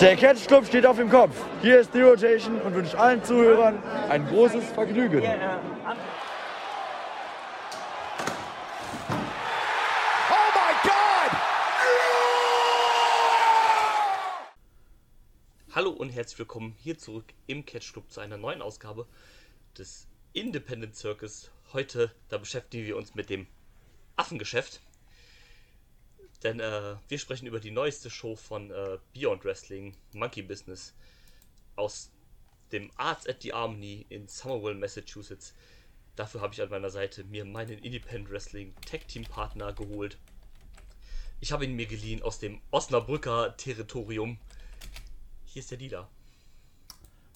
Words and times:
Der 0.00 0.14
Catch 0.14 0.46
Club 0.46 0.66
steht 0.66 0.84
auf 0.84 0.98
dem 0.98 1.08
Kopf. 1.08 1.34
Hier 1.62 1.80
ist 1.80 1.94
die 1.94 2.02
Rotation 2.02 2.60
und 2.60 2.74
wünscht 2.74 2.94
allen 2.94 3.24
Zuhörern 3.24 3.82
ein 4.10 4.26
großes 4.28 4.62
Vergnügen. 4.72 5.22
Hallo 15.74 15.90
und 15.90 16.10
herzlich 16.10 16.38
willkommen 16.40 16.74
hier 16.78 16.98
zurück 16.98 17.24
im 17.46 17.64
Catch 17.64 17.94
Club 17.94 18.10
zu 18.10 18.20
einer 18.20 18.36
neuen 18.36 18.60
Ausgabe 18.60 19.06
des 19.78 20.06
Independent 20.34 20.94
Circus. 20.94 21.50
Heute, 21.72 22.12
da 22.28 22.36
beschäftigen 22.36 22.84
wir 22.84 22.98
uns 22.98 23.14
mit 23.14 23.30
dem 23.30 23.46
Affengeschäft. 24.16 24.82
Denn 26.42 26.60
äh, 26.60 26.96
wir 27.08 27.18
sprechen 27.18 27.46
über 27.46 27.60
die 27.60 27.70
neueste 27.70 28.10
Show 28.10 28.36
von 28.36 28.70
äh, 28.70 28.98
Beyond 29.14 29.44
Wrestling, 29.44 29.96
Monkey 30.12 30.42
Business, 30.42 30.94
aus 31.76 32.10
dem 32.72 32.90
Arts 32.96 33.26
at 33.26 33.42
the 33.42 33.52
Harmony 33.52 34.06
in 34.08 34.28
Somerville, 34.28 34.74
Massachusetts. 34.74 35.54
Dafür 36.16 36.40
habe 36.40 36.54
ich 36.54 36.62
an 36.62 36.70
meiner 36.70 36.90
Seite 36.90 37.24
mir 37.24 37.44
meinen 37.44 37.78
Independent 37.78 38.30
Wrestling 38.30 38.74
Tag 38.90 39.06
Team 39.08 39.24
Partner 39.24 39.72
geholt. 39.72 40.18
Ich 41.40 41.52
habe 41.52 41.64
ihn 41.64 41.76
mir 41.76 41.86
geliehen 41.86 42.22
aus 42.22 42.38
dem 42.38 42.60
Osnabrücker 42.70 43.56
Territorium. 43.56 44.38
Hier 45.44 45.60
ist 45.60 45.70
der 45.70 45.78
Dealer. 45.78 46.08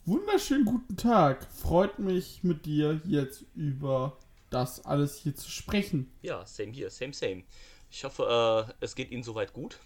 Wunderschönen 0.06 0.64
guten 0.64 0.96
Tag. 0.96 1.46
Freut 1.52 1.98
mich 1.98 2.42
mit 2.42 2.64
dir 2.64 3.00
jetzt 3.04 3.44
über 3.54 4.16
das 4.48 4.84
alles 4.84 5.16
hier 5.16 5.36
zu 5.36 5.50
sprechen. 5.50 6.10
Ja, 6.22 6.44
same 6.46 6.72
hier, 6.72 6.90
same, 6.90 7.12
same. 7.12 7.44
Ich 7.90 8.04
hoffe, 8.04 8.68
äh, 8.68 8.84
es 8.84 8.94
geht 8.94 9.10
Ihnen 9.10 9.22
soweit 9.22 9.52
gut. 9.52 9.78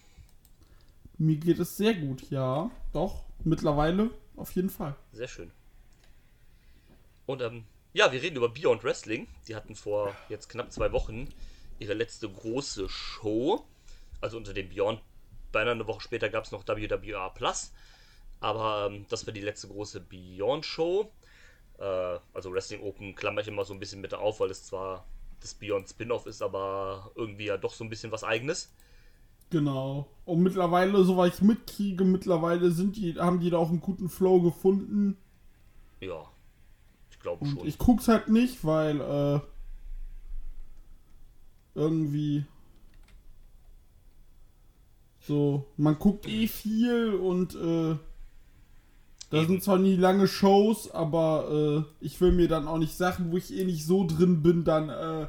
Mir 1.17 1.37
geht 1.37 1.59
es 1.59 1.77
sehr 1.77 1.95
gut, 1.95 2.31
ja. 2.31 2.71
Doch, 2.93 3.25
mittlerweile 3.45 4.11
auf 4.37 4.53
jeden 4.53 4.71
Fall. 4.71 4.97
Sehr 5.13 5.29
schön. 5.29 5.51
Und 7.27 7.41
ähm, 7.41 7.65
ja, 7.93 8.13
wir 8.13 8.21
reden 8.21 8.37
über 8.37 8.49
Beyond 8.49 8.85
Wrestling. 8.85 9.29
Die 9.49 9.55
hatten 9.55 9.75
vor 9.75 10.15
jetzt 10.29 10.49
knapp 10.49 10.73
zwei 10.73 10.93
Wochen 10.93 11.29
ihre 11.79 11.95
letzte 11.95 12.29
große 12.29 12.89
Show. 12.89 13.65
Also 14.21 14.37
unter 14.37 14.53
dem 14.53 14.69
Beyond 14.69 15.01
Banner 15.53 15.71
eine 15.71 15.87
Woche 15.87 16.01
später 16.01 16.29
gab 16.29 16.45
es 16.45 16.51
noch 16.51 16.67
WWA 16.67 17.29
Plus. 17.31 17.73
Aber 18.41 18.91
ähm, 18.91 19.07
das 19.09 19.27
war 19.27 19.33
die 19.33 19.41
letzte 19.41 19.69
große 19.69 20.01
Beyond 20.01 20.67
Show. 20.67 21.11
Äh, 21.79 22.19
also 22.35 22.53
Wrestling 22.53 22.83
Open 22.83 23.15
klammer 23.15 23.41
ich 23.41 23.49
immer 23.49 23.65
so 23.65 23.73
ein 23.73 23.81
bisschen 23.81 24.01
mit 24.01 24.13
auf, 24.13 24.41
weil 24.41 24.51
es 24.51 24.65
zwar 24.65 25.07
das 25.45 25.55
Beyond 25.55 25.89
Spin-off 25.89 26.27
ist, 26.27 26.43
aber 26.43 27.13
irgendwie 27.15 27.47
ja 27.47 27.57
doch 27.57 27.75
so 27.75 27.85
ein 27.85 27.91
bisschen 27.91 28.11
was 28.11 28.25
eigenes. 28.25 28.73
Genau. 29.51 30.09
Und 30.25 30.43
mittlerweile, 30.43 31.05
soweit 31.05 31.35
ich 31.35 31.43
mitkriege, 31.43 32.05
mittlerweile 32.05 32.71
sind 32.71 32.97
die, 32.97 33.15
haben 33.15 33.41
die 33.41 33.51
da 33.51 33.59
auch 33.59 33.69
einen 33.69 33.81
guten 33.81 34.09
Flow 34.09 34.41
gefunden. 34.41 35.17
Ja, 36.01 36.25
ich 37.11 37.21
glaube 37.21 37.47
schon. 37.47 37.67
ich 37.67 37.79
guck's 37.79 38.09
halt 38.09 38.29
nicht, 38.29 38.65
weil 38.65 39.01
äh, 39.01 39.41
irgendwie 41.75 42.45
so, 45.21 45.67
man 45.77 45.99
guckt 45.99 46.27
eh 46.29 46.47
viel 46.49 47.15
und 47.15 47.55
äh, 47.55 47.97
da 49.35 49.43
Eben. 49.43 49.47
sind 49.47 49.63
zwar 49.65 49.79
nie 49.79 49.97
lange 49.97 50.29
Shows, 50.29 50.91
aber 50.91 51.87
äh, 52.01 52.05
ich 52.05 52.21
will 52.21 52.33
mir 52.33 52.49
dann 52.49 52.69
auch 52.69 52.79
nicht 52.79 52.97
Sachen, 52.97 53.33
wo 53.33 53.37
ich 53.37 53.53
eh 53.57 53.65
nicht 53.65 53.87
so 53.87 54.07
drin 54.07 54.43
bin, 54.43 54.65
dann 54.65 54.89
äh, 54.91 55.27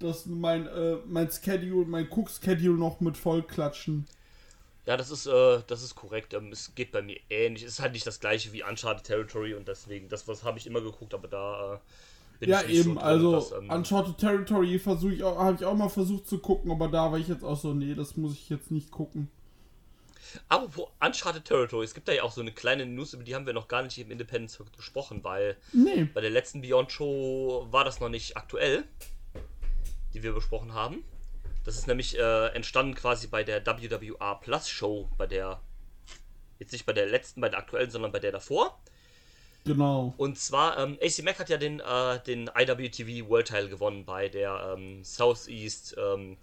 das 0.00 0.26
mein 0.26 0.66
äh, 0.68 0.96
mein 1.06 1.30
Schedule, 1.30 1.86
mein 1.86 2.08
Cook-Schedule 2.10 2.78
noch 2.78 3.00
mit 3.00 3.16
voll 3.18 3.42
klatschen. 3.42 4.06
Ja, 4.86 4.96
das 4.96 5.10
ist, 5.10 5.26
äh, 5.26 5.62
das 5.66 5.82
ist 5.82 5.94
korrekt. 5.96 6.34
Ähm, 6.34 6.52
es 6.52 6.74
geht 6.74 6.92
bei 6.92 7.02
mir 7.02 7.18
ähnlich. 7.30 7.64
Es 7.64 7.72
ist 7.74 7.80
halt 7.80 7.92
nicht 7.92 8.06
das 8.06 8.20
gleiche 8.20 8.52
wie 8.52 8.62
Uncharted 8.64 9.04
Territory 9.06 9.54
und 9.54 9.68
deswegen, 9.68 10.08
das 10.08 10.28
was 10.28 10.44
habe 10.44 10.58
ich 10.58 10.66
immer 10.66 10.80
geguckt, 10.80 11.14
aber 11.14 11.28
da 11.28 11.74
äh, 11.76 11.78
bin 12.40 12.50
Ja, 12.50 12.52
ich 12.52 12.66
nicht 12.66 12.80
eben, 12.80 12.96
so 12.96 12.96
drin, 12.96 13.28
also 13.28 13.30
dass, 13.30 13.52
ähm, 13.52 13.76
Uncharted 13.76 14.16
Territory 14.18 14.78
versuche 14.78 15.12
ich 15.14 15.22
auch, 15.24 15.36
habe 15.38 15.56
ich 15.56 15.64
auch 15.66 15.74
mal 15.76 15.88
versucht 15.90 16.26
zu 16.26 16.38
gucken, 16.38 16.70
aber 16.70 16.88
da 16.88 17.10
war 17.12 17.18
ich 17.18 17.28
jetzt 17.28 17.44
auch 17.44 17.58
so, 17.58 17.74
nee, 17.74 17.94
das 17.94 18.16
muss 18.16 18.32
ich 18.34 18.48
jetzt 18.48 18.70
nicht 18.70 18.90
gucken. 18.90 19.28
Apropos 20.48 20.88
Uncharted 21.00 21.44
Territory, 21.44 21.84
es 21.84 21.94
gibt 21.94 22.08
da 22.08 22.12
ja 22.12 22.22
auch 22.22 22.32
so 22.32 22.40
eine 22.40 22.52
kleine 22.52 22.86
News, 22.86 23.14
über 23.14 23.24
die 23.24 23.34
haben 23.34 23.46
wir 23.46 23.52
noch 23.52 23.68
gar 23.68 23.82
nicht 23.82 23.98
im 23.98 24.10
Independent 24.10 24.50
Circuit 24.50 24.76
gesprochen, 24.76 25.22
weil 25.24 25.56
Nee. 25.72 26.04
bei 26.12 26.20
der 26.20 26.30
letzten 26.30 26.60
Beyond 26.60 26.92
Show 26.92 27.66
war 27.70 27.84
das 27.84 28.00
noch 28.00 28.08
nicht 28.08 28.36
aktuell, 28.36 28.84
die 30.14 30.22
wir 30.22 30.32
besprochen 30.32 30.72
haben. 30.74 31.04
Das 31.64 31.76
ist 31.76 31.86
nämlich 31.88 32.16
äh, 32.18 32.46
entstanden 32.54 32.94
quasi 32.94 33.26
bei 33.26 33.42
der 33.42 33.64
WWA 33.66 34.34
Plus 34.36 34.68
Show, 34.68 35.10
bei 35.18 35.26
der, 35.26 35.60
jetzt 36.58 36.72
nicht 36.72 36.86
bei 36.86 36.92
der 36.92 37.06
letzten, 37.06 37.40
bei 37.40 37.48
der 37.48 37.58
aktuellen, 37.58 37.90
sondern 37.90 38.12
bei 38.12 38.20
der 38.20 38.32
davor. 38.32 38.80
Genau. 39.64 40.14
Und 40.16 40.38
zwar, 40.38 40.78
ähm, 40.78 40.96
AC 41.02 41.24
Mack 41.24 41.40
hat 41.40 41.48
ja 41.48 41.56
den, 41.56 41.80
äh, 41.80 42.20
den 42.22 42.48
IWTV 42.56 43.28
World 43.28 43.48
Title 43.48 43.68
gewonnen 43.68 44.04
bei 44.04 44.28
der 44.28 44.74
ähm, 44.76 45.02
Southeast, 45.02 45.96
ähm, 45.98 46.36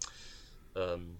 ähm, 0.76 1.16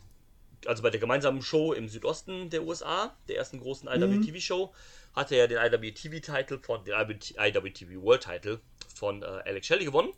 also 0.66 0.82
bei 0.82 0.90
der 0.90 1.00
gemeinsamen 1.00 1.42
Show 1.42 1.72
im 1.72 1.88
Südosten 1.88 2.50
der 2.50 2.62
USA, 2.62 3.16
der 3.28 3.36
ersten 3.36 3.60
großen 3.60 3.88
IWTV 3.88 4.40
Show, 4.40 4.74
hatte 5.14 5.36
er 5.36 5.48
den 5.48 5.58
IWTV 5.58 6.20
Title 6.20 6.58
von, 6.58 6.84
den 6.84 6.94
IWTV 6.94 8.02
World 8.02 8.22
Title 8.22 8.60
von 8.94 9.22
äh, 9.22 9.26
Alex 9.26 9.66
Shelley 9.66 9.84
gewonnen. 9.84 10.12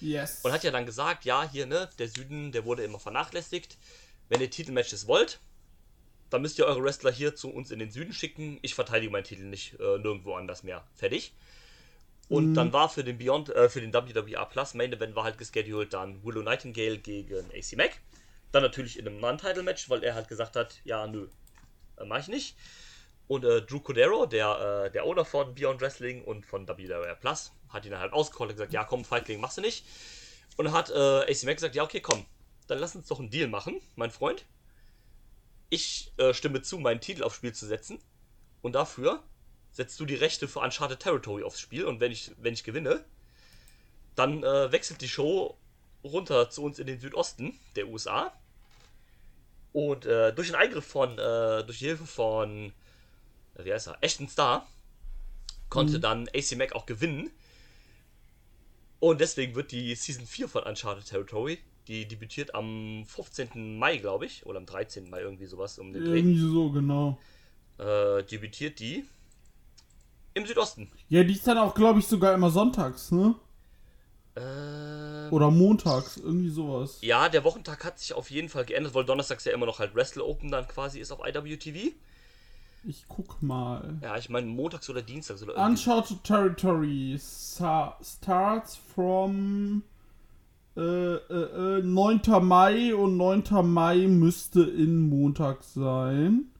Yes. 0.00 0.40
Und 0.44 0.52
hat 0.52 0.62
ja 0.62 0.70
dann 0.70 0.86
gesagt, 0.86 1.24
ja, 1.24 1.48
hier, 1.48 1.66
ne, 1.66 1.88
der 1.98 2.08
Süden, 2.08 2.52
der 2.52 2.64
wurde 2.64 2.84
immer 2.84 3.00
vernachlässigt. 3.00 3.76
Wenn 4.28 4.40
ihr 4.40 4.50
Titelmatches 4.50 5.08
wollt, 5.08 5.40
dann 6.30 6.42
müsst 6.42 6.58
ihr 6.58 6.66
eure 6.66 6.82
Wrestler 6.82 7.10
hier 7.10 7.34
zu 7.34 7.50
uns 7.50 7.70
in 7.70 7.78
den 7.78 7.90
Süden 7.90 8.12
schicken. 8.12 8.58
Ich 8.62 8.74
verteidige 8.74 9.10
meinen 9.10 9.24
Titel 9.24 9.44
nicht 9.44 9.74
äh, 9.80 9.98
nirgendwo 9.98 10.34
anders 10.34 10.62
mehr. 10.62 10.84
Fertig. 10.94 11.32
Und 12.28 12.54
dann 12.54 12.74
war 12.74 12.90
für 12.90 13.02
den 13.02 13.16
Beyond, 13.16 13.48
äh, 13.48 13.70
für 13.70 13.80
den 13.80 13.92
WWA 13.92 14.44
Plus 14.44 14.74
Main 14.74 14.92
Event 14.92 15.16
war 15.16 15.24
halt 15.24 15.38
gescheduled 15.38 15.94
dann 15.94 16.22
Willow 16.22 16.42
Nightingale 16.42 16.98
gegen 16.98 17.46
AC 17.54 17.76
Mack. 17.76 18.00
Dann 18.52 18.62
natürlich 18.62 18.98
in 18.98 19.06
einem 19.06 19.20
Non-Title-Match, 19.20 19.90
weil 19.90 20.02
er 20.02 20.14
halt 20.14 20.28
gesagt 20.28 20.56
hat, 20.56 20.80
ja, 20.84 21.06
nö, 21.06 21.28
äh, 21.98 22.04
mach 22.04 22.20
ich 22.20 22.28
nicht. 22.28 22.56
Und 23.26 23.44
äh, 23.44 23.60
Drew 23.62 23.80
Cordero, 23.80 24.26
der, 24.26 24.86
äh, 24.86 24.90
der 24.90 25.04
Owner 25.04 25.24
von 25.24 25.54
Beyond 25.54 25.80
Wrestling 25.82 26.24
und 26.24 26.46
von 26.46 26.66
WWA 26.66 27.14
Plus, 27.14 27.52
hat 27.68 27.84
ihn 27.84 27.96
halt 27.96 28.12
ausgecallt 28.12 28.50
und 28.50 28.56
gesagt, 28.56 28.72
ja 28.72 28.84
komm, 28.84 29.04
Feigling, 29.04 29.40
machst 29.40 29.58
du 29.58 29.60
nicht. 29.60 29.84
Und 30.56 30.72
hat 30.72 30.90
äh, 30.90 30.94
AC 31.30 31.44
Mack 31.44 31.56
gesagt, 31.56 31.74
ja 31.74 31.82
okay, 31.82 32.00
komm, 32.00 32.24
dann 32.66 32.78
lass 32.78 32.96
uns 32.96 33.08
doch 33.08 33.20
einen 33.20 33.30
Deal 33.30 33.48
machen, 33.48 33.80
mein 33.96 34.10
Freund. 34.10 34.46
Ich 35.68 36.12
äh, 36.16 36.32
stimme 36.32 36.62
zu, 36.62 36.78
meinen 36.78 37.00
Titel 37.00 37.22
aufs 37.22 37.36
Spiel 37.36 37.52
zu 37.52 37.66
setzen. 37.66 37.98
Und 38.62 38.72
dafür 38.74 39.22
setzt 39.72 40.00
du 40.00 40.06
die 40.06 40.14
Rechte 40.14 40.48
für 40.48 40.60
Uncharted 40.60 41.00
Territory 41.00 41.44
aufs 41.44 41.60
Spiel. 41.60 41.84
Und 41.84 42.00
wenn 42.00 42.10
ich, 42.10 42.32
wenn 42.38 42.54
ich 42.54 42.64
gewinne, 42.64 43.04
dann 44.14 44.42
äh, 44.42 44.72
wechselt 44.72 45.02
die 45.02 45.08
Show 45.08 45.58
runter 46.08 46.50
zu 46.50 46.62
uns 46.62 46.78
in 46.78 46.86
den 46.86 47.00
Südosten 47.00 47.58
der 47.76 47.88
USA. 47.88 48.32
Und 49.72 50.06
äh, 50.06 50.32
durch 50.32 50.48
den 50.48 50.56
Eingriff 50.56 50.86
von, 50.86 51.12
äh, 51.12 51.64
durch 51.64 51.78
die 51.78 51.86
Hilfe 51.86 52.06
von, 52.06 52.72
äh, 53.56 53.64
wie 53.64 53.72
heißt 53.72 53.88
er, 53.88 53.98
Ashton 54.00 54.28
Star, 54.28 54.66
konnte 55.68 56.00
dann 56.00 56.28
AC 56.34 56.56
Mack 56.56 56.74
auch 56.74 56.86
gewinnen. 56.86 57.30
Und 59.00 59.20
deswegen 59.20 59.54
wird 59.54 59.70
die 59.70 59.94
Season 59.94 60.26
4 60.26 60.48
von 60.48 60.64
Uncharted 60.64 61.06
Territory, 61.06 61.58
die 61.86 62.06
debütiert 62.08 62.54
am 62.54 63.04
15. 63.06 63.78
Mai, 63.78 63.98
glaube 63.98 64.26
ich, 64.26 64.44
oder 64.46 64.58
am 64.58 64.66
13. 64.66 65.08
Mai, 65.08 65.20
irgendwie 65.20 65.46
sowas 65.46 65.78
um 65.78 65.92
den 65.92 66.04
Dreh, 66.04 66.18
Irgendwie 66.18 66.38
so, 66.40 66.70
genau. 66.70 67.18
äh, 67.78 68.22
debütiert 68.24 68.80
die 68.80 69.04
im 70.34 70.46
Südosten. 70.46 70.90
Ja, 71.08 71.22
die 71.22 71.32
ist 71.34 71.46
dann 71.46 71.58
auch, 71.58 71.74
glaube 71.74 72.00
ich, 72.00 72.06
sogar 72.06 72.34
immer 72.34 72.50
sonntags, 72.50 73.12
ne? 73.12 73.34
Äh, 74.38 75.30
Oder 75.30 75.50
montags, 75.50 76.16
irgendwie 76.16 76.50
sowas. 76.50 76.98
ja, 77.00 77.28
der 77.28 77.44
Wochentag 77.44 77.84
hat 77.84 77.98
sich 77.98 78.12
auf 78.12 78.30
jeden 78.30 78.48
Fall 78.48 78.64
geändert, 78.64 78.94
weil 78.94 79.04
donnerstags 79.04 79.44
ja 79.44 79.52
immer 79.52 79.66
noch 79.66 79.78
halt 79.78 79.94
Wrestle 79.94 80.24
Open 80.24 80.50
dann 80.50 80.66
quasi 80.68 81.00
ist 81.00 81.12
auf 81.12 81.20
IWTV. 81.26 81.92
Ich 82.84 83.04
guck 83.08 83.42
mal. 83.42 83.98
Ja, 84.02 84.16
ich 84.16 84.30
meine 84.30 84.46
montags 84.46 84.88
oder 84.88 85.02
dienstags 85.02 85.42
oder 85.42 85.54
irgendwie. 85.54 85.70
Uncharted 85.70 86.24
Territory 86.24 87.18
starts 87.20 88.78
from 88.94 89.82
äh, 90.76 90.80
äh, 90.80 91.78
äh, 91.78 91.82
9. 91.82 92.20
Mai 92.40 92.94
und 92.94 93.16
9. 93.16 93.44
Mai 93.64 94.06
müsste 94.06 94.62
in 94.62 95.08
Montag 95.08 95.64
sein. 95.64 96.52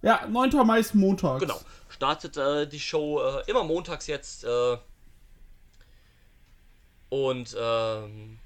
Ja, 0.00 0.26
9. 0.26 0.66
Mai 0.66 0.80
ist 0.80 0.94
Montag. 0.94 1.40
Genau. 1.40 1.60
Startet 1.90 2.38
äh, 2.38 2.66
die 2.66 2.80
Show 2.80 3.20
äh, 3.20 3.50
immer 3.50 3.62
montags 3.62 4.06
jetzt. 4.06 4.44
Und 7.08 7.56
ähm, 7.58 8.38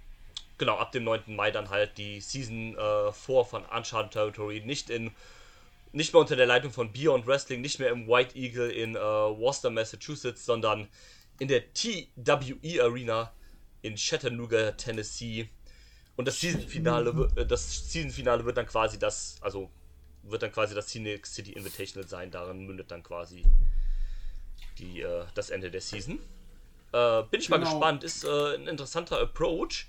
genau, 0.58 0.76
ab 0.76 0.92
dem 0.92 1.04
9. 1.04 1.22
Mai 1.28 1.50
dann 1.50 1.70
halt 1.70 1.98
die 1.98 2.20
Season 2.20 2.76
äh, 2.76 3.12
4 3.12 3.44
von 3.44 3.64
Uncharted 3.64 4.12
Territory. 4.12 4.60
Nicht 4.60 4.90
in 4.90 5.10
nicht 5.92 6.12
mehr 6.12 6.20
unter 6.20 6.36
der 6.36 6.46
Leitung 6.46 6.70
von 6.70 6.92
Beyond 6.92 7.26
Wrestling, 7.26 7.60
nicht 7.60 7.80
mehr 7.80 7.90
im 7.90 8.06
White 8.06 8.36
Eagle 8.38 8.70
in 8.70 8.94
äh, 8.94 9.00
Worcester, 9.00 9.70
Massachusetts, 9.70 10.44
sondern 10.44 10.88
in 11.38 11.48
der 11.48 11.72
TWE 11.72 12.82
Arena 12.82 13.32
in 13.82 13.96
Chattanooga, 13.96 14.72
Tennessee. 14.72 15.48
Und 16.16 16.28
das 16.28 16.38
Season-Finale 16.40 17.30
äh, 17.36 17.46
das 17.46 17.90
Season-Finale 17.90 18.44
wird 18.44 18.56
dann 18.56 18.66
quasi 18.66 18.98
das, 18.98 19.38
also 19.40 19.70
wird 20.22 20.42
dann 20.42 20.52
quasi 20.52 20.74
das 20.74 20.92
Phoenix 20.92 21.34
City 21.34 21.52
Invitational 21.52 22.08
sein. 22.08 22.30
Darin 22.30 22.66
mündet 22.66 22.90
dann 22.90 23.02
quasi 23.02 23.42
die, 24.78 25.00
äh, 25.00 25.24
das 25.34 25.50
Ende 25.50 25.70
der 25.70 25.80
Season. 25.80 26.20
Äh, 26.92 27.22
bin 27.30 27.40
ich 27.40 27.46
genau. 27.46 27.58
mal 27.58 27.64
gespannt. 27.64 28.04
Ist 28.04 28.24
äh, 28.24 28.54
ein 28.54 28.66
interessanter 28.66 29.20
Approach. 29.20 29.86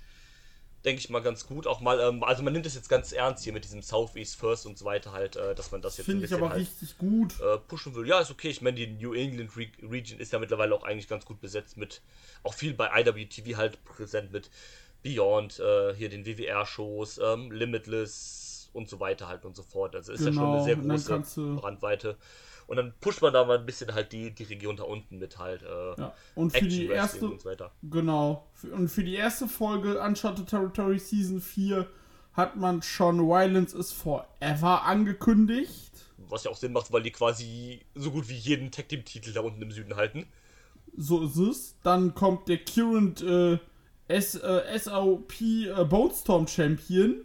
Denke 0.84 1.00
ich 1.00 1.10
mal 1.10 1.20
ganz 1.20 1.46
gut. 1.46 1.66
Auch 1.66 1.80
mal, 1.80 2.00
ähm, 2.00 2.24
also 2.24 2.42
man 2.42 2.52
nimmt 2.52 2.66
es 2.66 2.74
jetzt 2.74 2.88
ganz 2.88 3.12
ernst 3.12 3.44
hier 3.44 3.52
mit 3.52 3.64
diesem 3.64 3.82
Southeast 3.82 4.36
First 4.36 4.66
und 4.66 4.76
so 4.76 4.84
weiter 4.84 5.12
halt, 5.12 5.36
äh, 5.36 5.54
dass 5.54 5.70
man 5.70 5.80
das 5.80 5.96
jetzt 5.96 6.06
Finde 6.06 6.26
ich 6.26 6.34
aber 6.34 6.50
halt, 6.50 6.60
richtig 6.60 6.98
gut. 6.98 7.40
Äh, 7.40 7.58
pushen 7.58 7.94
will. 7.94 8.06
Ja, 8.06 8.20
ist 8.20 8.30
okay. 8.30 8.48
Ich 8.48 8.62
meine, 8.62 8.76
die 8.76 8.88
New 8.88 9.14
England 9.14 9.56
Re 9.56 9.66
Region 9.82 10.18
ist 10.18 10.32
ja 10.32 10.38
mittlerweile 10.38 10.74
auch 10.74 10.82
eigentlich 10.82 11.08
ganz 11.08 11.24
gut 11.24 11.40
besetzt 11.40 11.76
mit, 11.76 12.02
auch 12.42 12.54
viel 12.54 12.74
bei 12.74 12.90
IWTV 13.00 13.56
halt 13.56 13.84
präsent 13.84 14.32
mit 14.32 14.50
Beyond, 15.02 15.58
äh, 15.60 15.94
hier 15.94 16.08
den 16.08 16.26
WWR-Shows, 16.26 17.18
ähm, 17.18 17.50
Limitless 17.50 18.70
und 18.72 18.88
so 18.88 19.00
weiter 19.00 19.28
halt 19.28 19.44
und 19.44 19.56
so 19.56 19.62
fort. 19.62 19.94
Also 19.94 20.12
ist 20.12 20.24
genau, 20.24 20.30
ja 20.30 20.34
schon 20.34 20.70
eine 20.70 20.76
genau, 20.82 20.96
sehr 20.96 21.18
große 21.18 21.60
Brandweite. 21.60 22.16
Und 22.66 22.76
dann 22.76 22.94
pusht 23.00 23.22
man 23.22 23.32
da 23.32 23.44
mal 23.44 23.58
ein 23.58 23.66
bisschen 23.66 23.94
halt 23.94 24.12
die, 24.12 24.30
die 24.30 24.44
Region 24.44 24.76
da 24.76 24.84
unten 24.84 25.18
mit 25.18 25.38
halt. 25.38 25.62
Äh, 25.62 26.00
ja. 26.00 26.14
Und 26.34 26.52
für 26.52 26.66
die 26.66 26.86
erste. 26.86 27.26
Und 27.28 27.40
so 27.40 27.50
genau. 27.82 28.48
Und 28.72 28.88
für 28.88 29.04
die 29.04 29.14
erste 29.14 29.48
Folge 29.48 30.00
Uncharted 30.00 30.48
Territory 30.48 30.98
Season 30.98 31.40
4 31.40 31.86
hat 32.32 32.56
man 32.56 32.82
schon 32.82 33.20
Violence 33.20 33.74
is 33.74 33.92
Forever 33.92 34.84
angekündigt. 34.84 35.92
Was 36.16 36.44
ja 36.44 36.50
auch 36.50 36.56
Sinn 36.56 36.72
macht, 36.72 36.92
weil 36.92 37.02
die 37.02 37.10
quasi 37.10 37.80
so 37.94 38.10
gut 38.10 38.28
wie 38.28 38.36
jeden 38.36 38.70
Tag 38.70 38.88
Team 38.88 39.04
Titel 39.04 39.32
da 39.32 39.40
unten 39.40 39.60
im 39.60 39.70
Süden 39.70 39.96
halten. 39.96 40.26
So 40.96 41.24
ist 41.24 41.36
es. 41.36 41.76
Dann 41.82 42.14
kommt 42.14 42.48
der 42.48 42.58
Current 42.58 43.22
äh, 43.22 43.58
S, 44.08 44.34
äh, 44.34 44.78
SOP 44.78 45.40
äh, 45.40 45.84
Boatstorm 45.84 46.46
Champion. 46.46 47.24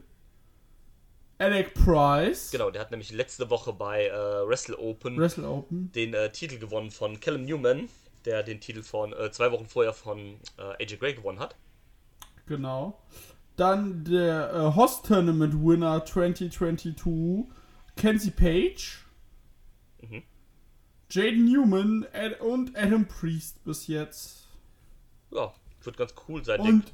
Alec 1.40 1.74
Price. 1.74 2.52
Genau, 2.52 2.72
der 2.72 2.82
hat 2.82 2.92
nämlich 2.92 3.12
letzte 3.12 3.50
Woche 3.50 3.74
bei 3.74 4.08
äh, 4.08 4.12
Wrestle 4.48 4.78
Open, 4.78 5.18
Wrestle 5.18 5.48
Open. 5.48 5.92
den 5.92 6.14
äh, 6.14 6.32
Titel 6.32 6.58
gewonnen 6.58 6.90
von 6.92 7.20
Callum 7.20 7.46
Newman, 7.46 7.90
der 8.26 8.44
den 8.44 8.60
Titel 8.60 8.82
von 8.82 9.14
äh, 9.14 9.32
zwei 9.32 9.52
Wochen 9.52 9.68
vorher 9.68 9.94
von 9.94 10.40
äh, 10.58 10.84
AJ 10.84 10.98
Gray 10.98 11.14
gewonnen 11.14 11.40
hat. 11.40 11.56
Genau. 12.48 13.00
Dann 13.56 14.04
der 14.04 14.54
äh, 14.54 14.76
Host 14.76 15.06
Tournament 15.06 15.54
Winner 15.54 16.04
2022, 16.06 17.46
Kenzie 17.96 18.32
Page. 18.32 19.06
Mhm. 20.02 20.24
Jaden 21.10 21.46
Newman 21.46 22.06
Ad 22.14 22.36
und 22.40 22.76
Adam 22.76 23.08
Priest 23.08 23.64
bis 23.64 23.88
jetzt. 23.88 24.48
Ja, 25.32 25.54
wird 25.84 25.98
ganz 25.98 26.14
cool 26.28 26.44
sein. 26.44 26.60
Und 26.60 26.94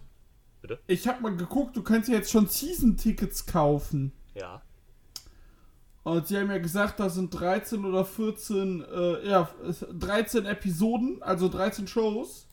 Bitte? 0.62 0.80
ich 0.88 1.07
habe 1.07 1.22
mal 1.22 1.36
geguckt, 1.36 1.75
du 1.75 1.84
kannst 1.84 2.10
ja 2.10 2.16
jetzt 2.16 2.31
schon 2.31 2.48
Season-Tickets 2.48 3.45
kaufen. 3.45 4.12
Ja. 4.35 4.62
Und 6.03 6.27
sie 6.27 6.38
haben 6.38 6.51
ja 6.51 6.57
gesagt, 6.57 7.00
da 7.00 7.09
sind 7.09 7.33
13 7.33 7.85
oder 7.85 8.03
14, 8.03 8.83
äh, 8.83 9.27
ja, 9.30 9.50
13 9.94 10.45
Episoden, 10.45 11.24
also 11.24 11.47
13 11.47 11.88
Shows. 11.88 12.47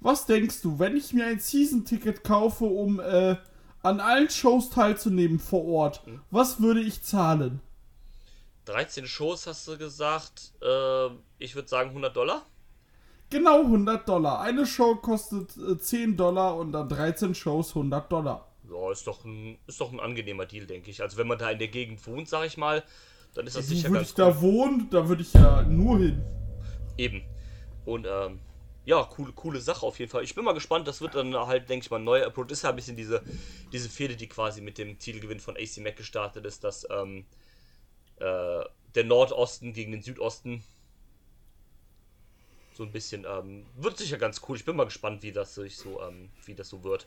Was 0.00 0.26
denkst 0.26 0.62
du, 0.62 0.78
wenn 0.78 0.96
ich 0.96 1.12
mir 1.12 1.26
ein 1.26 1.38
Season-Ticket 1.38 2.24
kaufe, 2.24 2.64
um 2.64 3.00
äh, 3.00 3.36
an 3.82 4.00
allen 4.00 4.30
Shows 4.30 4.70
teilzunehmen 4.70 5.38
vor 5.38 5.64
Ort, 5.66 6.06
hm. 6.06 6.20
was 6.30 6.60
würde 6.62 6.80
ich 6.80 7.02
zahlen? 7.02 7.60
13 8.64 9.06
Shows 9.06 9.46
hast 9.46 9.68
du 9.68 9.76
gesagt. 9.76 10.52
Äh, 10.62 11.08
ich 11.38 11.54
würde 11.54 11.68
sagen 11.68 11.90
100 11.90 12.16
Dollar. 12.16 12.46
Genau 13.28 13.60
100 13.60 14.08
Dollar. 14.08 14.40
Eine 14.40 14.66
Show 14.66 14.96
kostet 14.96 15.56
äh, 15.56 15.76
10 15.76 16.16
Dollar 16.16 16.56
und 16.56 16.72
dann 16.72 16.88
13 16.88 17.34
Shows 17.34 17.70
100 17.70 18.10
Dollar 18.10 18.51
ja, 18.70 18.92
ist 18.92 19.06
doch 19.06 19.24
ein, 19.24 19.58
ist 19.66 19.80
doch 19.80 19.92
ein 19.92 20.00
angenehmer 20.00 20.46
Deal, 20.46 20.66
denke 20.66 20.90
ich. 20.90 21.02
Also 21.02 21.16
wenn 21.16 21.26
man 21.26 21.38
da 21.38 21.50
in 21.50 21.58
der 21.58 21.68
Gegend 21.68 22.06
wohnt, 22.06 22.28
sag 22.28 22.46
ich 22.46 22.56
mal, 22.56 22.82
dann 23.34 23.46
ist 23.46 23.56
das 23.56 23.68
sicher 23.68 23.90
Würde 23.90 24.04
ich 24.04 24.14
da 24.14 24.40
wohnen, 24.40 24.88
da 24.90 25.08
würde 25.08 25.22
ich 25.22 25.32
ja 25.32 25.62
nur 25.62 25.98
hin. 25.98 26.22
Eben. 26.96 27.22
Und 27.84 28.06
ähm, 28.08 28.40
ja, 28.84 29.02
coole, 29.04 29.32
coole 29.32 29.60
Sache 29.60 29.86
auf 29.86 29.98
jeden 29.98 30.10
Fall. 30.10 30.24
Ich 30.24 30.34
bin 30.34 30.44
mal 30.44 30.52
gespannt, 30.52 30.86
das 30.88 31.00
wird 31.00 31.14
dann 31.14 31.34
halt, 31.34 31.68
denke 31.68 31.84
ich 31.84 31.90
mal, 31.90 31.98
ein 31.98 32.04
neuer 32.04 32.26
Approach. 32.26 32.50
Ist 32.50 32.62
ja 32.62 32.70
ein 32.70 32.76
bisschen 32.76 32.96
diese, 32.96 33.22
diese 33.72 33.88
Fehde, 33.88 34.16
die 34.16 34.28
quasi 34.28 34.60
mit 34.60 34.78
dem 34.78 34.98
Titelgewinn 34.98 35.40
von 35.40 35.56
AC 35.56 35.78
Mac 35.78 35.96
gestartet 35.96 36.44
ist, 36.44 36.64
dass 36.64 36.86
ähm, 36.90 37.24
äh, 38.16 38.64
der 38.94 39.04
Nordosten 39.04 39.72
gegen 39.72 39.92
den 39.92 40.02
Südosten 40.02 40.62
so 42.74 42.82
ein 42.82 42.92
bisschen, 42.92 43.24
ähm, 43.28 43.66
wird 43.76 43.98
sicher 43.98 44.18
ganz 44.18 44.40
cool. 44.48 44.56
Ich 44.56 44.64
bin 44.64 44.76
mal 44.76 44.84
gespannt, 44.84 45.22
wie 45.22 45.32
das 45.32 45.54
sich 45.54 45.76
so, 45.76 46.00
ähm, 46.02 46.30
wie 46.44 46.54
das 46.54 46.68
so 46.68 46.82
wird. 46.84 47.06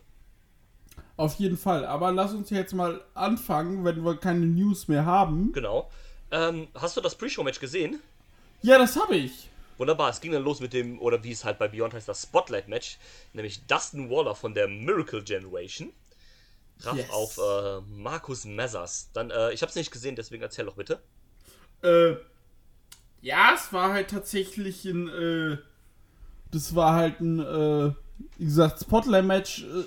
Auf 1.17 1.35
jeden 1.35 1.57
Fall. 1.57 1.85
Aber 1.85 2.11
lass 2.11 2.33
uns 2.33 2.49
jetzt 2.49 2.73
mal 2.73 3.01
anfangen, 3.13 3.85
wenn 3.85 4.03
wir 4.03 4.17
keine 4.17 4.45
News 4.45 4.87
mehr 4.87 5.05
haben. 5.05 5.53
Genau. 5.53 5.89
Ähm, 6.31 6.67
hast 6.73 6.97
du 6.97 7.01
das 7.01 7.15
Pre-Show-Match 7.15 7.59
gesehen? 7.59 7.99
Ja, 8.61 8.77
das 8.77 8.97
habe 8.97 9.15
ich. 9.15 9.49
Wunderbar, 9.77 10.09
es 10.09 10.21
ging 10.21 10.31
dann 10.31 10.43
los 10.43 10.59
mit 10.61 10.73
dem, 10.73 11.01
oder 11.01 11.23
wie 11.23 11.31
es 11.31 11.43
halt 11.43 11.59
bei 11.59 11.67
Beyond 11.67 11.93
heißt, 11.93 12.07
das 12.07 12.23
Spotlight-Match. 12.23 12.97
Nämlich 13.33 13.65
Dustin 13.67 14.09
Waller 14.09 14.35
von 14.35 14.53
der 14.53 14.67
Miracle 14.67 15.23
Generation. 15.23 15.91
Traf 16.79 16.97
yes. 16.97 17.09
auf 17.09 17.37
äh, 17.37 17.81
Markus 17.89 18.45
Messers. 18.45 19.09
Dann, 19.13 19.31
äh, 19.31 19.53
ich 19.53 19.61
habe 19.61 19.69
es 19.69 19.75
nicht 19.75 19.91
gesehen, 19.91 20.15
deswegen 20.15 20.43
erzähl 20.43 20.65
doch 20.65 20.75
bitte. 20.75 20.99
Äh, 21.81 22.15
ja, 23.21 23.53
es 23.55 23.71
war 23.71 23.93
halt 23.93 24.09
tatsächlich 24.09 24.85
ein, 24.85 25.07
äh, 25.07 25.57
das 26.51 26.75
war 26.75 26.93
halt 26.93 27.21
ein, 27.21 27.39
äh, 27.39 27.93
wie 28.37 28.45
gesagt, 28.45 28.81
Spotlight-Match. 28.81 29.63
Äh, 29.63 29.83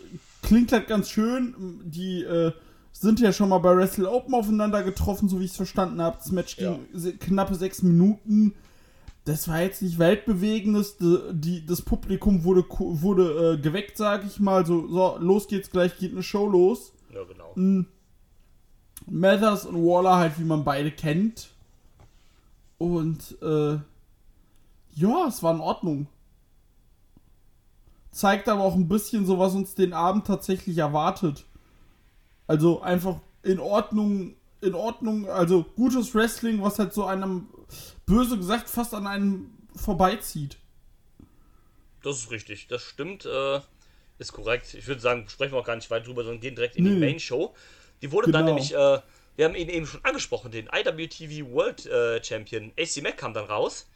klingt 0.49 0.73
halt 0.73 0.89
ganz 0.89 1.11
schön. 1.11 1.83
Die 1.85 2.23
äh, 2.23 2.53
sind 2.93 3.21
ja 3.21 3.33
schon 3.35 3.51
mal 3.51 3.59
bei 3.59 3.77
Wrestle 3.77 4.11
Open 4.11 4.35
aufeinander 4.35 4.83
getroffen, 4.83 5.29
so 5.29 5.41
wie 5.41 5.45
ich 5.45 5.51
es 5.51 5.57
verstanden 5.57 6.01
habe. 6.01 6.17
Das 6.17 6.33
Match 6.33 6.57
ging 6.57 6.87
ja. 6.95 7.13
knappe 7.21 7.55
sechs 7.55 7.83
Minuten. 7.83 8.55
Das 9.27 9.47
war 9.47 9.61
jetzt 9.61 9.83
nicht 9.83 9.99
weltbewegendes. 9.99 10.97
Die, 10.99 11.67
das 11.67 11.83
Publikum 11.83 12.45
wurde, 12.45 12.65
wurde 12.67 13.57
äh, 13.59 13.61
geweckt, 13.61 13.99
sag 13.99 14.25
ich 14.25 14.41
mal. 14.41 14.65
So, 14.65 14.89
so, 14.89 15.19
los 15.21 15.49
geht's 15.49 15.71
gleich, 15.71 15.99
geht 15.99 16.13
eine 16.13 16.23
Show 16.23 16.49
los. 16.49 16.95
Ja, 17.13 17.25
genau. 17.25 17.53
Mhm. 17.55 17.87
Mathers 19.05 19.67
und 19.67 19.77
Waller 19.77 20.17
halt, 20.17 20.39
wie 20.39 20.45
man 20.45 20.65
beide 20.65 20.91
kennt. 20.91 21.51
Und, 22.79 23.37
äh, 23.43 23.79
ja, 24.95 25.27
es 25.29 25.43
war 25.43 25.55
in 25.55 25.61
Ordnung 25.61 26.07
zeigt 28.11 28.49
aber 28.49 28.63
auch 28.63 28.75
ein 28.75 28.89
bisschen 28.89 29.27
so, 29.27 29.39
was 29.39 29.55
uns 29.55 29.75
den 29.75 29.93
Abend 29.93 30.27
tatsächlich 30.27 30.79
erwartet. 30.79 31.45
Also 32.47 32.81
einfach 32.81 33.21
in 33.43 33.61
Ordnung, 33.61 34.35
in 34.61 34.75
Ordnung, 34.75 35.29
also 35.29 35.65
gutes 35.77 36.15
Wrestling, 36.15 36.63
was 36.63 36.79
halt 36.79 36.93
so 36.95 37.05
einem, 37.05 37.49
böse 38.07 38.37
gesagt, 38.37 38.69
fast 38.69 38.95
an 38.95 39.07
einem 39.07 39.51
vorbeizieht. 39.75 40.57
Das 42.03 42.17
ist 42.19 42.31
richtig, 42.31 42.67
das 42.69 42.83
stimmt, 42.83 43.27
äh, 43.27 43.61
ist 44.19 44.33
korrekt. 44.33 44.75
Ich 44.75 44.87
würde 44.87 45.01
sagen, 45.01 45.29
sprechen 45.29 45.53
wir 45.53 45.59
auch 45.59 45.67
gar 45.67 45.77
nicht 45.77 45.91
weit 45.91 46.07
drüber, 46.07 46.25
sondern 46.25 46.41
gehen 46.41 46.55
direkt 46.55 46.77
in 46.77 46.85
nee. 46.85 46.95
die 46.95 47.01
Main 47.01 47.21
Show. 47.21 47.55
Die 48.03 48.11
wurde 48.13 48.27
genau. 48.27 48.39
dann 48.39 48.47
nämlich, 48.47 48.75
äh, 48.75 49.01
wir 49.37 49.45
haben 49.45 49.55
ihn 49.55 49.69
eben 49.69 49.87
schon 49.87 50.05
angesprochen, 50.05 50.51
den 50.51 50.69
IWTV 50.73 51.51
World 51.53 51.87
äh, 51.87 52.23
Champion 52.23 52.73
AC 52.79 53.03
Mac 53.03 53.17
kam 53.19 53.35
dann 53.35 53.47
raus. 53.47 53.87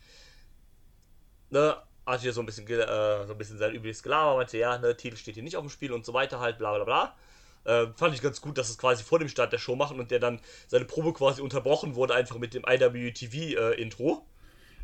Ne, 1.50 1.76
hat 2.06 2.20
hier 2.20 2.32
so 2.32 2.40
ein 2.40 2.46
bisschen, 2.46 2.66
äh, 2.66 3.26
so 3.26 3.32
ein 3.32 3.38
bisschen 3.38 3.58
sein 3.58 3.74
übliches 3.74 4.02
Gelaber, 4.02 4.36
meinte, 4.36 4.58
ja, 4.58 4.78
ne, 4.78 4.96
Titel 4.96 5.16
steht 5.16 5.34
hier 5.34 5.42
nicht 5.42 5.56
auf 5.56 5.62
dem 5.62 5.70
Spiel 5.70 5.92
und 5.92 6.04
so 6.04 6.12
weiter 6.14 6.40
halt, 6.40 6.58
bla 6.58 6.74
bla 6.74 6.84
bla. 6.84 7.14
Äh, 7.64 7.92
fand 7.94 8.14
ich 8.14 8.22
ganz 8.22 8.40
gut, 8.40 8.58
dass 8.58 8.70
es 8.70 8.78
quasi 8.78 9.04
vor 9.04 9.18
dem 9.18 9.28
Start 9.28 9.52
der 9.52 9.58
Show 9.58 9.76
machen 9.76 10.00
und 10.00 10.10
der 10.10 10.18
dann 10.18 10.40
seine 10.66 10.84
Probe 10.84 11.12
quasi 11.12 11.40
unterbrochen 11.40 11.94
wurde, 11.94 12.14
einfach 12.14 12.38
mit 12.38 12.54
dem 12.54 12.64
IWTV-Intro. 12.68 14.10
Äh, 14.12 14.32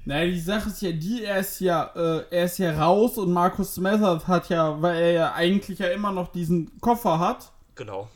naja, 0.04 0.30
die 0.30 0.40
Sache 0.40 0.68
ist 0.68 0.80
ja 0.80 0.92
die, 0.92 1.25
er 1.25 1.40
ist 1.40 1.60
ja, 1.60 1.90
äh, 1.94 2.25
er 2.30 2.44
ist 2.44 2.58
ja 2.58 2.72
raus 2.78 3.18
und 3.18 3.32
Markus 3.32 3.75
Smethers 3.75 4.26
hat 4.26 4.48
ja, 4.48 4.80
weil 4.80 4.96
er 4.96 5.12
ja 5.12 5.32
eigentlich 5.34 5.80
ja 5.80 5.88
immer 5.88 6.12
noch 6.12 6.32
diesen 6.32 6.80
Koffer 6.80 7.18
hat. 7.18 7.52
Genau. 7.75 8.08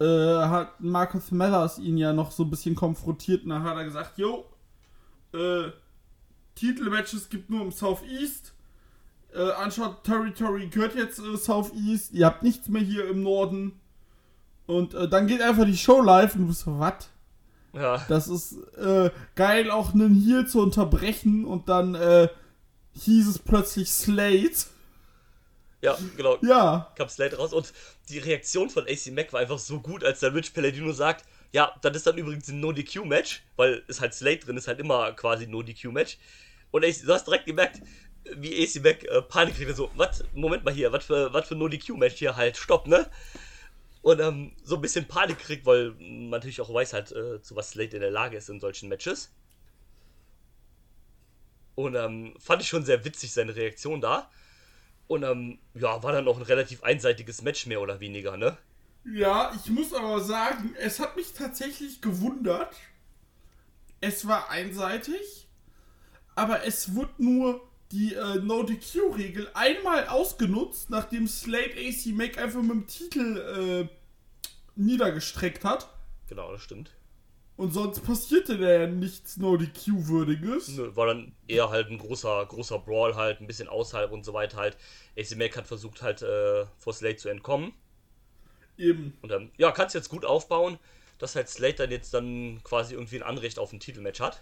Äh, 0.00 0.04
hat 0.04 0.80
Markus 0.80 1.26
Smethers 1.26 1.80
ihn 1.80 1.98
ja 1.98 2.12
noch 2.12 2.30
so 2.30 2.44
ein 2.44 2.50
bisschen 2.50 2.76
konfrontiert 2.76 3.42
und 3.42 3.50
dann 3.50 3.64
hat 3.64 3.76
er 3.76 3.84
gesagt, 3.84 4.16
jo, 4.16 4.44
äh, 5.34 5.70
Titelmatches 6.58 7.28
gibt 7.28 7.50
nur 7.50 7.62
im 7.62 7.72
Southeast. 7.72 8.52
Äh, 9.34 9.50
Uncharted 9.62 10.04
Territory 10.04 10.68
gehört 10.68 10.94
jetzt 10.94 11.18
äh, 11.18 11.36
Southeast. 11.36 12.12
Ihr 12.12 12.26
habt 12.26 12.42
nichts 12.42 12.68
mehr 12.68 12.82
hier 12.82 13.08
im 13.08 13.22
Norden. 13.22 13.78
Und 14.66 14.94
äh, 14.94 15.08
dann 15.08 15.26
geht 15.26 15.40
einfach 15.40 15.64
die 15.64 15.76
Show 15.76 16.00
live 16.00 16.34
und 16.34 16.42
du 16.42 16.46
bist 16.48 16.60
so, 16.60 16.78
was? 16.78 17.08
Ja. 17.72 18.04
Das 18.08 18.28
ist 18.28 18.56
äh, 18.76 19.10
geil, 19.34 19.70
auch 19.70 19.94
einen 19.94 20.14
hier 20.14 20.46
zu 20.46 20.60
unterbrechen 20.60 21.44
und 21.44 21.68
dann 21.68 21.94
äh, 21.94 22.28
hieß 22.94 23.28
es 23.28 23.38
plötzlich 23.38 23.90
Slate. 23.90 24.66
Ja, 25.80 25.96
genau. 26.16 26.38
Ja. 26.42 26.92
Kam 26.96 27.08
Slate 27.08 27.36
raus 27.36 27.52
und 27.52 27.72
die 28.08 28.18
Reaktion 28.18 28.68
von 28.68 28.84
AC 28.84 29.12
Mac 29.12 29.32
war 29.32 29.40
einfach 29.40 29.58
so 29.58 29.80
gut, 29.80 30.02
als 30.02 30.20
der 30.20 30.34
Rich 30.34 30.54
Palladino 30.54 30.92
sagt, 30.92 31.24
ja, 31.52 31.72
das 31.80 31.96
ist 31.96 32.06
dann 32.06 32.18
übrigens 32.18 32.48
ein 32.48 32.60
No-DQ-Match, 32.60 33.42
weil 33.56 33.82
es 33.86 34.00
halt 34.00 34.12
Slate 34.12 34.46
drin 34.46 34.56
ist, 34.56 34.68
halt 34.68 34.80
immer 34.80 35.12
quasi 35.12 35.46
No-DQ-Match. 35.46 36.18
Und 36.70 36.84
ich, 36.84 37.02
du 37.02 37.12
hast 37.12 37.26
direkt 37.26 37.46
gemerkt, 37.46 37.80
wie 38.36 38.62
AC 38.62 38.82
Mac 38.82 39.04
äh, 39.04 39.22
Panik 39.22 39.56
kriegt. 39.56 39.74
So, 39.76 39.90
was? 39.94 40.24
Moment 40.34 40.64
mal 40.64 40.74
hier, 40.74 40.92
was 40.92 41.06
für, 41.06 41.32
was 41.32 41.48
für 41.48 41.54
No 41.54 41.68
DQ-Match 41.68 42.16
hier 42.16 42.36
halt, 42.36 42.56
stopp, 42.56 42.86
ne? 42.86 43.08
Und 44.02 44.20
ähm, 44.20 44.52
so 44.62 44.76
ein 44.76 44.80
bisschen 44.80 45.06
Panik 45.06 45.38
kriegt, 45.38 45.66
weil 45.66 45.90
man 45.98 46.30
natürlich 46.30 46.60
auch 46.60 46.72
weiß 46.72 46.92
halt, 46.92 47.12
äh, 47.12 47.42
zu 47.42 47.56
was 47.56 47.70
Slate 47.70 47.96
in 47.96 48.02
der 48.02 48.10
Lage 48.10 48.36
ist 48.36 48.48
in 48.48 48.60
solchen 48.60 48.88
Matches. 48.88 49.32
Und 51.74 51.94
ähm, 51.94 52.34
fand 52.38 52.62
ich 52.62 52.68
schon 52.68 52.84
sehr 52.84 53.04
witzig 53.04 53.32
seine 53.32 53.54
Reaktion 53.54 54.00
da. 54.00 54.30
Und 55.06 55.22
ähm, 55.22 55.58
ja, 55.74 56.02
war 56.02 56.12
dann 56.12 56.28
auch 56.28 56.36
ein 56.36 56.42
relativ 56.42 56.82
einseitiges 56.82 57.42
Match 57.42 57.66
mehr 57.66 57.80
oder 57.80 58.00
weniger, 58.00 58.36
ne? 58.36 58.58
Ja, 59.04 59.52
ich 59.54 59.70
muss 59.70 59.94
aber 59.94 60.20
sagen, 60.20 60.74
es 60.78 61.00
hat 61.00 61.16
mich 61.16 61.32
tatsächlich 61.32 62.02
gewundert. 62.02 62.74
Es 64.00 64.28
war 64.28 64.50
einseitig, 64.50 65.47
aber 66.38 66.64
es 66.64 66.94
wurde 66.94 67.12
nur 67.18 67.60
die 67.90 68.14
äh, 68.14 68.36
No-DQ-Regel 68.36 69.50
einmal 69.54 70.06
ausgenutzt, 70.06 70.88
nachdem 70.88 71.26
Slate 71.26 71.74
AC 71.76 72.14
Mac 72.14 72.38
einfach 72.38 72.62
mit 72.62 72.70
dem 72.70 72.86
Titel 72.86 73.88
äh, 73.88 73.88
niedergestreckt 74.76 75.64
hat. 75.64 75.88
Genau, 76.28 76.52
das 76.52 76.62
stimmt. 76.62 76.92
Und 77.56 77.72
sonst 77.72 78.04
passierte 78.04 78.56
da 78.56 78.70
ja 78.70 78.86
nichts 78.86 79.36
No-DQ-würdiges. 79.36 80.68
Nö, 80.76 80.94
War 80.94 81.08
dann 81.08 81.32
eher 81.48 81.70
halt 81.70 81.90
ein 81.90 81.98
großer, 81.98 82.46
großer 82.46 82.78
Brawl 82.78 83.16
halt, 83.16 83.40
ein 83.40 83.48
bisschen 83.48 83.68
außerhalb 83.68 84.12
und 84.12 84.24
so 84.24 84.32
weiter 84.32 84.58
halt. 84.58 84.76
AC 85.18 85.36
Mac 85.36 85.56
hat 85.56 85.66
versucht 85.66 86.02
halt 86.02 86.22
äh, 86.22 86.66
vor 86.78 86.92
Slate 86.92 87.16
zu 87.16 87.30
entkommen. 87.30 87.72
Eben. 88.76 89.18
Und 89.22 89.32
ähm, 89.32 89.50
ja, 89.56 89.72
kannst 89.72 89.96
jetzt 89.96 90.08
gut 90.08 90.24
aufbauen, 90.24 90.78
dass 91.18 91.34
halt 91.34 91.48
Slate 91.48 91.78
dann 91.78 91.90
jetzt 91.90 92.14
dann 92.14 92.60
quasi 92.62 92.94
irgendwie 92.94 93.16
ein 93.16 93.24
Anrecht 93.24 93.58
auf 93.58 93.72
ein 93.72 93.80
Titelmatch 93.80 94.20
hat. 94.20 94.40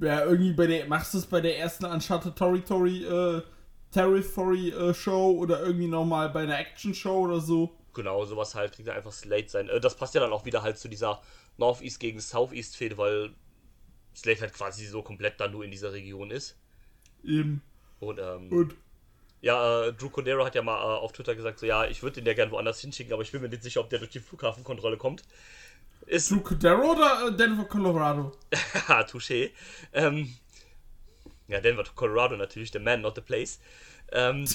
Ja, 0.00 0.24
irgendwie 0.24 0.52
bei 0.52 0.66
der, 0.66 0.86
machst 0.86 1.14
du 1.14 1.18
es 1.18 1.26
bei 1.26 1.40
der 1.40 1.58
ersten 1.58 1.84
Uncharted 1.84 2.36
Territory, 2.36 3.04
äh, 3.04 3.42
Territory 3.90 4.70
äh, 4.70 4.94
Show 4.94 5.32
oder 5.38 5.62
irgendwie 5.62 5.88
nochmal 5.88 6.28
bei 6.28 6.42
einer 6.42 6.58
Action 6.58 6.94
Show 6.94 7.24
oder 7.24 7.40
so. 7.40 7.74
Genau, 7.94 8.24
sowas 8.24 8.54
halt 8.54 8.72
kriegt 8.72 8.88
einfach 8.88 9.12
Slate 9.12 9.48
sein. 9.48 9.68
Äh, 9.68 9.80
das 9.80 9.96
passt 9.96 10.14
ja 10.14 10.20
dann 10.20 10.32
auch 10.32 10.44
wieder 10.44 10.62
halt 10.62 10.78
zu 10.78 10.88
dieser 10.88 11.20
Northeast 11.56 11.98
gegen 12.00 12.20
Southeast 12.20 12.76
Fehde, 12.76 12.96
weil 12.98 13.34
Slate 14.14 14.42
halt 14.42 14.52
quasi 14.54 14.86
so 14.86 15.02
komplett 15.02 15.40
dann 15.40 15.52
nur 15.52 15.64
in 15.64 15.70
dieser 15.70 15.92
Region 15.92 16.30
ist. 16.30 16.56
Eben. 17.24 17.62
Und 18.00 18.18
ähm, 18.20 18.52
Und 18.52 18.76
ja, 19.40 19.86
äh, 19.86 19.92
Drew 19.92 20.10
Cordero 20.10 20.44
hat 20.44 20.54
ja 20.54 20.62
mal 20.62 20.78
äh, 20.78 20.98
auf 20.98 21.12
Twitter 21.12 21.34
gesagt, 21.34 21.58
so 21.58 21.66
ja, 21.66 21.86
ich 21.86 22.02
würde 22.02 22.16
den 22.16 22.26
ja 22.26 22.34
gerne 22.34 22.50
woanders 22.50 22.80
hinschicken, 22.80 23.12
aber 23.12 23.22
ich 23.22 23.32
bin 23.32 23.40
mir 23.40 23.48
nicht 23.48 23.62
sicher, 23.62 23.80
ob 23.80 23.90
der 23.90 24.00
durch 24.00 24.10
die 24.10 24.20
Flughafenkontrolle 24.20 24.96
kommt. 24.96 25.22
Ist 26.08 26.30
Drew 26.30 26.40
Cadero 26.40 26.92
oder 26.92 27.28
äh, 27.28 27.36
Denver, 27.36 27.64
Colorado? 27.64 28.32
Haha, 28.74 29.00
touché. 29.06 29.50
Ähm, 29.92 30.34
ja, 31.48 31.60
Denver, 31.60 31.84
Colorado 31.94 32.34
natürlich, 32.36 32.72
the 32.72 32.78
man, 32.78 33.02
not 33.02 33.14
the 33.14 33.20
place. 33.20 33.60
Ähm, 34.12 34.46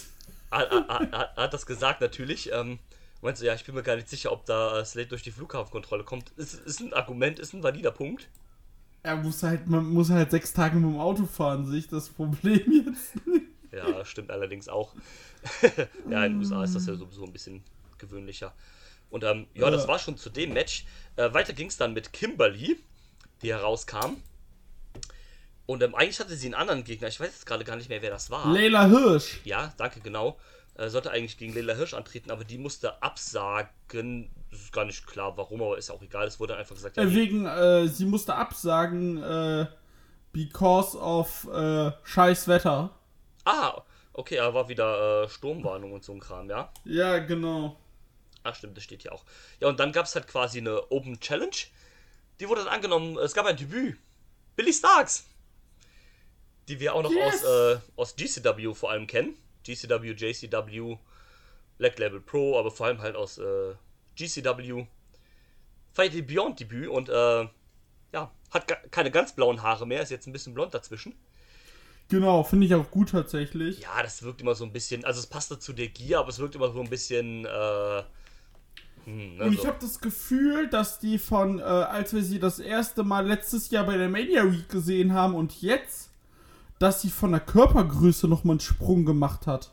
hat, 0.50 0.72
hat, 0.72 1.38
hat, 1.38 1.54
das 1.54 1.66
gesagt 1.68 2.02
natürlich. 2.02 2.52
Ähm, 2.52 2.80
meinst 3.22 3.42
du, 3.42 3.46
ja, 3.46 3.54
ich 3.54 3.64
bin 3.66 3.76
mir 3.76 3.84
gar 3.84 3.96
nicht 3.96 4.10
sicher, 4.10 4.32
ob 4.32 4.48
da 4.48 4.80
äh, 4.80 4.86
Slate 4.86 5.10
durch 5.10 5.22
die 5.22 5.32
Flughafenkontrolle 5.32 6.04
kommt. 6.04 6.32
Ist, 6.38 6.56
ist 6.56 6.80
ein 6.80 6.94
Argument, 6.94 7.38
ist 7.38 7.54
ein 7.54 7.62
valider 7.62 7.92
Punkt. 7.92 8.30
Er 9.04 9.16
muss 9.18 9.44
halt, 9.44 9.68
man 9.68 9.86
muss 9.86 10.10
halt 10.10 10.32
sechs 10.32 10.54
Tage 10.54 10.78
mit 10.78 10.92
dem 10.92 11.00
Auto 11.00 11.26
fahren, 11.26 11.68
sehe 11.68 11.80
ich 11.80 11.88
das 11.88 12.10
Problem 12.10 12.62
jetzt. 12.88 13.14
Ja, 13.72 14.04
stimmt 14.06 14.32
allerdings 14.32 14.68
auch. 14.70 14.94
ja, 16.10 16.26
in 16.26 16.34
den 16.34 16.40
USA 16.40 16.64
ist 16.64 16.74
das 16.74 16.88
ja 16.88 16.96
sowieso 16.96 17.26
ein 17.26 17.34
bisschen 17.34 17.64
gewöhnlicher. 18.00 18.54
Und 19.14 19.24
ähm, 19.24 19.46
ja, 19.54 19.70
das 19.70 19.84
Ja. 19.84 19.90
war 19.90 20.00
schon 20.00 20.18
zu 20.18 20.32
dem 20.32 20.54
Match. 20.54 20.86
Äh, 21.18 21.32
weiter 21.34 21.54
ging 21.54 21.68
es 21.68 21.78
dann 21.78 21.94
mit 21.94 22.12
Kimberly, 22.14 22.80
die 23.44 23.54
herauskam. 23.54 24.18
Und 25.68 25.84
ähm, 25.84 25.94
eigentlich 25.96 26.20
hatte 26.20 26.36
sie 26.36 26.48
einen 26.48 26.56
anderen 26.56 26.84
Gegner. 26.84 27.08
Ich 27.08 27.20
weiß 27.20 27.28
jetzt 27.28 27.46
gerade 27.46 27.64
gar 27.64 27.76
nicht 27.76 27.90
mehr, 27.90 28.02
wer 28.02 28.10
das 28.10 28.32
war. 28.32 28.52
Leila 28.52 28.88
Hirsch. 28.88 29.40
Ja, 29.44 29.72
danke, 29.78 30.00
genau. 30.00 30.38
Äh, 30.76 30.90
sollte 30.90 31.12
eigentlich 31.12 31.38
gegen 31.38 31.54
Leila 31.54 31.76
Hirsch 31.76 31.94
antreten, 31.94 32.32
aber 32.32 32.44
die 32.44 32.58
musste 32.58 33.02
absagen. 33.04 34.32
Das 34.50 34.60
ist 34.60 34.74
gar 34.74 34.86
nicht 34.86 35.06
klar, 35.06 35.38
warum, 35.38 35.62
aber 35.62 35.78
ist 35.78 35.92
auch 35.92 36.02
egal. 36.02 36.26
Es 36.28 36.40
wurde 36.40 36.56
einfach 36.58 36.76
gesagt, 36.76 36.98
ja, 36.98 37.04
Äh, 37.04 37.14
wegen, 37.14 37.46
äh, 37.46 37.88
sie 37.88 38.06
musste 38.06 38.34
absagen, 38.36 39.22
äh, 39.22 39.68
because 40.32 40.98
of 40.98 41.48
äh, 41.54 41.92
scheiß 42.04 42.48
Wetter. 42.48 42.90
ah, 43.46 43.82
okay, 44.14 44.38
da 44.38 44.54
war 44.54 44.68
wieder 44.68 45.24
äh, 45.24 45.30
Sturmwarnung 45.30 45.94
und 45.94 46.04
so 46.04 46.14
ein 46.14 46.20
Kram, 46.20 46.50
ja. 46.50 46.72
Ja, 46.86 47.20
genau. 47.20 47.78
Ach, 48.44 48.56
stimmt, 48.56 48.76
das 48.78 48.84
steht 48.84 49.02
hier 49.02 49.14
auch. 49.14 49.24
Ja, 49.60 49.68
und 49.70 49.80
dann 49.80 49.92
gab 49.92 50.06
es 50.06 50.16
halt 50.16 50.28
quasi 50.28 50.60
eine 50.60 50.92
Open 50.92 51.20
Challenge. 51.20 51.56
Die 52.40 52.50
wurde 52.50 52.64
dann 52.66 52.74
angenommen, 52.74 53.18
es 53.18 53.34
gab 53.34 53.46
ein 53.46 53.56
Debüt. 53.58 53.98
Billy 54.56 54.74
Starks. 54.74 55.26
Die 56.68 56.80
wir 56.80 56.94
auch 56.94 57.04
noch 57.04 57.12
Yes. 57.12 57.44
aus, 57.44 57.76
äh, 57.76 57.80
aus 57.96 58.16
GCW 58.16 58.74
vor 58.74 58.92
allem 58.92 59.08
kennen. 59.08 59.36
GCW, 59.64 60.12
JCW, 60.12 60.98
Black 61.78 62.00
Label 62.00 62.22
Pro, 62.22 62.60
aber 62.60 62.72
vor 62.72 62.88
allem 62.88 63.02
halt 63.02 63.16
aus 63.16 63.38
äh, 63.38 63.76
GCW. 64.16 64.86
Ihr 65.98 66.26
Beyond 66.28 66.60
Debüt 66.60 66.88
und 66.90 67.10
äh, 67.10 67.48
ja, 68.14 68.32
hat 68.52 68.92
keine 68.92 69.12
ganz 69.12 69.36
blauen 69.36 69.62
Haare 69.62 69.86
mehr, 69.88 70.02
ist 70.02 70.10
jetzt 70.12 70.28
ein 70.28 70.34
bisschen 70.34 70.54
blond 70.54 70.74
dazwischen. 70.74 71.16
Genau, 72.10 72.44
finde 72.44 72.66
ich 72.66 72.76
auch 72.76 72.90
gut 72.92 73.10
tatsächlich. 73.12 73.80
Ja, 73.80 74.02
das 74.04 74.24
wirkt 74.24 74.42
immer 74.42 74.56
so 74.56 74.66
ein 74.66 74.74
bisschen, 74.74 75.06
also 75.06 75.20
es 75.20 75.28
passte 75.28 75.60
zu 75.60 75.74
der 75.74 75.88
Gier, 75.88 76.20
aber 76.20 76.30
es 76.30 76.40
wirkt 76.40 76.56
immer 76.56 76.72
so 76.72 76.82
ein 76.82 76.90
bisschen, 76.90 77.46
äh, 77.46 78.04
hm, 79.06 79.38
ne, 79.38 79.44
Und 79.46 79.54
ich 79.54 79.62
so. 79.62 79.68
habe 79.68 79.78
das 79.82 80.00
Gefühl, 80.00 80.68
dass 80.70 81.00
die 81.00 81.18
von, 81.18 81.60
äh, 81.60 81.64
als 81.64 82.14
wir 82.14 82.24
sie 82.24 82.40
das 82.40 82.60
erste 82.60 83.04
Mal 83.04 83.28
letztes 83.28 83.70
Jahr 83.70 83.86
bei 83.86 83.98
der 83.98 84.10
Mania 84.10 84.52
Week 84.52 84.70
gesehen 84.70 85.14
haben 85.14 85.36
und 85.36 85.62
jetzt, 85.62 86.10
dass 86.80 87.02
sie 87.02 87.10
von 87.10 87.32
der 87.32 87.42
Körpergröße 87.42 88.28
nochmal 88.28 88.54
einen 88.54 88.60
Sprung 88.60 89.06
gemacht 89.06 89.48
hat. 89.48 89.72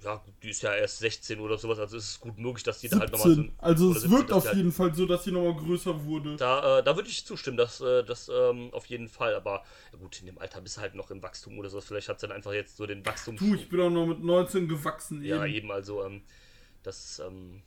Ja, 0.00 0.14
gut, 0.14 0.32
die 0.44 0.50
ist 0.50 0.62
ja 0.62 0.72
erst 0.74 0.98
16 1.00 1.40
oder 1.40 1.58
sowas, 1.58 1.80
also 1.80 1.96
ist 1.96 2.08
es 2.08 2.20
gut 2.20 2.38
möglich, 2.38 2.62
dass 2.62 2.78
die 2.78 2.88
da 2.88 3.00
halt 3.00 3.10
nochmal 3.10 3.28
so. 3.30 3.34
17. 3.34 3.52
Also 3.58 3.90
es 3.90 4.02
17, 4.02 4.10
wirkt 4.16 4.32
auf 4.32 4.46
halt- 4.46 4.56
jeden 4.56 4.70
Fall 4.70 4.94
so, 4.94 5.06
dass 5.06 5.24
sie 5.24 5.32
nochmal 5.32 5.56
größer 5.56 6.04
wurde. 6.04 6.36
Da, 6.36 6.78
äh, 6.78 6.84
da 6.84 6.94
würde 6.94 7.08
ich 7.08 7.26
zustimmen, 7.26 7.56
dass 7.56 7.80
äh, 7.80 8.04
das 8.04 8.28
ähm, 8.32 8.68
auf 8.72 8.86
jeden 8.86 9.08
Fall, 9.08 9.34
aber 9.34 9.64
ja 9.92 9.98
gut, 9.98 10.20
in 10.20 10.26
dem 10.26 10.38
Alter 10.38 10.60
bist 10.60 10.76
du 10.76 10.82
halt 10.82 10.94
noch 10.94 11.10
im 11.10 11.20
Wachstum 11.20 11.58
oder 11.58 11.68
so. 11.68 11.80
Vielleicht 11.80 12.08
hat 12.08 12.20
sie 12.20 12.28
dann 12.28 12.36
einfach 12.36 12.52
jetzt 12.52 12.76
so 12.76 12.86
den 12.86 13.04
Wachstum. 13.04 13.36
Du, 13.36 13.54
ich 13.56 13.68
bin 13.68 13.80
auch 13.80 13.90
noch 13.90 14.06
mit 14.06 14.22
19 14.22 14.68
gewachsen 14.68 15.24
ja, 15.24 15.44
eben. 15.44 15.54
eben, 15.54 15.72
also, 15.72 16.04
ähm, 16.04 16.22
das, 16.84 17.18
ähm, 17.26 17.62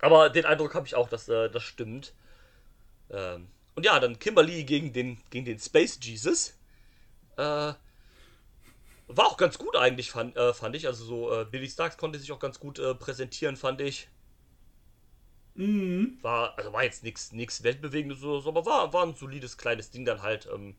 aber 0.00 0.30
den 0.30 0.44
Eindruck 0.44 0.74
habe 0.74 0.86
ich 0.86 0.94
auch, 0.94 1.08
dass 1.08 1.28
äh, 1.28 1.50
das 1.50 1.62
stimmt. 1.62 2.12
Ähm, 3.10 3.48
und 3.74 3.84
ja, 3.84 3.98
dann 4.00 4.18
Kimberly 4.18 4.64
gegen 4.64 4.92
den, 4.92 5.18
gegen 5.30 5.44
den 5.44 5.58
Space 5.58 5.98
Jesus. 6.02 6.54
Äh, 7.36 7.74
war 9.08 9.26
auch 9.26 9.36
ganz 9.36 9.58
gut 9.58 9.76
eigentlich, 9.76 10.10
fand, 10.10 10.36
äh, 10.36 10.52
fand 10.52 10.74
ich. 10.74 10.86
Also 10.86 11.04
so, 11.04 11.32
äh, 11.32 11.44
Billy 11.44 11.68
Starks 11.68 11.96
konnte 11.96 12.18
sich 12.18 12.32
auch 12.32 12.40
ganz 12.40 12.58
gut 12.58 12.78
äh, 12.78 12.94
präsentieren, 12.94 13.56
fand 13.56 13.80
ich. 13.80 14.08
Mhm. 15.54 16.18
War, 16.22 16.56
also 16.58 16.72
war 16.72 16.84
jetzt 16.84 17.02
nichts 17.02 17.32
nichts 17.32 17.62
Weltbewegendes 17.62 18.22
oder 18.22 18.42
so, 18.42 18.48
aber 18.50 18.66
war, 18.66 18.92
war 18.92 19.04
ein 19.04 19.14
solides 19.14 19.56
kleines 19.56 19.90
Ding 19.90 20.04
dann 20.04 20.22
halt. 20.22 20.48
Ähm, 20.52 20.76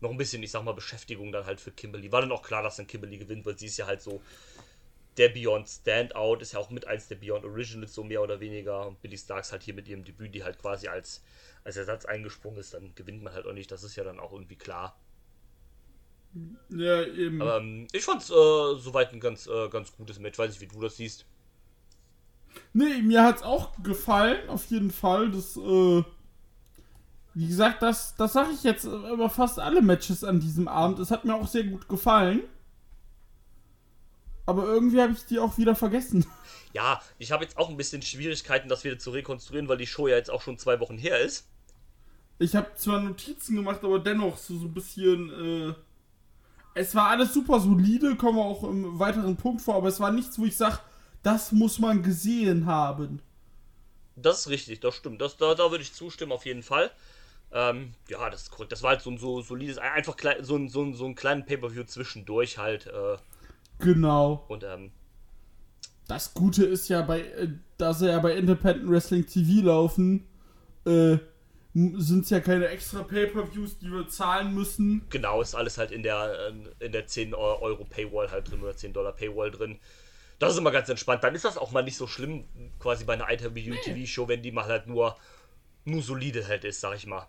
noch 0.00 0.10
ein 0.10 0.16
bisschen, 0.16 0.42
ich 0.42 0.50
sag 0.50 0.64
mal, 0.64 0.72
Beschäftigung 0.72 1.32
dann 1.32 1.46
halt 1.46 1.60
für 1.60 1.70
Kimberly. 1.70 2.10
War 2.12 2.20
dann 2.20 2.32
auch 2.32 2.42
klar, 2.42 2.62
dass 2.62 2.76
dann 2.76 2.86
Kimberly 2.86 3.18
gewinnt, 3.18 3.46
weil 3.46 3.56
sie 3.56 3.66
ist 3.66 3.76
ja 3.76 3.86
halt 3.86 4.02
so 4.02 4.20
der 5.16 5.28
Beyond 5.28 5.68
Standout, 5.68 6.38
ist 6.40 6.52
ja 6.52 6.58
auch 6.58 6.70
mit 6.70 6.86
eins 6.86 7.08
der 7.08 7.16
Beyond 7.16 7.44
Originals, 7.44 7.94
so 7.94 8.02
mehr 8.02 8.22
oder 8.22 8.40
weniger. 8.40 8.86
Und 8.86 9.00
Billy 9.02 9.18
Starks 9.18 9.52
halt 9.52 9.62
hier 9.62 9.74
mit 9.74 9.88
ihrem 9.88 10.04
Debüt, 10.04 10.34
die 10.34 10.44
halt 10.44 10.58
quasi 10.58 10.88
als, 10.88 11.22
als 11.64 11.76
Ersatz 11.76 12.04
eingesprungen 12.04 12.58
ist, 12.58 12.74
dann 12.74 12.94
gewinnt 12.94 13.22
man 13.22 13.32
halt 13.32 13.46
auch 13.46 13.52
nicht. 13.52 13.70
Das 13.70 13.84
ist 13.84 13.96
ja 13.96 14.04
dann 14.04 14.20
auch 14.20 14.32
irgendwie 14.32 14.56
klar. 14.56 14.98
Ja, 16.70 17.02
eben. 17.04 17.42
Aber 17.42 17.58
ähm, 17.58 17.86
ich 17.92 18.04
fand's 18.04 18.30
äh, 18.30 18.32
soweit 18.32 19.12
ein 19.12 19.20
ganz, 19.20 19.46
äh, 19.46 19.68
ganz 19.68 19.92
gutes 19.92 20.18
Match. 20.18 20.38
Weiß 20.38 20.50
nicht, 20.50 20.60
wie 20.60 20.74
du 20.74 20.80
das 20.80 20.96
siehst. 20.96 21.26
Nee, 22.72 23.02
mir 23.02 23.22
hat's 23.22 23.42
auch 23.42 23.82
gefallen, 23.82 24.48
auf 24.48 24.66
jeden 24.66 24.90
Fall. 24.90 25.30
Das, 25.30 25.56
äh, 25.56 26.02
wie 27.34 27.48
gesagt, 27.48 27.82
das, 27.82 28.14
das 28.16 28.32
sage 28.32 28.50
ich 28.52 28.62
jetzt 28.62 28.84
über 28.84 29.28
fast 29.28 29.58
alle 29.58 29.82
Matches 29.82 30.24
an 30.24 30.40
diesem 30.40 30.68
Abend. 30.68 30.98
Es 30.98 31.10
hat 31.10 31.24
mir 31.24 31.34
auch 31.34 31.48
sehr 31.48 31.64
gut 31.64 31.88
gefallen. 31.88 32.42
Aber 34.46 34.64
irgendwie 34.64 35.00
habe 35.00 35.12
ich 35.12 35.24
die 35.26 35.38
auch 35.38 35.58
wieder 35.58 35.74
vergessen. 35.74 36.26
Ja, 36.74 37.02
ich 37.18 37.32
habe 37.32 37.44
jetzt 37.44 37.58
auch 37.58 37.68
ein 37.68 37.76
bisschen 37.76 38.00
Schwierigkeiten, 38.00 38.66
das 38.70 38.82
wieder 38.82 38.98
zu 38.98 39.10
rekonstruieren, 39.10 39.68
weil 39.68 39.76
die 39.76 39.86
Show 39.86 40.08
ja 40.08 40.16
jetzt 40.16 40.30
auch 40.30 40.40
schon 40.40 40.56
zwei 40.56 40.80
Wochen 40.80 40.96
her 40.96 41.20
ist. 41.20 41.46
Ich 42.38 42.56
habe 42.56 42.74
zwar 42.76 42.98
Notizen 42.98 43.56
gemacht, 43.56 43.80
aber 43.84 43.98
dennoch 43.98 44.38
so, 44.38 44.56
so 44.58 44.64
ein 44.64 44.72
bisschen. 44.72 45.68
Äh, 45.68 45.74
es 46.74 46.94
war 46.94 47.08
alles 47.08 47.34
super 47.34 47.60
solide, 47.60 48.16
kommen 48.16 48.38
wir 48.38 48.44
auch 48.46 48.64
im 48.64 48.98
weiteren 48.98 49.36
Punkt 49.36 49.60
vor, 49.60 49.74
aber 49.74 49.88
es 49.88 50.00
war 50.00 50.10
nichts, 50.12 50.38
wo 50.38 50.46
ich 50.46 50.56
sage, 50.56 50.78
das 51.22 51.52
muss 51.52 51.78
man 51.78 52.02
gesehen 52.02 52.64
haben. 52.64 53.20
Das 54.16 54.40
ist 54.40 54.48
richtig, 54.48 54.80
das 54.80 54.94
stimmt. 54.96 55.20
Das, 55.20 55.36
da, 55.36 55.54
da 55.54 55.70
würde 55.70 55.82
ich 55.82 55.92
zustimmen, 55.92 56.32
auf 56.32 56.46
jeden 56.46 56.62
Fall. 56.62 56.90
Ähm, 57.52 57.92
ja, 58.08 58.30
das 58.30 58.44
ist 58.44 58.50
korrekt. 58.50 58.72
Das 58.72 58.82
war 58.82 58.92
halt 58.92 59.02
so 59.02 59.10
ein 59.10 59.18
so 59.18 59.42
solides, 59.42 59.76
einfach 59.76 60.16
klei- 60.16 60.42
so 60.42 60.56
ein, 60.56 60.70
so 60.70 60.82
ein, 60.82 60.94
so 60.94 61.04
ein 61.04 61.14
kleinen 61.14 61.44
Pay-Per-View 61.44 61.84
zwischendurch 61.84 62.56
halt. 62.56 62.86
Äh, 62.86 63.18
Genau. 63.82 64.44
und 64.48 64.64
ähm, 64.64 64.92
Das 66.08 66.34
Gute 66.34 66.64
ist 66.64 66.88
ja 66.88 67.02
bei, 67.02 67.20
äh, 67.20 67.48
da 67.78 67.92
sie 67.94 68.08
ja 68.08 68.18
bei 68.20 68.34
Independent 68.36 68.88
Wrestling 68.90 69.26
TV 69.26 69.66
laufen, 69.66 70.26
äh, 70.86 71.18
sind 71.74 72.24
es 72.24 72.30
ja 72.30 72.40
keine 72.40 72.68
extra 72.68 73.02
Pay-Per-Views, 73.02 73.78
die 73.78 73.90
wir 73.90 74.06
zahlen 74.08 74.54
müssen. 74.54 75.06
genau, 75.08 75.40
ist 75.40 75.54
alles 75.54 75.78
halt 75.78 75.90
in 75.90 76.02
der, 76.02 76.52
äh, 76.80 76.84
in 76.84 76.92
der 76.92 77.06
10 77.06 77.34
Euro 77.34 77.84
Paywall 77.84 78.30
halt 78.30 78.50
drin 78.50 78.62
oder 78.62 78.76
10 78.76 78.92
Dollar 78.92 79.12
Paywall 79.12 79.50
drin. 79.50 79.78
Das 80.38 80.52
ist 80.52 80.58
immer 80.58 80.72
ganz 80.72 80.88
entspannt. 80.88 81.22
Dann 81.24 81.34
ist 81.34 81.44
das 81.44 81.56
auch 81.56 81.70
mal 81.70 81.82
nicht 81.82 81.96
so 81.96 82.06
schlimm, 82.06 82.44
quasi 82.78 83.04
bei 83.04 83.14
einer 83.14 83.30
ITV-TV-Show, 83.30 84.28
wenn 84.28 84.42
die 84.42 84.50
mal 84.52 84.64
halt 84.64 84.86
nur, 84.86 85.16
nur 85.84 86.02
solide 86.02 86.46
halt 86.46 86.64
ist, 86.64 86.80
sag 86.80 86.96
ich 86.96 87.06
mal. 87.06 87.26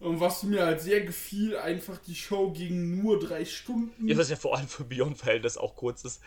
Und 0.00 0.20
was 0.20 0.44
mir 0.44 0.64
halt 0.64 0.80
sehr 0.80 1.00
gefiel, 1.00 1.56
einfach 1.56 1.98
die 1.98 2.14
Show 2.14 2.50
ging 2.52 3.02
nur 3.02 3.18
drei 3.18 3.44
Stunden. 3.44 4.06
Ja, 4.06 4.16
was 4.16 4.30
ja 4.30 4.36
vor 4.36 4.56
allem 4.56 4.68
für 4.68 4.84
Beyond-Verhältnis 4.84 5.56
auch 5.56 5.74
kurz 5.74 6.04
ist. 6.04 6.20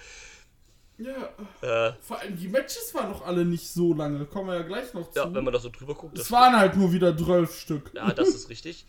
Ja. 0.98 1.30
Äh, 1.62 1.94
Vor 2.02 2.20
allem 2.20 2.38
die 2.38 2.48
Matches 2.48 2.94
waren 2.94 3.10
noch 3.10 3.26
alle 3.26 3.46
nicht 3.46 3.68
so 3.70 3.94
lange. 3.94 4.26
Kommen 4.26 4.50
wir 4.50 4.56
ja 4.58 4.62
gleich 4.62 4.94
noch 4.94 5.10
zu. 5.10 5.20
ja, 5.20 5.34
wenn 5.34 5.44
man 5.44 5.54
da 5.54 5.60
so 5.60 5.70
drüber 5.70 5.96
guckt. 5.96 6.18
das 6.18 6.26
es 6.26 6.32
waren 6.32 6.56
halt 6.56 6.76
nur 6.76 6.92
wieder 6.94 7.18
zwölf 7.18 7.58
Stück. 7.58 7.92
Ja, 7.96 8.12
das 8.12 8.30
ist 8.30 8.50
richtig. 8.50 8.86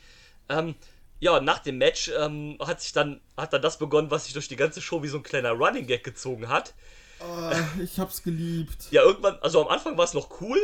Ähm, 0.49 0.75
ja, 1.21 1.41
nach 1.41 1.61
dem 1.61 1.79
Match 1.79 2.11
ähm, 2.19 2.59
hat 2.61 2.83
sich 2.83 2.93
dann 2.93 3.21
hat 3.37 3.53
dann 3.53 3.63
das 3.63 3.79
begonnen, 3.79 4.11
was 4.11 4.25
sich 4.25 4.35
durch 4.35 4.49
die 4.49 4.57
ganze 4.57 4.83
Show 4.83 5.03
wie 5.03 5.09
so 5.09 5.19
ein 5.19 5.23
kleiner 5.23 5.53
Running 5.53 5.87
Gag 5.87 6.05
gezogen 6.05 6.49
hat. 6.49 6.75
Ah, 7.21 7.55
ich 7.83 7.99
hab's 7.99 8.23
geliebt. 8.23 8.89
Ja, 8.91 9.03
irgendwann, 9.03 9.39
also 9.41 9.63
am 9.63 9.69
Anfang 9.69 9.97
war 9.97 10.05
es 10.05 10.13
noch 10.13 10.41
cool, 10.41 10.59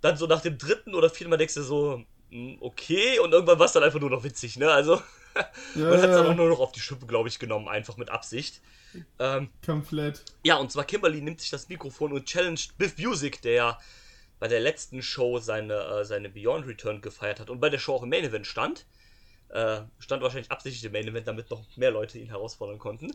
dann 0.00 0.16
so 0.16 0.26
nach 0.26 0.40
dem 0.40 0.56
dritten 0.56 0.94
oder 0.94 1.10
vierten 1.10 1.30
Mal 1.30 1.36
denkst 1.36 1.54
du 1.54 1.62
so, 1.64 2.04
okay, 2.60 3.18
und 3.20 3.32
irgendwann 3.32 3.58
war 3.58 3.66
es 3.66 3.72
dann 3.72 3.82
einfach 3.82 4.00
nur 4.00 4.10
noch 4.10 4.24
witzig, 4.24 4.56
ne? 4.56 4.70
Also 4.70 5.00
Ja, 5.74 5.88
man 5.88 6.00
hat 6.00 6.10
es 6.10 6.16
dann 6.16 6.24
ja, 6.24 6.30
auch 6.30 6.36
nur 6.36 6.48
noch 6.48 6.60
auf 6.60 6.72
die 6.72 6.80
Schippe, 6.80 7.06
glaube 7.06 7.28
ich, 7.28 7.38
genommen, 7.38 7.68
einfach 7.68 7.96
mit 7.96 8.10
Absicht. 8.10 8.60
Ähm, 9.18 9.50
komplett. 9.64 10.24
ja, 10.44 10.56
und 10.56 10.70
zwar 10.70 10.84
Kimberly 10.84 11.20
nimmt 11.20 11.40
sich 11.40 11.50
das 11.50 11.68
Mikrofon 11.68 12.12
und 12.12 12.26
challenged 12.26 12.78
Biff 12.78 12.96
Music, 12.98 13.42
der 13.42 13.78
bei 14.38 14.46
der 14.46 14.60
letzten 14.60 15.02
Show 15.02 15.38
seine, 15.38 15.74
äh, 15.74 16.04
seine 16.04 16.28
Beyond 16.28 16.66
Return 16.66 17.00
gefeiert 17.00 17.40
hat 17.40 17.50
und 17.50 17.60
bei 17.60 17.70
der 17.70 17.78
Show 17.78 17.94
auch 17.94 18.02
im 18.04 18.10
Main 18.10 18.24
Event 18.24 18.46
stand. 18.46 18.86
Äh, 19.48 19.80
stand 19.98 20.22
wahrscheinlich 20.22 20.50
absichtlich 20.50 20.84
im 20.84 20.92
Main 20.92 21.08
Event, 21.08 21.26
damit 21.26 21.50
noch 21.50 21.64
mehr 21.76 21.90
Leute 21.90 22.18
ihn 22.18 22.28
herausfordern 22.28 22.78
konnten. 22.78 23.12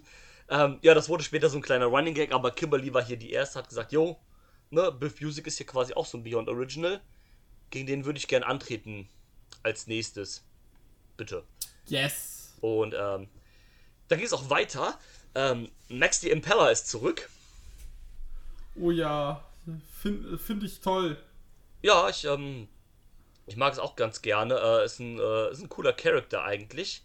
Ähm, 0.50 0.80
ja, 0.82 0.94
das 0.94 1.08
wurde 1.08 1.24
später 1.24 1.50
so 1.50 1.58
ein 1.58 1.62
kleiner 1.62 1.86
Running 1.86 2.14
Gag, 2.14 2.34
aber 2.34 2.52
Kimberly 2.52 2.94
war 2.94 3.04
hier 3.04 3.18
die 3.18 3.32
erste, 3.32 3.60
hat 3.60 3.70
gesagt, 3.70 3.92
yo, 3.92 4.20
ne, 4.70 4.92
Biff 4.92 5.22
Music 5.22 5.48
ist 5.48 5.58
hier 5.58 5.66
quasi 5.66 5.94
auch 5.94 6.06
so 6.06 6.18
ein 6.18 6.24
Beyond 6.24 6.50
Original. 6.50 7.00
Gegen 7.70 7.88
den 7.88 8.06
würde 8.06 8.18
ich 8.18 8.28
gern 8.28 8.44
antreten 8.44 9.08
als 9.64 9.88
nächstes. 9.88 10.44
Bitte. 11.18 11.44
Yes. 11.88 12.54
Und 12.62 12.94
ähm, 12.94 13.28
dann 14.08 14.18
ging 14.18 14.26
es 14.26 14.34
auch 14.34 14.50
weiter. 14.50 14.98
Ähm, 15.36 15.70
Max 15.90 16.22
the 16.22 16.30
Impeller 16.30 16.72
ist 16.72 16.90
zurück. 16.90 17.30
Oh 18.76 18.92
ja. 18.92 19.44
Finde 20.02 20.38
find 20.38 20.64
ich 20.64 20.80
toll. 20.80 21.18
Ja, 21.82 22.10
ich, 22.10 22.26
ähm, 22.26 22.68
ich 23.46 23.56
mag 23.56 23.74
es 23.74 23.80
auch 23.80 23.96
ganz 23.96 24.22
gerne. 24.22 24.56
Äh, 24.56 24.86
ist, 24.86 25.00
ein, 25.00 25.20
äh, 25.20 25.52
ist 25.52 25.62
ein 25.62 25.70
cooler 25.70 25.94
Charakter 25.94 26.44
eigentlich. 26.44 27.04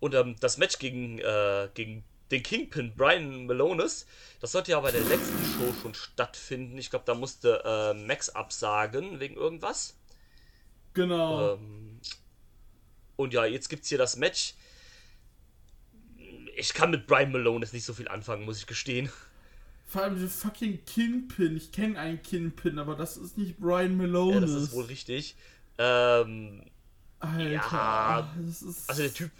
Und 0.00 0.14
ähm, 0.14 0.36
das 0.40 0.58
Match 0.58 0.78
gegen, 0.78 1.18
äh, 1.18 1.68
gegen 1.74 2.04
den 2.34 2.42
Kingpin 2.42 2.94
Brian 2.96 3.46
Malonis, 3.46 4.06
das 4.40 4.52
sollte 4.52 4.72
ja 4.72 4.80
bei 4.80 4.90
der 4.90 5.02
letzten 5.02 5.44
Show 5.44 5.72
schon 5.80 5.94
stattfinden. 5.94 6.76
Ich 6.78 6.90
glaube, 6.90 7.04
da 7.06 7.14
musste 7.14 7.62
äh, 7.64 7.94
Max 8.06 8.28
absagen 8.30 9.20
wegen 9.20 9.36
irgendwas. 9.36 9.96
Genau. 10.92 11.54
Ähm, 11.54 12.00
und 13.16 13.32
ja, 13.32 13.44
jetzt 13.44 13.68
gibt's 13.68 13.88
hier 13.88 13.98
das 13.98 14.16
Match. 14.16 14.54
Ich 16.56 16.74
kann 16.74 16.90
mit 16.90 17.06
Brian 17.06 17.32
Malonis 17.32 17.72
nicht 17.72 17.84
so 17.84 17.94
viel 17.94 18.08
anfangen, 18.08 18.44
muss 18.44 18.58
ich 18.58 18.66
gestehen. 18.66 19.10
Vor 19.86 20.02
allem 20.02 20.18
der 20.18 20.28
fucking 20.28 20.84
Kinpin. 20.84 21.56
Ich 21.56 21.70
kenne 21.70 21.98
einen 21.98 22.22
Kinpin, 22.22 22.78
aber 22.78 22.96
das 22.96 23.16
ist 23.16 23.38
nicht 23.38 23.58
Brian 23.58 23.92
Ja, 23.92 24.06
Malone. 24.06 24.40
das 24.40 24.50
ist 24.50 24.72
wohl 24.72 24.84
richtig. 24.84 25.36
Ähm, 25.78 26.64
Alter. 27.20 27.44
Ja, 27.50 28.34
also 28.86 29.02
der 29.02 29.14
Typ, 29.14 29.30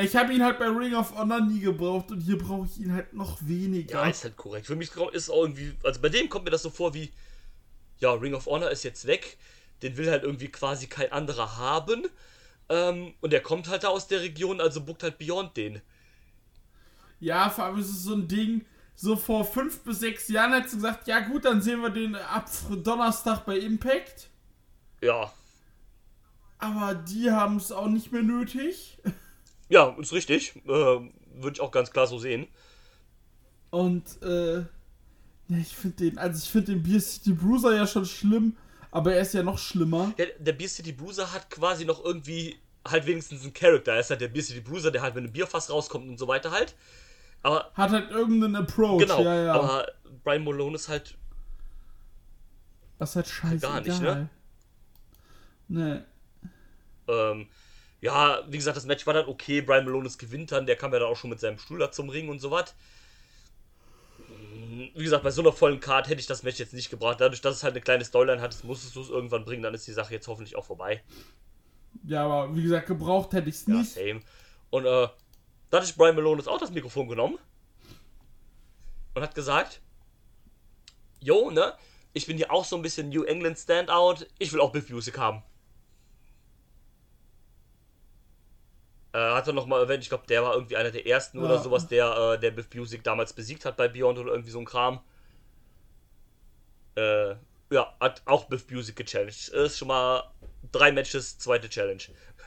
ich 0.00 0.16
habe 0.16 0.32
ihn 0.32 0.42
halt 0.42 0.58
bei 0.58 0.66
Ring 0.68 0.94
of 0.94 1.14
Honor 1.16 1.40
nie 1.40 1.60
gebraucht 1.60 2.10
und 2.10 2.20
hier 2.20 2.38
brauche 2.38 2.66
ich 2.66 2.78
ihn 2.80 2.92
halt 2.92 3.12
noch 3.12 3.38
weniger. 3.42 4.04
ja, 4.04 4.06
ist 4.06 4.24
halt 4.24 4.36
korrekt. 4.36 4.66
Für 4.66 4.76
mich 4.76 4.90
ist 5.12 5.30
auch 5.30 5.42
irgendwie, 5.42 5.74
also 5.84 6.00
bei 6.00 6.08
dem 6.08 6.28
kommt 6.28 6.44
mir 6.44 6.50
das 6.50 6.62
so 6.62 6.70
vor 6.70 6.94
wie, 6.94 7.12
ja, 7.98 8.12
Ring 8.12 8.34
of 8.34 8.46
Honor 8.46 8.70
ist 8.70 8.84
jetzt 8.84 9.06
weg. 9.06 9.36
Den 9.82 9.96
will 9.96 10.10
halt 10.10 10.22
irgendwie 10.24 10.48
quasi 10.48 10.86
kein 10.86 11.10
anderer 11.12 11.56
haben. 11.58 12.06
Ähm, 12.68 13.14
und 13.20 13.32
der 13.32 13.42
kommt 13.42 13.68
halt 13.68 13.84
da 13.84 13.88
aus 13.88 14.06
der 14.08 14.20
Region, 14.20 14.60
also 14.60 14.80
buckt 14.82 15.02
halt 15.02 15.18
Beyond 15.18 15.56
den. 15.56 15.82
Ja, 17.20 17.50
vor 17.50 17.64
allem 17.64 17.78
ist 17.78 17.90
es 17.90 18.02
so 18.04 18.14
ein 18.14 18.28
Ding, 18.28 18.64
so 18.94 19.16
vor 19.16 19.44
fünf 19.44 19.80
bis 19.80 20.00
sechs 20.00 20.28
Jahren 20.28 20.52
hättest 20.52 20.74
du 20.74 20.76
gesagt, 20.78 21.06
ja 21.08 21.20
gut, 21.20 21.44
dann 21.44 21.62
sehen 21.62 21.80
wir 21.82 21.90
den 21.90 22.14
ab 22.16 22.48
Donnerstag 22.84 23.44
bei 23.44 23.58
Impact. 23.58 24.28
Ja, 25.00 25.32
Aber 26.58 26.94
die 26.94 27.30
haben 27.30 27.56
es 27.56 27.72
auch 27.72 27.88
nicht 27.88 28.12
mehr 28.12 28.22
nötig. 28.22 28.98
ja, 29.72 29.96
ist 29.98 30.12
richtig. 30.12 30.54
Äh, 30.66 30.68
Würde 30.68 31.54
ich 31.54 31.60
auch 31.60 31.70
ganz 31.70 31.90
klar 31.90 32.06
so 32.06 32.18
sehen. 32.18 32.46
Und, 33.70 34.22
äh, 34.22 34.58
ja, 34.58 35.58
ich 35.58 35.74
finde 35.74 35.96
den, 35.96 36.18
also 36.18 36.38
ich 36.44 36.50
finde 36.50 36.72
den 36.72 36.82
Beer 36.82 37.00
City 37.00 37.32
Bruiser 37.32 37.74
ja 37.74 37.86
schon 37.86 38.04
schlimm, 38.04 38.56
aber 38.90 39.14
er 39.14 39.22
ist 39.22 39.32
ja 39.32 39.42
noch 39.42 39.56
schlimmer. 39.58 40.12
Der, 40.18 40.26
der 40.38 40.52
Beer 40.52 40.68
City 40.68 40.92
Bruiser 40.92 41.32
hat 41.32 41.48
quasi 41.48 41.86
noch 41.86 42.04
irgendwie 42.04 42.56
halt 42.86 43.06
wenigstens 43.06 43.44
einen 43.44 43.54
Charakter. 43.54 43.94
Er 43.94 44.00
ist 44.00 44.10
halt 44.10 44.20
der 44.20 44.28
Beer 44.28 44.42
City 44.42 44.60
Bruiser, 44.60 44.90
der 44.90 45.00
halt 45.00 45.14
mit 45.14 45.24
einem 45.24 45.32
Bierfass 45.32 45.70
rauskommt 45.70 46.06
und 46.06 46.18
so 46.18 46.28
weiter 46.28 46.50
halt. 46.50 46.74
Aber, 47.42 47.70
Hat 47.74 47.90
halt 47.90 48.10
irgendeinen 48.10 48.56
Approach, 48.56 49.00
genau, 49.00 49.22
ja, 49.22 49.44
ja. 49.44 49.54
aber 49.54 49.86
Brian 50.22 50.44
Malone 50.44 50.76
ist 50.76 50.88
halt, 50.88 51.16
das 52.98 53.10
ist 53.10 53.16
halt 53.16 53.26
scheiße. 53.26 53.58
gar 53.58 53.80
nicht, 53.80 54.00
ne? 54.00 54.28
Ne. 55.68 56.04
ähm, 57.08 57.48
ja, 58.02 58.42
wie 58.48 58.58
gesagt, 58.58 58.76
das 58.76 58.84
Match 58.84 59.06
war 59.06 59.14
dann 59.14 59.26
okay. 59.28 59.62
Brian 59.62 59.84
Malone 59.86 60.06
ist 60.06 60.18
gewinnt 60.18 60.52
dann, 60.52 60.66
der 60.66 60.76
kam 60.76 60.92
ja 60.92 60.98
dann 60.98 61.08
auch 61.08 61.16
schon 61.16 61.30
mit 61.30 61.40
seinem 61.40 61.58
Stuhl 61.58 61.78
da 61.78 61.90
zum 61.90 62.10
Ring 62.10 62.28
und 62.28 62.40
so 62.40 62.50
was. 62.50 62.74
Wie 64.94 65.04
gesagt, 65.04 65.22
bei 65.22 65.30
so 65.30 65.42
einer 65.42 65.52
vollen 65.52 65.80
Card 65.80 66.08
hätte 66.08 66.20
ich 66.20 66.26
das 66.26 66.42
Match 66.42 66.58
jetzt 66.58 66.72
nicht 66.74 66.90
gebracht. 66.90 67.20
Dadurch, 67.20 67.40
dass 67.40 67.56
es 67.56 67.62
halt 67.62 67.74
eine 67.74 67.80
kleine 67.82 68.04
Storyline 68.04 68.40
hat, 68.42 68.62
musstest 68.64 68.96
du 68.96 69.02
es 69.02 69.08
irgendwann 69.10 69.44
bringen, 69.44 69.62
dann 69.62 69.74
ist 69.74 69.86
die 69.86 69.92
Sache 69.92 70.14
jetzt 70.14 70.26
hoffentlich 70.28 70.56
auch 70.56 70.64
vorbei. 70.64 71.02
Ja, 72.04 72.24
aber 72.24 72.54
wie 72.56 72.62
gesagt, 72.62 72.86
gebraucht 72.86 73.32
hätte 73.32 73.48
ich 73.48 73.56
es 73.56 73.66
Ja, 73.66 73.74
nicht. 73.78 73.92
same. 73.94 74.20
Und 74.70 74.84
äh, 74.86 75.08
da 75.70 75.76
hat 75.78 75.86
sich 75.86 75.96
Brian 75.96 76.14
Malone 76.16 76.38
jetzt 76.38 76.48
auch 76.48 76.58
das 76.58 76.70
Mikrofon 76.70 77.08
genommen 77.08 77.38
und 79.14 79.22
hat 79.22 79.34
gesagt, 79.34 79.80
Jo, 81.20 81.50
ne, 81.50 81.74
ich 82.12 82.26
bin 82.26 82.36
hier 82.36 82.50
auch 82.52 82.64
so 82.64 82.76
ein 82.76 82.82
bisschen 82.82 83.08
New 83.08 83.22
England 83.24 83.58
Standout, 83.58 84.26
ich 84.38 84.52
will 84.52 84.60
auch 84.60 84.72
Biff 84.72 84.90
Music 84.90 85.16
haben. 85.18 85.42
Äh, 89.12 89.18
hat 89.18 89.46
er 89.46 89.52
nochmal 89.52 89.80
erwähnt, 89.82 90.02
ich 90.02 90.08
glaube, 90.08 90.26
der 90.26 90.42
war 90.42 90.54
irgendwie 90.54 90.76
einer 90.76 90.90
der 90.90 91.06
ersten 91.06 91.38
Ja. 91.38 91.44
oder 91.44 91.58
sowas, 91.58 91.86
der, 91.86 92.34
äh, 92.34 92.38
der 92.40 92.50
Biff 92.50 92.68
Music 92.74 93.04
damals 93.04 93.32
besiegt 93.32 93.64
hat 93.64 93.76
bei 93.76 93.88
Beyond 93.88 94.18
oder 94.18 94.32
irgendwie 94.32 94.50
so 94.50 94.58
ein 94.58 94.64
Kram. 94.64 95.00
Äh, 96.94 97.34
ja, 97.70 97.94
hat 98.00 98.22
auch 98.24 98.46
Biff 98.46 98.70
Music 98.70 98.96
gechallenged. 98.96 99.48
Ist 99.48 99.78
schon 99.78 99.88
mal 99.88 100.24
drei 100.72 100.92
Matches, 100.92 101.38
zweite 101.38 101.68
Challenge. 101.68 102.02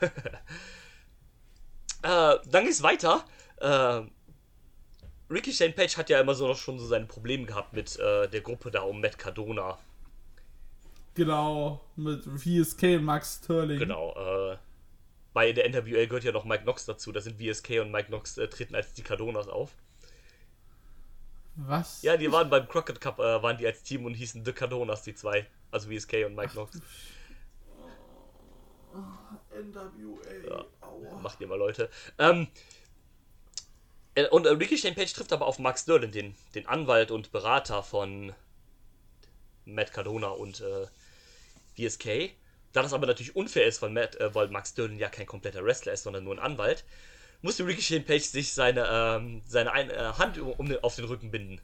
äh, 2.02 2.36
dann 2.46 2.64
geht's 2.64 2.82
weiter. 2.82 3.24
Äh, 3.58 4.02
Ricky 5.30 5.52
Shane 5.52 5.74
Page 5.74 5.96
hat 5.96 6.10
ja 6.10 6.20
immer 6.20 6.34
so 6.34 6.46
noch 6.46 6.56
schon 6.56 6.78
so 6.78 6.86
seine 6.86 7.06
Probleme 7.06 7.46
gehabt 7.46 7.72
mit 7.72 7.98
äh, 7.98 8.28
der 8.28 8.40
Gruppe 8.40 8.70
da 8.70 8.82
um 8.82 9.00
Matt 9.00 9.18
Cardona. 9.18 9.78
Genau, 11.14 11.80
mit 11.96 12.24
VSK 12.24 12.96
und 12.96 13.04
Max 13.04 13.40
Sterling. 13.42 13.78
Genau. 13.78 14.12
Äh, 14.52 14.56
bei 15.36 15.52
der 15.52 15.68
NWA 15.68 16.06
gehört 16.06 16.24
ja 16.24 16.32
noch 16.32 16.46
Mike 16.46 16.62
Knox 16.62 16.86
dazu. 16.86 17.12
Da 17.12 17.20
sind 17.20 17.36
VSK 17.38 17.82
und 17.82 17.90
Mike 17.90 18.06
Knox 18.06 18.38
äh, 18.38 18.48
treten 18.48 18.74
als 18.74 18.94
die 18.94 19.02
Cardonas 19.02 19.48
auf. 19.48 19.76
Was? 21.56 22.00
Ja, 22.00 22.16
die 22.16 22.32
waren 22.32 22.48
beim 22.48 22.66
Crockett 22.66 23.02
Cup, 23.02 23.18
äh, 23.18 23.42
waren 23.42 23.58
die 23.58 23.66
als 23.66 23.82
Team 23.82 24.06
und 24.06 24.14
hießen 24.14 24.46
The 24.46 24.54
Cardonas, 24.54 25.02
die 25.02 25.14
zwei. 25.14 25.46
Also 25.70 25.90
VSK 25.90 26.24
und 26.24 26.36
Mike 26.36 26.52
Knox. 26.52 26.80
NWA. 28.94 30.48
Ja. 30.48 30.64
Aua. 30.80 31.20
Macht 31.20 31.38
ihr 31.42 31.48
mal, 31.48 31.58
Leute. 31.58 31.90
Ähm, 32.18 32.48
äh, 34.14 34.26
und 34.28 34.46
äh, 34.46 34.52
Ricky 34.52 34.78
Shane 34.78 34.94
Page 34.94 35.12
trifft 35.12 35.34
aber 35.34 35.44
auf 35.44 35.58
Max 35.58 35.82
Sterling, 35.82 36.12
den, 36.12 36.34
den 36.54 36.66
Anwalt 36.66 37.10
und 37.10 37.30
Berater 37.30 37.82
von 37.82 38.32
Matt 39.66 39.92
Cardona 39.92 40.28
und 40.28 40.62
äh, 40.62 40.86
VSK. 41.76 42.34
Da 42.76 42.82
das 42.82 42.92
aber 42.92 43.06
natürlich 43.06 43.34
unfair 43.34 43.64
ist, 43.66 43.80
weil, 43.80 43.88
Matt, 43.88 44.20
äh, 44.20 44.34
weil 44.34 44.48
Max 44.48 44.68
Sterling 44.68 44.98
ja 44.98 45.08
kein 45.08 45.24
kompletter 45.24 45.64
Wrestler 45.64 45.94
ist, 45.94 46.02
sondern 46.02 46.24
nur 46.24 46.34
ein 46.34 46.38
Anwalt, 46.38 46.84
musste 47.40 47.66
Ricky 47.66 47.80
Shane 47.80 48.04
Page 48.04 48.24
sich 48.24 48.52
seine, 48.52 48.86
ähm, 48.86 49.40
seine 49.46 49.72
ein, 49.72 49.88
äh, 49.88 50.12
Hand 50.18 50.38
um, 50.38 50.50
um 50.50 50.76
auf 50.82 50.94
den 50.94 51.06
Rücken 51.06 51.30
binden. 51.30 51.58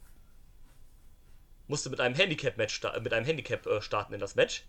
Musste 1.67 1.91
mit 1.91 2.01
einem 2.01 2.15
Handicap-Match 2.15 2.81
mit 3.03 3.13
einem 3.13 3.27
Handicap 3.27 3.67
äh, 3.67 3.79
starten 3.83 4.13
in 4.13 4.19
das 4.19 4.33
Match. 4.33 4.63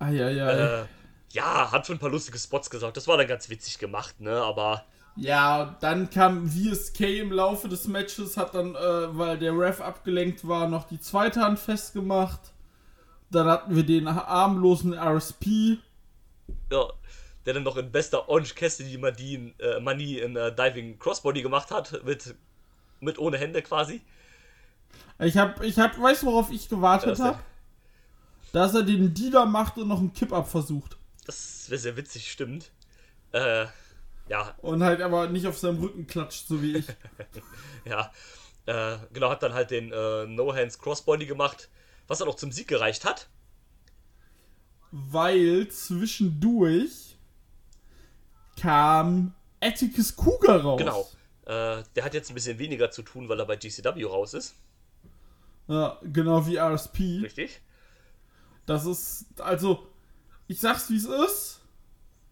Eieiei. 0.00 0.80
Äh, 0.80 0.84
ja, 1.30 1.70
hat 1.70 1.86
für 1.86 1.92
ein 1.92 2.00
paar 2.00 2.10
lustige 2.10 2.36
Spots 2.36 2.68
gesorgt. 2.68 2.96
Das 2.96 3.06
war 3.06 3.16
dann 3.16 3.28
ganz 3.28 3.48
witzig 3.48 3.78
gemacht, 3.78 4.20
ne? 4.20 4.42
Aber 4.42 4.84
Ja, 5.14 5.76
dann 5.80 6.10
kam 6.10 6.48
VSK 6.48 7.20
im 7.20 7.30
Laufe 7.30 7.68
des 7.68 7.86
Matches, 7.86 8.36
hat 8.36 8.56
dann, 8.56 8.74
äh, 8.74 9.16
weil 9.16 9.38
der 9.38 9.56
Ref 9.56 9.80
abgelenkt 9.80 10.48
war, 10.48 10.66
noch 10.66 10.88
die 10.88 10.98
zweite 10.98 11.42
Hand 11.42 11.60
festgemacht. 11.60 12.53
Dann 13.34 13.48
hatten 13.48 13.74
wir 13.74 13.84
den 13.84 14.06
armlosen 14.06 14.94
RSP. 14.94 15.78
Ja, 16.70 16.88
der 17.46 17.54
dann 17.54 17.62
noch 17.62 17.76
in 17.76 17.90
bester 17.90 18.28
Orange 18.28 18.54
Cassidy 18.54 18.96
Manie, 18.96 19.54
äh, 19.58 19.80
Manie 19.80 20.18
in 20.18 20.36
äh, 20.36 20.54
Diving 20.54 20.98
Crossbody 20.98 21.42
gemacht 21.42 21.70
hat, 21.70 22.04
mit, 22.04 22.34
mit 23.00 23.18
ohne 23.18 23.38
Hände 23.38 23.62
quasi. 23.62 24.00
Ich 25.18 25.36
hab, 25.36 25.62
ich 25.62 25.78
hab, 25.78 26.00
weißt 26.00 26.22
du, 26.22 26.26
worauf 26.26 26.50
ich 26.50 26.68
gewartet 26.68 27.18
denn? 27.18 27.24
habe? 27.24 27.38
Dass 28.52 28.74
er 28.74 28.82
den 28.82 29.12
Dealer 29.12 29.46
macht 29.46 29.76
und 29.78 29.88
noch 29.88 29.98
einen 29.98 30.12
Kipp-Up 30.12 30.48
versucht. 30.48 30.96
Das 31.26 31.68
wäre 31.68 31.80
sehr 31.80 31.96
witzig, 31.96 32.30
stimmt. 32.30 32.70
Äh, 33.32 33.66
ja, 34.28 34.54
Und 34.58 34.82
halt 34.82 35.00
aber 35.02 35.28
nicht 35.28 35.46
auf 35.46 35.58
seinem 35.58 35.80
Rücken 35.80 36.06
klatscht, 36.06 36.46
so 36.46 36.62
wie 36.62 36.76
ich. 36.76 36.86
ja. 37.84 38.10
Äh, 38.66 38.96
genau, 39.12 39.28
hat 39.28 39.42
dann 39.42 39.52
halt 39.52 39.70
den 39.70 39.92
äh, 39.92 40.26
No-Hands 40.26 40.78
Crossbody 40.78 41.26
gemacht, 41.26 41.68
was 42.06 42.18
dann 42.18 42.28
auch 42.28 42.36
zum 42.36 42.52
Sieg 42.52 42.68
gereicht 42.68 43.04
hat. 43.04 43.28
Weil 44.90 45.68
zwischendurch 45.68 47.16
kam 48.56 49.34
Atticus 49.60 50.14
Cougar 50.14 50.60
raus. 50.60 50.78
Genau. 50.78 51.08
Äh, 51.46 51.82
der 51.94 52.04
hat 52.04 52.14
jetzt 52.14 52.30
ein 52.30 52.34
bisschen 52.34 52.58
weniger 52.58 52.90
zu 52.90 53.02
tun, 53.02 53.28
weil 53.28 53.38
er 53.38 53.46
bei 53.46 53.56
GCW 53.56 54.04
raus 54.04 54.34
ist. 54.34 54.54
Ja, 55.68 55.98
genau 56.02 56.46
wie 56.46 56.56
RSP. 56.56 57.22
Richtig? 57.22 57.60
Das 58.66 58.86
ist, 58.86 59.26
also, 59.40 59.86
ich 60.46 60.60
sag's 60.60 60.90
wie 60.90 60.96
es 60.96 61.04
ist. 61.04 61.60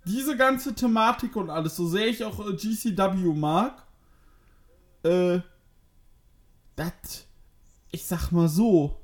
Diese 0.05 0.37
ganze 0.37 0.75
Thematik 0.75 1.37
und 1.37 1.51
alles, 1.51 1.77
so 1.77 1.87
sehr 1.87 2.09
ich 2.09 2.25
auch 2.25 2.39
äh, 2.41 2.55
GCW 2.55 3.35
mag, 3.35 3.87
äh, 5.05 5.41
das, 6.75 7.27
ich 7.91 8.05
sag 8.05 8.31
mal 8.33 8.49
so, 8.49 9.02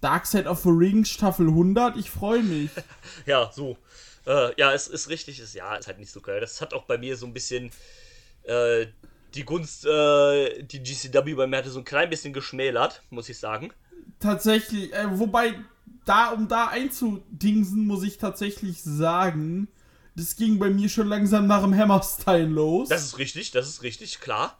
Dark 0.00 0.26
Side 0.26 0.48
of 0.48 0.62
the 0.62 0.70
Ring 0.70 1.04
Staffel 1.04 1.48
100, 1.48 1.96
ich 1.96 2.10
freue 2.10 2.42
mich. 2.42 2.70
Ja, 3.26 3.50
so. 3.52 3.76
Äh, 4.26 4.50
ja, 4.58 4.72
es 4.72 4.88
ist 4.88 5.08
richtig, 5.08 5.40
ist, 5.40 5.54
ja, 5.54 5.74
ist 5.76 5.86
halt 5.86 5.98
nicht 5.98 6.12
so 6.12 6.20
geil. 6.20 6.40
Das 6.40 6.60
hat 6.60 6.74
auch 6.74 6.84
bei 6.84 6.98
mir 6.98 7.16
so 7.16 7.26
ein 7.26 7.32
bisschen 7.32 7.70
äh, 8.44 8.86
die 9.34 9.44
Gunst, 9.44 9.84
äh, 9.86 10.62
die 10.62 10.82
GCW 10.82 11.34
bei 11.34 11.46
mir 11.46 11.58
hatte 11.58 11.70
so 11.70 11.78
ein 11.80 11.84
klein 11.84 12.10
bisschen 12.10 12.32
geschmälert, 12.32 13.02
muss 13.10 13.28
ich 13.28 13.38
sagen. 13.38 13.72
tatsächlich, 14.20 14.92
äh, 14.92 15.06
wobei, 15.18 15.54
da, 16.04 16.30
um 16.30 16.48
da 16.48 16.68
einzudingsen, 16.68 17.86
muss 17.86 18.02
ich 18.02 18.18
tatsächlich 18.18 18.82
sagen, 18.82 19.68
das 20.16 20.36
ging 20.36 20.58
bei 20.58 20.70
mir 20.70 20.88
schon 20.88 21.08
langsam 21.08 21.46
nach 21.46 21.62
dem 21.62 21.76
Hammerstein 21.76 22.50
los. 22.52 22.88
Das 22.88 23.04
ist 23.04 23.18
richtig, 23.18 23.50
das 23.52 23.68
ist 23.68 23.82
richtig, 23.82 24.20
klar. 24.20 24.58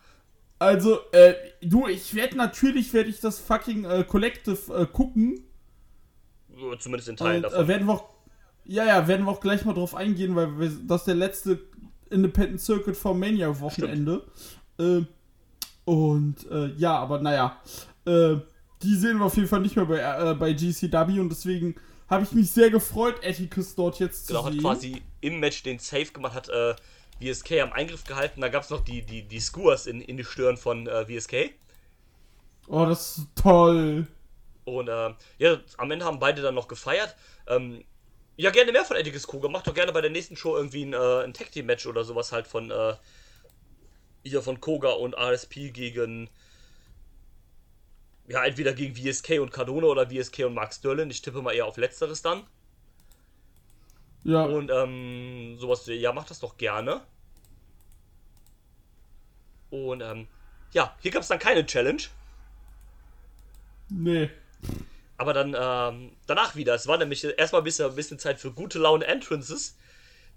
Also, 0.59 0.99
äh, 1.13 1.35
du, 1.63 1.87
ich 1.87 2.15
werde 2.15 2.37
natürlich, 2.37 2.93
werde 2.93 3.11
ich 3.11 3.21
das 3.21 3.39
fucking 3.39 3.85
äh, 3.85 4.05
Collective 4.05 4.75
äh, 4.75 4.87
gucken. 4.87 5.45
Äh, 6.57 6.79
Zumindest 6.79 7.09
in 7.09 7.17
Teilen 7.17 7.37
Und, 7.45 7.53
davon. 7.53 7.65
äh, 7.65 7.69
werden 7.69 7.87
wir 7.87 7.95
auch, 7.95 8.15
ja, 8.65 8.85
ja, 8.85 9.07
werden 9.07 9.25
wir 9.25 9.33
auch 9.33 9.41
gleich 9.41 9.65
mal 9.65 9.75
drauf 9.75 9.95
eingehen, 9.95 10.35
weil 10.35 10.59
wir, 10.59 10.71
das 10.87 11.03
ist 11.03 11.07
der 11.07 11.15
letzte 11.15 11.61
Independent 12.11 12.61
Circuit 12.61 12.97
vom 12.97 13.21
Mania-Wochenende. 13.21 14.25
Äh, 14.79 15.03
und, 15.85 16.51
äh, 16.51 16.73
ja, 16.77 16.99
aber 16.99 17.21
naja, 17.21 17.61
äh, 18.05 18.37
die 18.83 18.95
sehen 18.95 19.19
wir 19.19 19.27
auf 19.27 19.37
jeden 19.37 19.49
Fall 19.49 19.61
nicht 19.61 19.77
mehr 19.77 19.87
bei, 19.87 19.99
äh, 19.99 20.35
bei 20.35 20.53
GCW 20.53 21.21
und 21.21 21.31
deswegen 21.31 21.77
habe 22.09 22.25
ich 22.25 22.33
mich 22.33 22.51
sehr 22.51 22.71
gefreut, 22.71 23.17
Atticus 23.25 23.75
dort 23.75 23.99
jetzt 23.99 24.27
zu 24.27 24.33
genau, 24.33 24.45
hat 24.47 24.53
sehen. 24.53 24.61
quasi 24.63 25.03
im 25.21 25.41
Match 25.41 25.63
den 25.63 25.79
Safe 25.79 26.07
gemacht, 26.07 26.35
hat 26.35 26.49
äh, 26.49 26.75
VSK 27.21 27.61
am 27.61 27.73
Eingriff 27.73 28.05
gehalten. 28.05 28.41
Da 28.41 28.49
gab 28.49 28.63
es 28.63 28.71
noch 28.71 28.85
die, 28.85 29.03
die, 29.03 29.23
die 29.23 29.41
Skewers 29.41 29.87
in, 29.87 30.01
in 30.01 30.17
die 30.17 30.25
Stirn 30.25 30.57
von 30.57 30.87
äh, 30.87 31.07
VSK. 31.07 31.51
Oh, 32.69 32.85
das 32.85 33.19
ist 33.19 33.29
toll. 33.35 34.07
Und 34.65 34.89
äh, 34.89 35.15
ja, 35.39 35.59
am 35.79 35.91
Ende 35.91 36.05
haben 36.05 36.19
beide 36.19 36.43
dann 36.43 36.55
noch 36.55 36.69
gefeiert. 36.69 37.17
Ähm, 37.47 37.85
ja, 38.37 38.51
gerne 38.51 38.73
mehr 38.73 38.85
von 38.85 38.97
Atticus 38.97 39.27
Cougar. 39.27 39.51
Macht 39.51 39.67
doch 39.67 39.75
gerne 39.75 39.93
bei 39.93 40.01
der 40.01 40.11
nächsten 40.11 40.37
Show 40.37 40.57
irgendwie 40.57 40.85
ein, 40.85 40.93
äh, 40.93 41.25
ein 41.25 41.33
Tag 41.33 41.51
Team 41.51 41.67
Match 41.67 41.87
oder 41.87 42.05
sowas 42.05 42.31
halt 42.31 42.47
von 42.47 42.71
äh, 42.71 42.95
hier 44.23 44.43
von 44.43 44.61
Koga 44.61 44.91
und 44.91 45.15
RSP 45.15 45.71
gegen 45.71 46.29
ja, 48.29 48.45
entweder 48.45 48.75
gegen 48.75 48.95
VSK 48.95 49.41
und 49.41 49.51
Cardona 49.51 49.87
oder 49.87 50.11
VSK 50.11 50.45
und 50.47 50.55
Mark 50.55 50.75
Sterling. 50.75 51.11
Ich 51.11 51.23
tippe 51.23 51.41
mal 51.41 51.55
eher 51.55 51.67
auf 51.67 51.79
letzteres 51.79 52.23
dann. 52.23 52.47
Ja, 54.25 54.45
Und 54.45 54.71
ähm, 54.71 55.57
sowas, 55.59 55.87
ja, 55.87 56.13
macht 56.13 56.31
das 56.31 56.41
doch 56.41 56.57
gerne. 56.57 57.01
Und 59.71 60.01
ähm, 60.01 60.29
ja, 60.73 60.95
hier 61.01 61.11
gab 61.11 61.23
es 61.23 61.29
dann 61.29 61.39
keine 61.39 61.65
Challenge. 61.67 62.03
nee. 63.89 64.31
Aber 65.17 65.33
dann 65.33 65.57
ähm, 65.59 66.13
danach 66.27 66.55
wieder. 66.55 66.75
Es 66.75 66.87
war 66.87 66.97
nämlich 66.97 67.25
erstmal 67.25 67.61
ein 67.63 67.65
bisschen, 67.65 67.91
ein 67.91 67.97
bisschen 67.97 68.21
Zeit 68.21 68.39
für 68.39 68.53
gute 68.53 68.79
Laune 68.79 69.05
Entrances. 69.05 69.77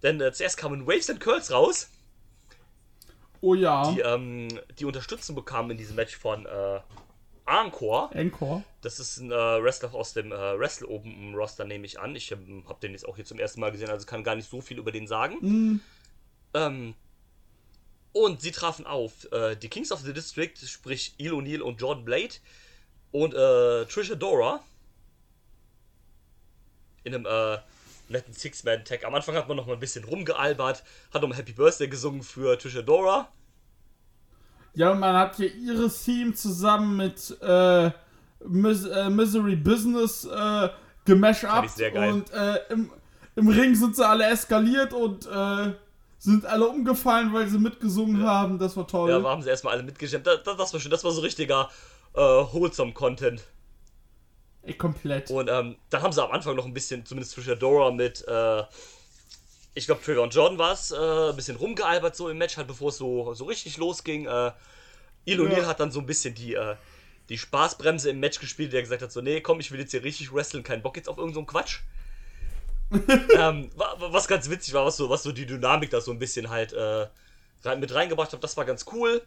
Denn 0.02 0.20
äh, 0.20 0.34
zuerst 0.34 0.58
kamen 0.58 0.88
Waves 0.88 1.10
and 1.12 1.20
Curls 1.20 1.52
raus, 1.52 1.90
Oh 3.42 3.54
ja. 3.54 3.92
die, 3.92 4.00
ähm, 4.00 4.48
die 4.80 4.86
Unterstützung 4.86 5.36
bekamen 5.36 5.72
in 5.72 5.78
diesem 5.78 5.96
Match 5.96 6.18
von 6.18 6.48
äh, 6.48 6.80
Encore. 7.52 8.10
Encore. 8.16 8.64
Das 8.82 9.00
ist 9.00 9.18
ein 9.18 9.32
äh, 9.32 9.36
Wrestler 9.36 9.94
aus 9.94 10.14
dem 10.14 10.32
äh, 10.32 10.60
Wrestle 10.60 10.88
Open 10.88 11.36
Roster, 11.36 11.66
nehme 11.66 11.86
ich 11.86 12.00
an. 12.00 12.16
Ich 12.16 12.32
ähm, 12.32 12.64
habe 12.68 12.80
den 12.80 12.92
jetzt 12.94 13.08
auch 13.08 13.16
hier 13.16 13.26
zum 13.26 13.40
ersten 13.40 13.60
Mal 13.60 13.72
gesehen, 13.72 13.90
also 13.90 14.06
kann 14.06 14.24
gar 14.24 14.36
nicht 14.36 14.50
so 14.50 14.62
viel 14.62 14.80
über 14.80 14.92
den 14.92 15.08
sagen. 15.08 15.38
Mm, 15.42 15.82
Ähm, 16.54 16.96
und 18.14 18.42
sie 18.42 18.52
trafen 18.52 18.86
auf 18.86 19.32
äh, 19.32 19.56
die 19.56 19.70
Kings 19.70 19.92
of 19.92 20.02
the 20.02 20.14
District, 20.14 20.54
sprich 20.66 21.14
Il 21.18 21.32
O'Neill 21.34 21.62
und 21.62 21.80
Jordan 21.80 22.04
Blade 22.04 22.34
und 23.12 23.34
äh, 23.34 23.86
Trisha 23.86 24.16
Dora 24.16 24.62
in 27.04 27.16
einem 27.16 27.26
äh, 27.26 27.58
netten 28.10 28.34
Six-Man-Tag. 28.34 29.06
Am 29.06 29.16
Anfang 29.16 29.36
hat 29.36 29.48
man 29.48 29.58
noch 29.58 29.66
mal 29.66 29.74
ein 29.74 29.80
bisschen 29.80 30.04
rumgealbert, 30.04 30.84
hat 31.14 31.24
um 31.24 31.32
Happy 31.34 31.54
Birthday 31.54 31.88
gesungen 31.88 32.22
für 32.22 32.58
Trisha 32.58 32.82
Dora. 32.82 33.32
Ja, 34.74 34.92
und 34.92 35.00
man 35.00 35.16
hat 35.16 35.36
hier 35.36 35.54
ihre 35.54 35.90
Theme 35.90 36.34
zusammen 36.34 36.98
mit 36.98 37.38
äh, 37.42 37.92
Mis 38.48 38.86
äh, 38.86 39.10
Misery 39.10 39.56
Business 39.56 40.26
äh, 40.26 40.70
Fand 41.06 41.44
up 41.46 41.66
ich 41.66 41.72
sehr 41.72 41.92
geil. 41.92 42.12
und 42.12 42.32
äh, 42.32 42.60
im, 42.70 42.92
im 43.36 43.48
Ring 43.48 43.76
sind 43.76 43.96
sie 43.96 44.08
alle 44.08 44.26
eskaliert 44.26 44.94
und 44.94 45.26
äh, 45.26 45.74
sind 46.20 46.46
alle 46.46 46.68
umgefallen, 46.68 47.34
weil 47.34 47.48
sie 47.48 47.58
mitgesungen 47.58 48.24
haben. 48.24 48.60
Das 48.60 48.78
war 48.78 48.88
toll. 48.88 49.10
Ja, 49.10 49.20
da 49.20 49.30
haben 49.30 49.42
sie 49.42 49.50
erstmal 49.50 49.74
alle 49.74 49.84
mitgeschämt. 49.84 50.26
Das, 50.28 50.44
das, 50.44 50.56
das 50.56 50.74
war 50.74 50.80
schön, 50.80 50.92
das 50.92 51.04
war 51.04 51.12
so 51.12 51.22
richtiger 51.22 51.70
äh, 52.14 52.20
wholesome 52.20 52.94
Content. 52.94 53.44
Ey, 54.62 54.76
komplett. 54.76 55.32
Und 55.32 55.50
ähm, 55.50 55.76
dann 55.90 56.02
haben 56.04 56.14
sie 56.14 56.24
am 56.24 56.32
Anfang 56.32 56.56
noch 56.56 56.66
ein 56.66 56.74
bisschen, 56.74 57.06
zumindest 57.06 57.34
Trisha 57.34 57.56
Dora 57.56 57.90
mit, 57.92 58.24
äh, 58.28 58.64
ich 59.74 59.86
glaube, 59.86 60.02
Trigger 60.04 60.22
und 60.24 60.34
Jordan 60.34 60.58
war 60.58 60.74
es, 60.74 60.92
äh, 60.92 60.96
ein 61.30 61.36
bisschen 61.36 61.56
rumgealbert 61.58 62.16
so 62.16 62.30
im 62.30 62.38
Match, 62.38 62.58
halt 62.58 62.68
bevor 62.68 62.90
es 62.90 62.98
so, 62.98 63.34
so 63.34 63.46
richtig 63.46 63.78
losging. 63.78 64.26
Äh, 64.26 64.52
Ja. 65.62 65.68
hat 65.68 65.80
dann 65.80 65.92
so 65.92 66.00
ein 66.00 66.06
bisschen 66.06 66.34
die, 66.34 66.56
äh, 66.56 66.76
die 67.30 67.38
Spaßbremse 67.38 68.10
im 68.10 68.20
Match 68.20 68.40
gespielt, 68.40 68.74
der 68.74 68.82
gesagt 68.82 69.02
hat 69.02 69.12
so, 69.12 69.22
nee, 69.22 69.40
komm, 69.42 69.60
ich 69.60 69.72
will 69.72 69.80
jetzt 69.80 69.92
hier 69.92 70.04
richtig 70.04 70.34
wresteln, 70.34 70.64
keinen 70.64 70.82
Bock 70.82 70.98
jetzt 70.98 71.08
auf 71.08 71.18
irgendeinen 71.18 71.46
so 71.46 71.52
Quatsch. 71.52 71.80
ähm, 73.38 73.70
wa- 73.76 73.96
wa- 74.00 74.12
was 74.12 74.28
ganz 74.28 74.50
witzig 74.50 74.74
war, 74.74 74.86
was 74.86 74.98
so, 74.98 75.10
was 75.10 75.24
so 75.24 75.32
die 75.32 75.46
Dynamik 75.46 75.90
da 75.92 76.02
so 76.02 76.12
ein 76.12 76.20
bisschen 76.20 76.50
halt 76.50 76.74
äh, 76.74 77.08
mit 77.78 77.94
reingebracht 77.94 78.34
hat, 78.34 78.44
das 78.44 78.58
war 78.58 78.66
ganz 78.66 78.86
cool. 78.92 79.22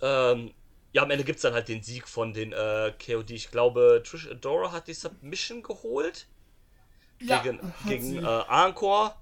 Ähm, 0.00 0.52
ja, 0.92 1.02
am 1.02 1.10
Ende 1.10 1.24
gibt 1.24 1.36
es 1.36 1.42
dann 1.42 1.54
halt 1.54 1.68
den 1.68 1.82
Sieg 1.82 2.06
von 2.06 2.32
den 2.32 2.52
äh, 2.52 2.92
KOD. 3.04 3.30
Ich 3.30 3.50
glaube, 3.50 4.02
Trish 4.04 4.28
Adora 4.28 4.72
hat 4.72 4.86
die 4.88 4.94
Submission 4.94 5.62
geholt 5.62 6.26
ja, 7.20 7.42
gegen, 7.42 7.60
gegen 7.86 8.18
äh, 8.24 8.42
Encore. 8.48 9.14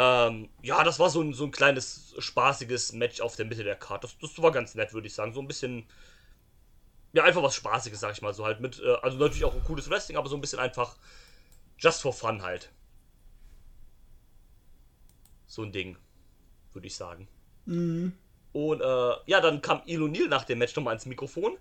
Ähm, 0.00 0.48
ja, 0.62 0.84
das 0.84 1.00
war 1.00 1.10
so 1.10 1.20
ein, 1.20 1.32
so 1.32 1.44
ein 1.44 1.50
kleines, 1.50 2.14
spaßiges 2.18 2.92
Match 2.92 3.20
auf 3.20 3.34
der 3.34 3.46
Mitte 3.46 3.64
der 3.64 3.74
Karte. 3.74 4.06
Das, 4.06 4.16
das 4.16 4.40
war 4.40 4.52
ganz 4.52 4.76
nett, 4.76 4.92
würde 4.92 5.08
ich 5.08 5.14
sagen. 5.14 5.34
So 5.34 5.40
ein 5.40 5.48
bisschen. 5.48 5.88
Ja, 7.12 7.24
einfach 7.24 7.42
was 7.42 7.56
Spaßiges, 7.56 7.98
sag 7.98 8.12
ich 8.12 8.22
mal. 8.22 8.32
So 8.32 8.46
halt 8.46 8.60
mit. 8.60 8.78
Äh, 8.78 8.94
also 9.02 9.18
natürlich 9.18 9.44
auch 9.44 9.54
ein 9.54 9.64
cooles 9.64 9.90
Wrestling, 9.90 10.16
aber 10.16 10.28
so 10.28 10.36
ein 10.36 10.40
bisschen 10.40 10.60
einfach. 10.60 10.96
Just 11.78 12.00
for 12.00 12.12
fun 12.12 12.42
halt. 12.42 12.70
So 15.46 15.64
ein 15.64 15.72
Ding, 15.72 15.98
würde 16.72 16.86
ich 16.86 16.94
sagen. 16.94 17.26
Mhm. 17.64 18.12
Und 18.52 18.80
äh, 18.80 19.14
ja, 19.26 19.40
dann 19.40 19.62
kam 19.62 19.82
Il 19.86 20.00
O'Neill 20.00 20.28
nach 20.28 20.44
dem 20.44 20.58
Match 20.58 20.76
nochmal 20.76 20.94
ins 20.94 21.06
Mikrofon. 21.06 21.58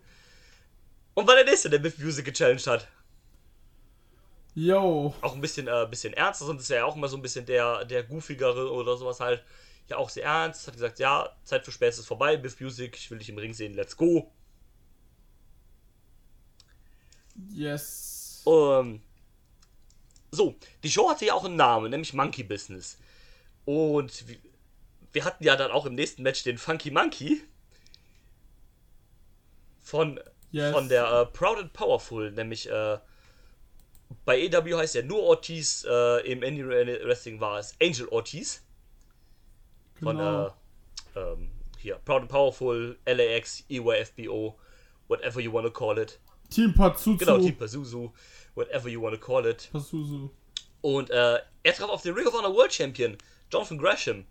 Und 1.15 1.27
war 1.27 1.35
der 1.35 1.45
Nächste, 1.45 1.71
der 1.71 1.79
Biff 1.79 1.97
Music 1.97 2.25
gechallenged 2.25 2.67
hat. 2.67 2.87
Yo. 4.59 5.13
auch 5.21 5.35
ein 5.35 5.41
bisschen, 5.41 5.67
äh, 5.67 5.85
bisschen 5.87 6.13
ernster, 6.13 6.45
sonst 6.45 6.63
ist 6.63 6.71
er 6.71 6.77
ja 6.77 6.85
auch 6.85 6.95
immer 6.95 7.07
so 7.07 7.15
ein 7.15 7.21
bisschen 7.21 7.45
der, 7.45 7.85
der 7.85 8.01
goofigere 8.01 8.71
oder 8.71 8.97
sowas 8.97 9.19
halt. 9.19 9.43
Ja, 9.87 9.97
auch 9.97 10.09
sehr 10.09 10.23
ernst. 10.23 10.65
Hat 10.65 10.73
gesagt, 10.73 10.97
ja, 10.97 11.29
Zeit 11.43 11.63
für 11.63 11.71
Späße 11.71 12.01
ist 12.01 12.07
vorbei, 12.07 12.37
Biff 12.37 12.59
Music, 12.59 12.97
ich 12.97 13.11
will 13.11 13.19
dich 13.19 13.29
im 13.29 13.37
Ring 13.37 13.53
sehen, 13.53 13.75
let's 13.75 13.95
go. 13.95 14.31
Yes. 17.51 18.43
Ähm, 18.47 18.99
so, 20.31 20.55
die 20.81 20.89
Show 20.89 21.07
hatte 21.07 21.25
ja 21.27 21.35
auch 21.35 21.45
einen 21.45 21.55
Namen, 21.55 21.91
nämlich 21.91 22.15
Monkey 22.15 22.41
Business. 22.41 22.97
Und 23.63 24.25
wir, 25.11 25.23
hatten 25.23 25.43
ja 25.43 25.55
dann 25.55 25.69
auch 25.69 25.85
im 25.85 25.93
nächsten 25.93 26.23
Match 26.23 26.41
den 26.43 26.57
Funky 26.57 26.89
Monkey 26.89 27.43
von, 29.83 30.19
Yes. 30.49 30.73
von 30.73 30.89
der 30.89 31.05
äh, 31.11 31.25
Proud 31.27 31.59
and 31.59 31.73
Powerful, 31.73 32.31
nämlich 32.31 32.67
äh, 32.67 32.97
bei 34.25 34.39
EW 34.39 34.77
heißt 34.77 34.95
er 34.95 35.03
nur 35.03 35.21
Ortiz, 35.23 35.85
äh, 35.89 36.31
im 36.31 36.43
Indie 36.43 36.65
Wrestling 36.67 37.39
war 37.39 37.59
es 37.59 37.75
Angel 37.81 38.07
Ortiz. 38.09 38.63
Von 40.01 40.17
Genau. 40.17 40.47
äh, 41.15 41.19
ähm, 41.19 41.51
hier, 41.79 41.95
Proud 42.05 42.21
and 42.21 42.29
Powerful, 42.29 42.97
LAX, 43.05 43.63
EYFBO 43.69 44.57
whatever 45.07 45.39
you 45.39 45.51
wanna 45.51 45.69
call 45.69 45.97
it. 45.97 46.19
Team 46.49 46.73
Pazuzu. 46.73 47.17
Genau, 47.17 47.37
Team 47.39 47.55
Pazuzu, 47.55 48.13
whatever 48.55 48.89
you 48.89 49.01
wanna 49.01 49.17
call 49.17 49.45
it. 49.45 49.69
Pazuzu. 49.71 50.31
Und 50.81 51.09
äh, 51.09 51.39
er 51.63 51.73
traf 51.73 51.89
auf 51.89 52.01
den 52.01 52.13
Ring 52.13 52.27
of 52.27 52.33
Honor 52.33 52.53
World 52.53 52.73
Champion, 52.73 53.17
Jonathan 53.51 53.77
Gresham, 53.77 54.25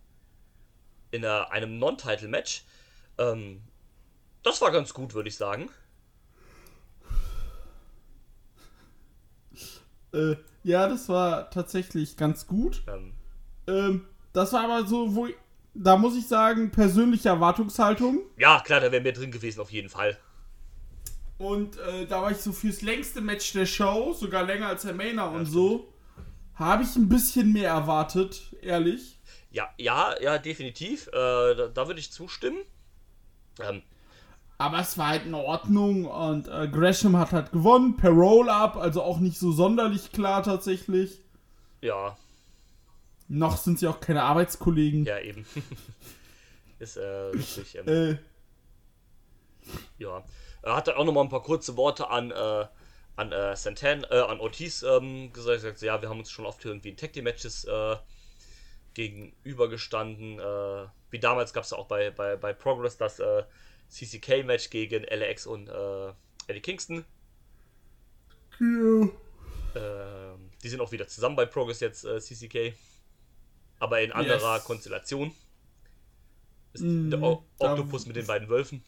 in 1.11 1.25
äh, 1.25 1.27
einem 1.27 1.79
Non-Title-Match. 1.79 2.65
Ähm, 3.19 3.63
das 4.43 4.61
war 4.61 4.71
ganz 4.71 4.95
gut, 4.95 5.15
würde 5.15 5.29
ich 5.29 5.37
sagen. 5.37 5.71
Äh, 10.17 10.37
ja, 10.65 10.89
das 10.89 11.09
war 11.09 11.51
tatsächlich 11.51 12.17
ganz 12.17 12.47
gut. 12.47 12.83
Ähm, 12.89 13.13
Ähm, 13.69 14.07
das 14.33 14.53
war 14.53 14.65
aber 14.65 14.87
so, 14.87 15.15
wo 15.15 15.27
ich, 15.27 15.35
da 15.75 15.97
muss 15.97 16.17
ich 16.17 16.27
sagen, 16.27 16.71
persönliche 16.71 17.29
Erwartungshaltung. 17.29 18.21
ja, 18.39 18.61
klar, 18.61 18.81
da 18.81 18.91
wäre 18.93 19.03
mehr 19.03 19.13
drin 19.13 19.31
gewesen, 19.31 19.61
auf 19.61 19.71
jeden 19.71 19.89
Fall. 19.89 20.17
Und 21.39 21.77
äh, 21.79 22.07
da 22.07 22.23
war 22.23 22.31
ich 22.31 22.39
so 22.39 22.53
fürs 22.53 22.81
längste 22.83 23.21
Match 23.21 23.53
der 23.53 23.67
Show, 23.67 24.15
sogar 24.15 24.45
länger 24.45 24.69
als 24.69 24.83
der 24.83 24.95
Mainer 24.95 25.31
und 25.31 25.47
stimmt. 25.47 25.49
so. 25.49 25.93
Habe 26.55 26.85
ich 26.85 26.97
ein 26.97 27.09
bisschen 27.09 27.53
mehr 27.53 27.69
erwartet, 27.71 28.57
ehrlich. 28.63 29.19
Ja, 29.51 29.69
ja, 29.79 30.15
ja, 30.21 30.39
definitiv. 30.39 31.09
Äh, 31.09 31.13
da, 31.13 31.69
da 31.69 31.87
würde 31.87 32.01
ich 32.01 32.11
zustimmen. 32.13 32.59
Ähm, 33.61 33.83
Aber 34.59 34.79
es 34.81 34.97
war 34.97 35.09
halt 35.09 35.27
in 35.27 35.35
Ordnung 35.35 36.07
und 36.07 36.49
äh, 36.49 36.67
Gresham 36.69 37.17
hat 37.19 37.33
halt 37.33 37.53
gewonnen 37.53 37.97
per 37.97 38.11
Roll-Up, 38.11 38.77
also 38.77 39.03
auch 39.03 39.19
nicht 39.19 39.39
so 39.39 39.53
sonderlich 39.53 40.13
klar 40.13 40.43
tatsächlich. 40.43 41.21
ja, 41.83 42.17
Noch 43.29 43.57
sind 43.59 43.79
sie 43.79 43.87
auch 43.89 44.01
keine 44.01 44.23
Arbeitskollegen. 44.23 45.05
ja, 45.05 45.19
eben. 45.19 45.45
Ist 46.79 46.97
äh, 46.97 47.07
richtig. 47.07 47.75
Ähm, 47.77 47.89
Äh, 47.89 48.19
Ja. 49.99 50.25
Er 50.63 50.77
hatte 50.77 50.97
auch 50.97 51.05
nochmal 51.05 51.25
ein 51.25 51.29
paar 51.31 51.43
kurze 51.43 51.77
Worte 51.77 52.09
an, 52.11 52.31
äh, 52.31 52.67
an 53.17 53.33
äh, 53.33 53.55
Santan, 53.57 54.05
äh, 54.11 54.19
an 54.21 54.41
Ortiz 54.41 54.83
ähm, 54.83 55.33
gesagt. 55.33 55.63
gesagt, 55.63 55.83
ja, 55.83 56.01
wir 56.03 56.09
haben 56.09 56.19
uns 56.19 56.31
schon 56.31 56.47
oft 56.47 56.65
irgendwie 56.65 56.91
in 56.91 56.97
Tag 56.97 57.13
Team 57.13 57.25
Matches 57.25 57.65
äh, 57.65 57.97
gegenübergestanden. 58.95 60.39
Äh, 60.39 60.87
wie 61.11 61.19
damals 61.19 61.53
gab 61.53 61.65
es 61.65 61.71
ja 61.71 61.79
auch 61.79 61.87
bei, 61.87 62.11
bei, 62.11 62.37
bei 62.37 62.53
Progress 62.53 62.97
das 62.97 63.21
äh, 63.21 63.43
CCK-Match 63.89 64.71
gegen 64.71 65.05
LAX 65.05 65.47
und 65.47 65.69
äh, 65.69 66.13
Eddie 66.49 66.61
Kingston. 66.61 67.05
ja. 68.61 69.09
Ähm, 69.75 70.51
die 70.63 70.69
sind 70.71 70.81
auch 70.81 70.91
wieder 70.93 71.07
zusammen 71.07 71.37
bei 71.37 71.45
Progress 71.45 71.81
jetzt, 71.81 72.05
äh, 72.05 72.19
CCK. 72.21 72.75
Aber 73.79 74.01
in 74.01 74.11
anderer 74.13 74.55
Yes. 74.57 74.65
Konstellation. 74.65 75.33
Ist 76.73 76.81
Mm, 76.83 77.11
der 77.11 77.21
o 77.23 77.45
da- 77.59 77.73
Octopus 77.73 78.07
mit 78.07 78.17
den 78.17 78.27
beiden 78.27 78.49
Wölfen. 78.49 78.83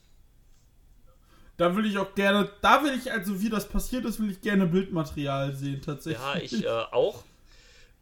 Da 1.58 1.74
will 1.76 1.84
ich 1.86 1.98
auch 1.98 2.14
gerne, 2.14 2.50
da 2.62 2.82
will 2.84 2.94
ich, 2.94 3.10
also 3.12 3.40
wie 3.40 3.50
das 3.50 3.68
passiert 3.68 4.04
ist, 4.06 4.18
will 4.20 4.30
ich 4.30 4.40
gerne 4.40 4.66
Bildmaterial 4.66 5.54
sehen, 5.54 5.82
tatsächlich. 5.82 6.22
Ja, 6.22 6.36
ich 6.36 6.64
äh, 6.64 6.68
auch. 6.68 7.24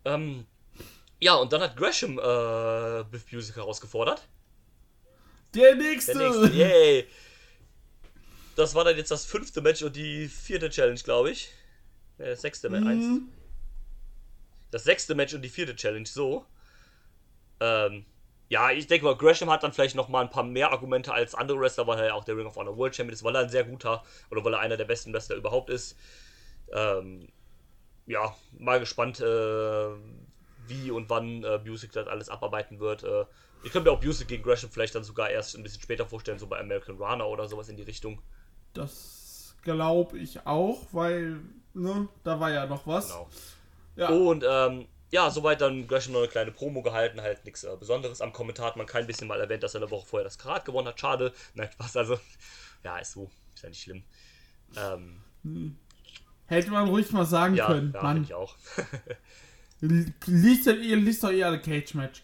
Ähm, 0.04 0.44
ja, 1.20 1.34
und 1.34 1.52
dann 1.52 1.62
hat 1.62 1.76
Gresham 1.76 2.18
äh, 2.18 3.04
Biff 3.10 3.32
Music 3.32 3.56
herausgefordert. 3.56 4.28
Der 5.54 5.74
nächste! 5.74 6.14
Der 6.14 6.30
nächste, 6.30 6.56
yay! 6.56 7.06
Das 8.56 8.74
war 8.74 8.84
dann 8.84 8.96
jetzt 8.96 9.10
das 9.10 9.24
fünfte 9.24 9.60
Match 9.60 9.82
und 9.82 9.94
die 9.96 10.28
vierte 10.28 10.70
Challenge, 10.70 11.00
glaube 11.00 11.30
ich. 11.30 11.50
Äh, 12.18 12.30
das 12.30 12.42
sechste 12.42 12.70
Match. 12.70 12.86
Eins. 12.86 13.04
Mhm. 13.04 13.28
Das 14.70 14.84
sechste 14.84 15.14
Match 15.14 15.34
und 15.34 15.42
die 15.42 15.48
vierte 15.48 15.76
Challenge, 15.76 16.06
so. 16.06 16.46
Ähm, 17.60 18.06
ja, 18.48 18.70
ich 18.70 18.86
denke 18.86 19.04
mal, 19.04 19.16
Gresham 19.16 19.50
hat 19.50 19.62
dann 19.62 19.72
vielleicht 19.72 19.96
noch 19.96 20.08
mal 20.08 20.22
ein 20.22 20.30
paar 20.30 20.44
mehr 20.44 20.70
Argumente 20.70 21.12
als 21.12 21.34
andere 21.34 21.60
Wrestler, 21.60 21.86
weil 21.86 21.98
er 21.98 22.06
ja 22.06 22.14
auch 22.14 22.24
der 22.24 22.36
Ring 22.36 22.46
of 22.46 22.56
Honor 22.56 22.76
World 22.76 22.94
Champion 22.94 23.14
ist, 23.14 23.24
weil 23.24 23.34
er 23.34 23.42
ein 23.42 23.48
sehr 23.48 23.64
guter 23.64 24.04
oder 24.30 24.44
weil 24.44 24.54
er 24.54 24.60
einer 24.60 24.76
der 24.76 24.84
besten 24.84 25.12
Wrestler 25.12 25.36
überhaupt 25.36 25.68
ist. 25.68 25.96
Ähm, 26.72 27.28
ja, 28.06 28.34
mal 28.58 28.78
gespannt, 28.78 29.20
äh, 29.20 29.88
wie 30.68 30.90
und 30.90 31.10
wann 31.10 31.42
äh, 31.42 31.58
Music 31.58 31.92
das 31.92 32.06
alles 32.06 32.28
abarbeiten 32.28 32.78
wird. 32.78 33.02
Äh, 33.02 33.24
ich 33.62 33.72
könnte 33.72 33.90
mir 33.90 33.96
auch 33.96 34.02
Music 34.02 34.28
gegen 34.28 34.42
Gresham 34.42 34.70
vielleicht 34.70 34.94
dann 34.94 35.04
sogar 35.04 35.30
erst 35.30 35.56
ein 35.56 35.62
bisschen 35.62 35.82
später 35.82 36.06
vorstellen, 36.06 36.38
so 36.38 36.46
bei 36.46 36.58
American 36.58 36.96
Runner 36.96 37.26
oder 37.26 37.48
sowas 37.48 37.68
in 37.68 37.76
die 37.76 37.82
Richtung. 37.82 38.22
Das 38.74 39.54
glaube 39.62 40.18
ich 40.18 40.46
auch, 40.46 40.86
weil, 40.92 41.40
ne, 41.74 42.08
da 42.24 42.38
war 42.38 42.50
ja 42.50 42.66
noch 42.66 42.86
was. 42.86 43.08
Genau. 43.08 43.28
Ja. 43.96 44.08
Und 44.08 44.44
ähm, 44.48 44.86
ja, 45.10 45.30
soweit 45.30 45.60
dann 45.60 45.86
Gresham 45.86 46.12
noch 46.12 46.20
eine 46.20 46.28
kleine 46.28 46.50
Promo 46.50 46.82
gehalten, 46.82 47.20
halt 47.20 47.44
nichts 47.44 47.64
äh, 47.64 47.76
Besonderes. 47.78 48.20
Am 48.20 48.32
Kommentar 48.32 48.66
hat 48.66 48.76
man 48.76 48.86
kein 48.86 49.06
bisschen 49.06 49.28
mal 49.28 49.40
erwähnt, 49.40 49.62
dass 49.62 49.74
er 49.74 49.80
eine 49.82 49.90
Woche 49.90 50.06
vorher 50.06 50.24
das 50.24 50.38
Karat 50.38 50.64
gewonnen 50.64 50.88
hat. 50.88 51.00
Schade. 51.00 51.32
Nein, 51.54 51.70
Spaß, 51.72 51.96
also. 51.96 52.18
Ja, 52.84 52.98
ist 52.98 53.12
so. 53.12 53.30
Ist 53.54 53.62
ja 53.62 53.68
nicht 53.68 53.82
schlimm. 53.82 54.02
Ähm, 54.76 55.76
Hätte 56.46 56.70
man 56.70 56.88
ruhig 56.88 57.10
mal 57.12 57.24
sagen 57.24 57.54
ja, 57.54 57.66
können. 57.66 57.92
ja, 57.94 58.02
Mann, 58.02 58.22
ich 58.22 58.34
auch. 58.34 58.56
liest, 59.80 60.66
ihr 60.66 60.96
liest 60.96 61.24
doch 61.24 61.30
eher 61.30 61.50
ein 61.50 61.62
Cage-Match. 61.62 62.22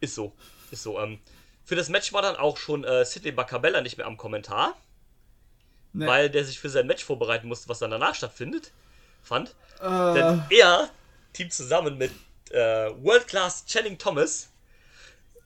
ist 0.00 0.14
so. 0.14 0.32
Ist 0.70 0.82
so. 0.82 0.98
Ähm, 1.00 1.18
für 1.64 1.76
das 1.76 1.88
Match 1.88 2.12
war 2.12 2.22
dann 2.22 2.36
auch 2.36 2.56
schon 2.56 2.84
äh, 2.84 3.04
Sidney 3.04 3.32
Bacabella 3.32 3.80
nicht 3.80 3.96
mehr 3.96 4.06
am 4.06 4.16
Kommentar, 4.16 4.76
Ne, 5.92 6.06
weil 6.06 6.30
der 6.30 6.44
sich 6.44 6.58
für 6.58 6.68
sein 6.68 6.86
Match 6.86 7.04
vorbereiten 7.04 7.48
musste, 7.48 7.68
was 7.68 7.80
dann 7.80 7.90
danach 7.90 8.14
stattfindet. 8.14 8.70
Fand. 9.22 9.54
äh, 9.80 10.14
Denn 10.14 10.42
er 10.50 10.88
teamt 11.32 11.52
zusammen 11.52 11.98
mit 11.98 12.12
äh, 12.50 12.90
World 13.02 13.26
Class 13.28 13.64
Channing 13.66 13.98
Thomas 13.98 14.50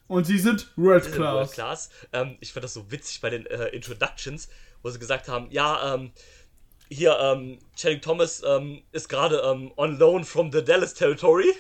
und 0.06 0.24
sie 0.24 0.38
sind 0.38 0.68
World 0.76 1.04
sind 1.04 1.18
World 1.18 1.52
Class. 1.52 1.88
Class. 1.88 1.90
Ähm, 2.12 2.36
ich 2.40 2.52
fand 2.52 2.64
das 2.64 2.74
so 2.74 2.90
witzig 2.90 3.20
bei 3.20 3.30
den 3.30 3.46
äh, 3.46 3.68
Introductions, 3.68 4.48
wo 4.82 4.90
sie 4.90 4.98
gesagt 4.98 5.28
haben, 5.28 5.50
ja, 5.50 5.94
ähm, 5.94 6.12
hier, 6.90 7.18
ähm, 7.18 7.58
Channing 7.74 8.02
Thomas 8.02 8.42
ähm, 8.46 8.82
ist 8.92 9.08
gerade 9.08 9.38
ähm, 9.38 9.72
on 9.76 9.98
loan 9.98 10.24
from 10.24 10.52
the 10.52 10.62
Dallas 10.62 10.94
Territory. 10.94 11.52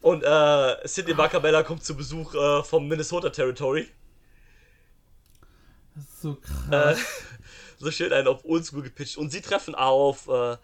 Und 0.00 0.22
äh, 0.22 0.76
Sidney 0.86 1.14
Bacabella 1.14 1.62
kommt 1.62 1.84
zu 1.84 1.96
Besuch 1.96 2.34
äh, 2.34 2.62
vom 2.62 2.86
Minnesota 2.88 3.30
Territory. 3.30 3.88
Das 5.94 6.04
ist 6.04 6.20
so 6.22 6.38
Äh, 6.70 6.96
krass. 6.96 7.00
so 7.78 7.90
schön 7.90 8.12
einen 8.12 8.28
auf 8.28 8.44
Oldschool 8.44 8.82
gepitcht. 8.82 9.16
Und 9.16 9.30
sie 9.30 9.40
treffen 9.40 9.74
auf 9.74 10.28
äh, 10.28 10.56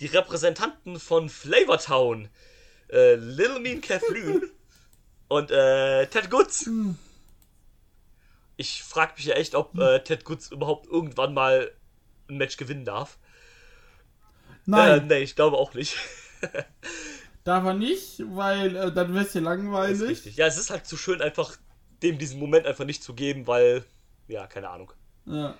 die 0.00 0.06
Repräsentanten 0.06 0.98
von 0.98 1.28
Flavortown. 1.28 2.28
Äh, 2.90 3.14
Little 3.16 3.60
Mean 3.60 3.80
Kathleen 3.80 4.50
und 5.28 5.50
äh, 5.50 6.06
Ted 6.06 6.30
Goods. 6.30 6.74
Ich 8.56 8.82
frage 8.82 9.14
mich 9.16 9.26
ja 9.26 9.34
echt, 9.34 9.54
ob 9.54 9.78
äh, 9.78 10.00
Ted 10.02 10.24
Goods 10.24 10.50
überhaupt 10.50 10.86
irgendwann 10.86 11.34
mal 11.34 11.70
ein 12.28 12.36
Match 12.36 12.56
gewinnen 12.56 12.84
darf. 12.84 13.18
Äh, 14.74 15.00
Nein, 15.00 15.06
nee, 15.08 15.18
ich 15.20 15.36
glaube 15.36 15.56
auch 15.56 15.74
nicht. 15.74 15.96
darf 17.50 17.64
er 17.64 17.74
nicht, 17.74 18.22
weil 18.34 18.76
äh, 18.76 18.92
dann 18.92 19.12
wäre 19.12 19.24
es 19.24 19.34
ja 19.34 19.40
ist 19.40 19.44
langweilig. 19.44 20.36
Ja, 20.36 20.46
es 20.46 20.56
ist 20.56 20.70
halt 20.70 20.86
zu 20.86 20.96
schön, 20.96 21.20
einfach 21.20 21.56
dem 22.02 22.16
diesen 22.16 22.38
Moment 22.38 22.64
einfach 22.66 22.84
nicht 22.84 23.02
zu 23.02 23.12
geben, 23.12 23.48
weil, 23.48 23.84
ja, 24.28 24.46
keine 24.46 24.70
Ahnung. 24.70 24.92
Ja. 25.26 25.54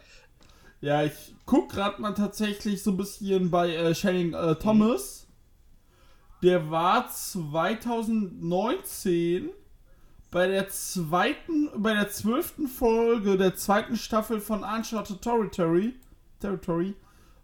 Ja, 0.80 1.02
ich 1.02 1.34
guck 1.44 1.70
gerade 1.70 2.00
mal 2.00 2.14
tatsächlich 2.14 2.82
so 2.82 2.92
ein 2.92 2.96
bisschen 2.96 3.50
bei 3.50 3.74
äh, 3.74 3.92
Channing 3.92 4.32
äh, 4.32 4.54
Thomas. 4.54 5.26
Der 6.42 6.70
war 6.70 7.10
2019 7.10 9.50
bei 10.30 10.46
der 10.46 10.70
zweiten, 10.70 11.68
bei 11.76 11.92
der 11.92 12.08
zwölften 12.08 12.66
Folge 12.68 13.36
der 13.36 13.56
zweiten 13.56 13.96
Staffel 13.96 14.40
von 14.40 14.62
Uncharted 14.62 15.20
Territory, 15.20 15.96
Territory 16.40 16.94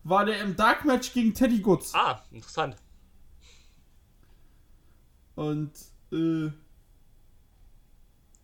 war 0.05 0.25
der 0.25 0.41
im 0.41 0.57
Dark 0.57 0.85
Match 0.85 1.13
gegen 1.13 1.35
Teddy 1.35 1.59
Goods. 1.59 1.93
Ah, 1.95 2.23
interessant. 2.31 2.77
Und 5.37 5.71
äh, 6.13 6.51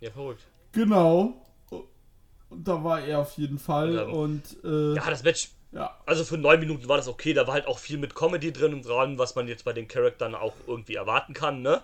Ja, 0.00 0.10
verrückt. 0.10 0.46
genau. 0.72 1.46
Und 2.50 2.68
da 2.68 2.84
war 2.84 3.00
er 3.00 3.20
auf 3.20 3.32
jeden 3.38 3.58
Fall. 3.58 3.94
Ja. 3.94 4.02
Und 4.04 4.58
äh, 4.64 4.94
Ja, 4.96 5.10
das 5.10 5.22
Match 5.22 5.50
ja. 5.72 5.96
Also 6.04 6.24
für 6.24 6.36
neun 6.36 6.60
Minuten 6.60 6.86
war 6.88 6.98
das 6.98 7.08
okay, 7.08 7.32
da 7.32 7.46
war 7.46 7.54
halt 7.54 7.66
auch 7.66 7.78
viel 7.78 7.96
mit 7.96 8.14
Comedy 8.14 8.52
drin 8.52 8.74
und 8.74 8.86
dran, 8.86 9.18
was 9.18 9.34
man 9.36 9.48
jetzt 9.48 9.64
bei 9.64 9.72
den 9.72 9.88
Charaktern 9.88 10.34
auch 10.34 10.54
irgendwie 10.66 10.96
erwarten 10.96 11.32
kann, 11.32 11.62
ne? 11.62 11.82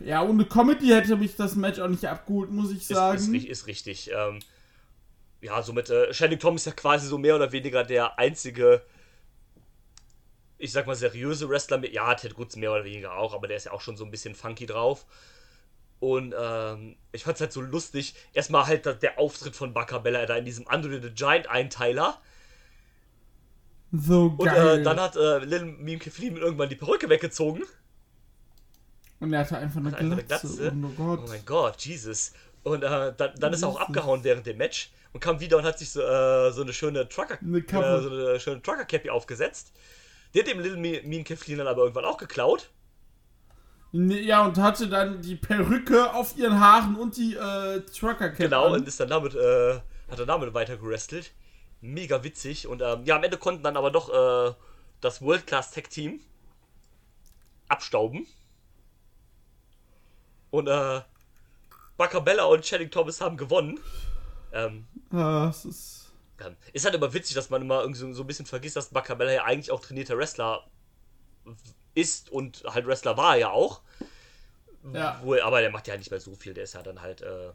Ja, 0.00 0.22
ohne 0.22 0.44
Comedy 0.44 0.88
hätte 0.88 1.16
mich 1.16 1.36
das 1.36 1.56
Match 1.56 1.80
auch 1.80 1.88
nicht 1.88 2.04
abgeholt, 2.06 2.50
muss 2.50 2.70
ich 2.70 2.88
Ist, 2.88 2.88
sagen. 2.88 3.16
ist, 3.16 3.28
ri- 3.30 3.46
ist 3.46 3.66
richtig. 3.66 4.10
Ähm, 4.14 4.40
ja, 5.40 5.62
somit, 5.62 5.90
äh, 5.90 6.10
Channing 6.12 6.38
Tom 6.38 6.56
ist 6.56 6.66
ja 6.66 6.72
quasi 6.72 7.06
so 7.06 7.18
mehr 7.18 7.36
oder 7.36 7.52
weniger 7.52 7.84
der 7.84 8.18
einzige, 8.18 8.82
ich 10.58 10.72
sag 10.72 10.86
mal, 10.86 10.94
seriöse 10.96 11.48
Wrestler 11.48 11.78
mit, 11.78 11.92
ja, 11.92 12.14
Ted 12.14 12.34
Goods 12.34 12.56
mehr 12.56 12.72
oder 12.72 12.84
weniger 12.84 13.14
auch, 13.16 13.34
aber 13.34 13.48
der 13.48 13.56
ist 13.56 13.64
ja 13.64 13.72
auch 13.72 13.80
schon 13.80 13.96
so 13.96 14.04
ein 14.04 14.10
bisschen 14.10 14.34
funky 14.34 14.66
drauf. 14.66 15.06
Und 16.00 16.34
ähm, 16.38 16.96
ich 17.12 17.24
fand's 17.24 17.40
halt 17.40 17.52
so 17.52 17.60
lustig. 17.60 18.14
Erstmal 18.32 18.66
halt 18.66 19.02
der 19.02 19.18
Auftritt 19.18 19.56
von 19.56 19.72
Bacabella 19.74 20.26
da 20.26 20.36
in 20.36 20.44
diesem 20.44 20.68
Andre 20.68 21.00
the 21.02 21.10
Giant 21.10 21.48
Einteiler. 21.48 22.20
so 23.92 24.34
Und 24.36 24.44
geil. 24.44 24.80
äh, 24.80 24.82
dann 24.82 25.00
hat 25.00 25.16
äh, 25.16 25.38
Lil 25.38 25.64
Meme 25.64 25.98
Keflin 25.98 26.36
irgendwann 26.36 26.68
die 26.68 26.76
Perücke 26.76 27.08
weggezogen. 27.08 27.62
Und 29.20 29.32
er 29.32 29.40
hatte 29.40 29.58
einfach 29.58 29.80
eine 29.80 29.88
Einfach 29.96 30.12
eine 30.12 30.24
Glatze. 30.24 30.46
Glatze. 30.56 30.70
Und 30.70 30.84
oh 30.84 30.88
Gott. 30.96 31.20
Oh 31.24 31.28
mein 31.28 31.44
Gott, 31.44 31.80
Jesus. 31.84 32.32
Und 32.62 32.82
äh, 32.82 33.12
dann, 33.16 33.32
dann 33.36 33.52
ist 33.52 33.62
er 33.62 33.68
auch 33.68 33.80
abgehauen 33.80 34.22
während 34.24 34.46
dem 34.46 34.56
Match 34.58 34.90
und 35.12 35.20
kam 35.20 35.40
wieder 35.40 35.56
und 35.56 35.64
hat 35.64 35.78
sich 35.78 35.90
so, 35.90 36.00
äh, 36.02 36.52
so 36.52 36.62
eine 36.62 36.72
schöne 36.72 37.08
Trucker, 37.08 37.38
Eine 37.40 37.58
äh, 37.58 38.00
so 38.02 38.10
eine 38.10 38.40
schöne 38.40 38.62
Trucker 38.62 38.84
Cappy 38.84 39.10
aufgesetzt. 39.10 39.72
Die 40.34 40.40
hat 40.40 40.46
dem 40.46 40.60
Little 40.60 40.78
Me- 40.78 41.02
Mean 41.04 41.24
Kathleen 41.24 41.58
dann 41.58 41.66
aber 41.66 41.82
irgendwann 41.82 42.04
auch 42.04 42.18
geklaut. 42.18 42.70
Ja, 43.92 44.44
und 44.44 44.58
hatte 44.58 44.86
dann 44.88 45.22
die 45.22 45.36
Perücke 45.36 46.12
auf 46.12 46.36
ihren 46.36 46.60
Haaren 46.60 46.96
und 46.96 47.16
die 47.16 47.34
äh, 47.34 47.80
Trucker. 47.80 48.28
Genau, 48.30 48.66
an. 48.66 48.72
und 48.80 48.88
ist 48.88 49.00
dann 49.00 49.08
damit, 49.08 49.34
äh, 49.34 49.80
hat 50.10 50.18
er 50.18 50.26
damit 50.26 50.52
weiter 50.52 50.76
gerestelt. 50.76 51.32
Mega 51.80 52.22
witzig. 52.22 52.66
Und 52.66 52.82
ähm, 52.82 53.04
ja, 53.04 53.16
am 53.16 53.24
Ende 53.24 53.38
konnten 53.38 53.62
dann 53.62 53.76
aber 53.78 53.90
doch 53.90 54.10
äh, 54.10 54.54
das 55.00 55.22
World 55.22 55.46
Class 55.46 55.70
Tag 55.70 55.88
Team 55.88 56.20
abstauben. 57.68 58.26
Und 60.50 60.66
äh, 60.66 61.00
Bacabella 61.96 62.44
und 62.44 62.64
Channing 62.64 62.90
Thomas 62.90 63.20
haben 63.20 63.36
gewonnen. 63.36 63.80
Ähm, 64.52 64.86
Ja, 65.12 65.48
es 65.48 65.64
ist. 65.64 65.97
Ähm, 66.44 66.56
ist 66.72 66.84
halt 66.84 66.94
immer 66.94 67.12
witzig, 67.12 67.34
dass 67.34 67.50
man 67.50 67.62
immer 67.62 67.80
irgendwie 67.80 68.00
so, 68.00 68.12
so 68.12 68.22
ein 68.22 68.26
bisschen 68.26 68.46
vergisst, 68.46 68.76
dass 68.76 68.88
Bacabella 68.90 69.32
ja 69.32 69.44
eigentlich 69.44 69.70
auch 69.70 69.80
trainierter 69.80 70.16
Wrestler 70.16 70.64
ist 71.94 72.30
und 72.30 72.62
halt 72.66 72.86
Wrestler 72.86 73.16
war 73.16 73.34
er 73.34 73.40
ja 73.40 73.50
auch. 73.50 73.80
Ja. 74.92 75.20
Wo, 75.22 75.34
aber 75.40 75.60
der 75.60 75.70
macht 75.70 75.88
ja 75.88 75.96
nicht 75.96 76.10
mehr 76.10 76.20
so 76.20 76.34
viel. 76.34 76.54
Der 76.54 76.64
ist 76.64 76.74
ja 76.74 76.82
dann 76.82 77.00
halt 77.02 77.20
äh, 77.22 77.50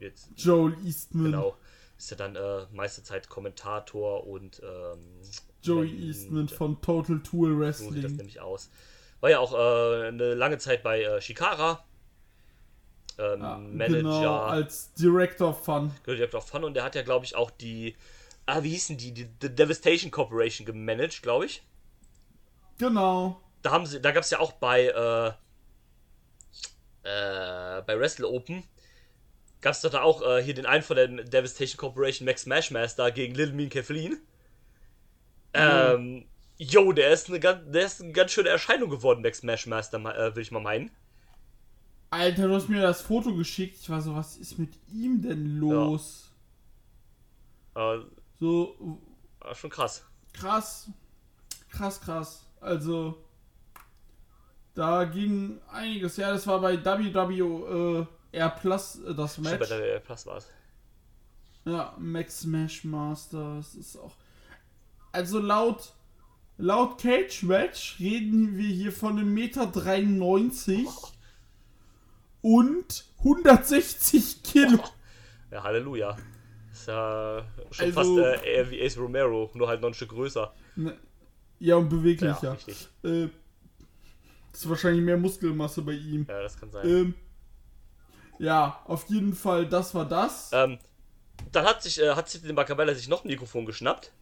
jetzt 0.00 0.28
Joel 0.36 0.76
Eastman. 0.84 1.24
Genau. 1.32 1.56
Ist 1.96 2.10
ja 2.10 2.16
dann 2.16 2.36
äh, 2.36 2.66
meiste 2.72 3.02
Zeit 3.02 3.28
Kommentator 3.28 4.26
und 4.26 4.60
ähm, 4.62 5.20
Joey 5.62 5.90
wenn- 5.92 6.02
Eastman 6.02 6.48
von 6.48 6.80
Total 6.82 7.20
Tool 7.20 7.50
So 7.72 7.84
sieht 7.84 7.88
das 7.88 8.02
Wrestling. 8.02 8.16
nämlich 8.16 8.40
aus. 8.40 8.68
War 9.20 9.30
ja 9.30 9.38
auch 9.38 9.54
äh, 9.54 10.08
eine 10.08 10.34
lange 10.34 10.58
Zeit 10.58 10.82
bei 10.82 11.02
äh, 11.02 11.20
Shikara. 11.20 11.84
Ähm, 13.18 13.40
Ja, 13.40 13.58
Manager, 13.58 14.02
Genau, 14.02 14.38
als 14.40 14.92
Director 14.94 15.50
of 15.50 15.64
Fun. 15.64 15.92
Director 16.06 16.38
of 16.38 16.48
Fun 16.48 16.64
und 16.64 16.74
der 16.74 16.84
hat 16.84 16.94
ja, 16.94 17.02
glaube 17.02 17.24
ich, 17.24 17.36
auch 17.36 17.50
die. 17.50 17.96
Ah, 18.46 18.62
wie 18.62 18.70
hießen 18.70 18.96
die? 18.96 19.12
Die 19.12 19.28
The 19.40 19.54
Devastation 19.54 20.10
Corporation 20.10 20.66
gemanagt, 20.66 21.22
glaube 21.22 21.46
ich. 21.46 21.62
Genau. 22.78 23.40
Da 23.62 23.70
haben 23.70 23.86
sie, 23.86 24.00
da 24.00 24.12
gab 24.12 24.24
es 24.24 24.30
ja 24.30 24.40
auch 24.40 24.52
bei 24.52 24.86
äh, 24.86 25.28
äh, 27.04 27.82
bei 27.82 27.98
Wrestle 27.98 28.28
Open 28.28 28.64
gab 29.60 29.72
es 29.72 29.80
doch 29.80 29.90
da 29.90 30.02
auch 30.02 30.20
äh, 30.22 30.42
hier 30.42 30.52
den 30.52 30.66
einen 30.66 30.82
von 30.82 30.96
der 30.96 31.08
Devastation 31.08 31.78
Corporation, 31.78 32.26
Max 32.26 32.42
Smashmaster, 32.42 33.10
gegen 33.10 33.34
Little 33.34 33.54
Mean 33.54 33.70
Kathleen. 33.70 34.20
Ähm, 35.54 36.26
yo, 36.58 36.92
der 36.92 37.10
ist 37.12 37.28
eine 37.30 37.40
ganz, 37.40 37.70
der 37.70 37.86
ist 37.86 38.02
eine 38.02 38.12
ganz 38.12 38.32
schöne 38.32 38.50
Erscheinung 38.50 38.90
geworden, 38.90 39.22
Max 39.22 39.38
Smashmaster, 39.38 39.98
äh, 39.98 40.18
würde 40.18 40.40
ich 40.42 40.50
mal 40.50 40.60
meinen. 40.60 40.90
Alter, 42.14 42.48
du 42.48 42.54
hast 42.54 42.68
mir 42.68 42.80
das 42.82 43.00
Foto 43.02 43.34
geschickt. 43.34 43.78
Ich 43.80 43.90
war 43.90 44.00
so, 44.00 44.14
was 44.14 44.36
ist 44.36 44.58
mit 44.58 44.74
ihm 44.92 45.20
denn 45.22 45.58
los? 45.58 46.30
Äh, 47.74 47.98
So, 48.38 49.00
war 49.40 49.54
schon 49.54 49.70
krass. 49.70 50.04
krass. 50.32 50.88
Krass, 51.70 52.00
krass. 52.00 52.44
Also, 52.60 53.18
da 54.74 55.04
ging 55.04 55.60
einiges. 55.72 56.16
Ja, 56.16 56.30
das 56.32 56.46
war 56.46 56.60
bei 56.60 56.76
WWR 56.84 58.06
Plus 58.60 59.00
äh, 59.00 59.14
das 59.14 59.32
Stimmt, 59.32 59.46
bei 59.50 59.58
Match. 59.58 59.68
der 59.68 59.98
Plus 60.00 60.26
war 60.26 60.36
es. 60.36 60.46
Ja, 61.64 61.94
Max 61.98 62.40
Smashmaster. 62.40 63.56
Das 63.56 63.74
ist 63.74 63.96
auch. 63.96 64.14
Also 65.12 65.38
laut. 65.40 65.92
Laut 66.58 67.00
Cage 67.00 67.42
Match 67.42 67.96
reden 67.98 68.56
wir 68.56 68.68
hier 68.68 68.92
von 68.92 69.18
einem 69.18 69.34
Meter 69.34 69.66
93 69.66 70.86
und 72.44 73.06
160 73.20 74.42
Kilo. 74.42 74.78
Ja, 75.50 75.62
Halleluja. 75.62 76.14
Ist 76.70 76.88
ja 76.88 77.42
schon 77.70 77.86
Also- 77.86 78.22
fast 78.22 78.42
äh, 78.44 78.54
eher 78.56 78.70
wie 78.70 78.84
Ace 78.84 78.98
Romero, 78.98 79.50
nur 79.54 79.66
halt 79.66 79.80
noch 79.80 79.88
ein 79.88 79.94
Stück 79.94 80.10
größer. 80.10 80.52
Ne, 80.76 80.94
Ja, 81.58 81.76
und 81.76 81.84
Ja, 81.90 81.98
beweglicher. 81.98 82.52
richtig. 82.52 82.88
äh, 83.02 83.28
ist 84.52 84.68
wahrscheinlich 84.68 85.02
mehr 85.02 85.16
Muskelmasse 85.16 85.80
bei 85.82 85.92
ihm. 85.92 86.26
Ja, 86.28 86.42
das 86.42 86.58
kann 86.60 86.70
sein. 86.70 86.86
Ähm, 86.86 87.14
ja, 88.38 88.78
auf 88.84 89.08
jeden 89.08 89.32
Fall, 89.34 89.66
das 89.66 89.94
war 89.94 90.04
das. 90.06 90.50
Ähm, 90.52 90.78
dann 91.50 91.64
hat 91.64 91.82
sich, 91.82 91.98
äh, 92.00 92.10
hat 92.14 92.28
sich 92.28 92.42
den 92.42 92.54
Bacabella 92.56 92.94
sich 92.94 93.08
noch 93.08 93.24
ein 93.24 93.28
Mikrofon 93.28 93.64
geschnappt 93.64 94.12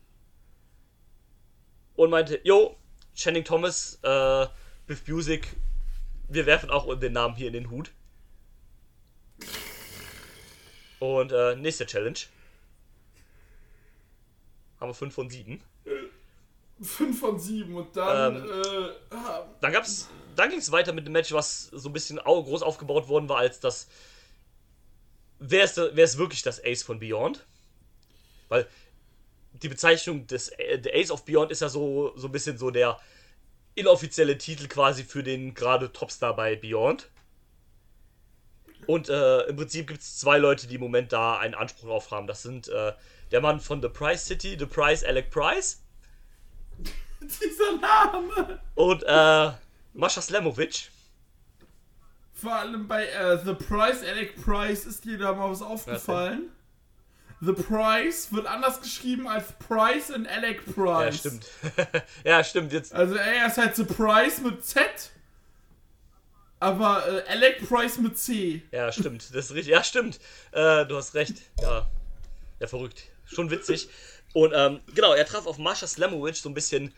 und 1.96 2.10
meinte, 2.10 2.40
yo, 2.44 2.76
Channing 3.14 3.44
Thomas, 3.44 3.98
äh, 4.02 4.46
Biff 4.86 5.06
Music, 5.08 5.56
wir 6.28 6.46
werfen 6.46 6.70
auch 6.70 6.94
den 6.98 7.12
Namen 7.14 7.34
hier 7.34 7.48
in 7.48 7.52
den 7.54 7.70
Hut. 7.70 7.90
Und 11.02 11.32
äh, 11.32 11.56
nächste 11.56 11.84
Challenge. 11.84 12.16
Haben 14.78 14.90
wir 14.90 14.94
5 14.94 15.12
von 15.12 15.28
7. 15.28 15.60
5 16.80 17.18
von 17.18 17.40
7 17.40 17.74
und 17.74 17.96
dann, 17.96 18.36
Ähm, 18.36 18.44
äh, 18.48 19.14
ah, 19.16 19.44
Dann 19.60 19.72
gab's, 19.72 20.08
dann 20.36 20.50
ging 20.50 20.60
es 20.60 20.70
weiter 20.70 20.92
mit 20.92 21.04
dem 21.04 21.12
Match, 21.12 21.32
was 21.32 21.64
so 21.72 21.88
ein 21.88 21.92
bisschen 21.92 22.18
groß 22.18 22.62
aufgebaut 22.62 23.08
worden 23.08 23.28
war, 23.28 23.38
als 23.38 23.58
das. 23.58 23.88
Wer 25.40 25.64
ist, 25.64 25.76
wer 25.76 26.04
ist 26.04 26.18
wirklich 26.18 26.42
das 26.42 26.62
Ace 26.64 26.84
von 26.84 27.00
Beyond? 27.00 27.44
Weil 28.48 28.68
die 29.54 29.68
Bezeichnung 29.68 30.28
des 30.28 30.50
äh, 30.50 30.78
der 30.78 30.94
Ace 30.94 31.10
of 31.10 31.24
Beyond 31.24 31.50
ist 31.50 31.62
ja 31.62 31.68
so, 31.68 32.12
so 32.16 32.28
ein 32.28 32.32
bisschen 32.32 32.58
so 32.58 32.70
der 32.70 33.00
inoffizielle 33.74 34.38
Titel 34.38 34.68
quasi 34.68 35.02
für 35.02 35.24
den 35.24 35.54
gerade 35.54 35.92
Topstar 35.92 36.36
bei 36.36 36.54
Beyond. 36.54 37.08
Und 38.86 39.08
äh, 39.08 39.42
im 39.42 39.56
Prinzip 39.56 39.86
gibt 39.88 40.00
es 40.00 40.18
zwei 40.18 40.38
Leute, 40.38 40.66
die 40.66 40.74
im 40.74 40.80
Moment 40.80 41.12
da 41.12 41.38
einen 41.38 41.54
Anspruch 41.54 41.88
drauf 41.88 42.10
haben. 42.10 42.26
Das 42.26 42.42
sind 42.42 42.68
äh, 42.68 42.92
der 43.30 43.40
Mann 43.40 43.60
von 43.60 43.80
The 43.80 43.88
Price 43.88 44.26
City, 44.26 44.56
The 44.58 44.66
Price 44.66 45.04
Alec 45.04 45.30
Price 45.30 45.80
dieser 47.20 47.76
Name. 47.80 48.60
und 48.74 49.02
äh, 49.04 49.52
Mascha 49.94 50.20
Slamovic. 50.20 50.90
Vor 52.34 52.54
allem 52.54 52.88
bei 52.88 53.06
äh, 53.06 53.38
The 53.44 53.54
Price, 53.54 54.02
Alec 54.02 54.42
Price, 54.42 54.84
ist 54.84 55.04
dir 55.04 55.16
da 55.18 55.32
mal 55.32 55.50
was 55.50 55.62
aufgefallen? 55.62 56.50
The 57.40 57.52
Price 57.52 58.32
wird 58.32 58.46
anders 58.46 58.80
geschrieben 58.80 59.28
als 59.28 59.52
Price 59.52 60.10
und 60.10 60.26
Alec 60.28 60.64
Price. 60.74 61.04
Ja, 61.04 61.12
stimmt. 61.12 61.46
ja, 62.24 62.44
stimmt. 62.44 62.72
Jetzt, 62.72 62.94
Also 62.94 63.14
er 63.14 63.46
ist 63.46 63.58
halt 63.58 63.76
The 63.76 63.84
Price 63.84 64.40
mit 64.40 64.64
Z, 64.64 65.10
aber 66.62 67.06
äh, 67.26 67.28
Alec 67.30 67.68
Price 67.68 67.98
mit 67.98 68.18
C. 68.18 68.62
ja, 68.70 68.90
stimmt. 68.92 69.34
Das 69.34 69.46
ist 69.46 69.54
richtig. 69.54 69.72
Ja, 69.72 69.82
stimmt. 69.84 70.18
Äh, 70.52 70.86
du 70.86 70.96
hast 70.96 71.14
recht. 71.14 71.36
Ja. 71.60 71.88
Ja, 72.60 72.66
verrückt. 72.66 73.04
Schon 73.26 73.50
witzig. 73.50 73.88
Und 74.34 74.52
ähm, 74.54 74.80
genau, 74.94 75.12
er 75.12 75.26
traf 75.26 75.46
auf 75.46 75.58
Marsha 75.58 75.86
Slamovic 75.86 76.36
so 76.36 76.48
ein 76.48 76.54
bisschen. 76.54 76.94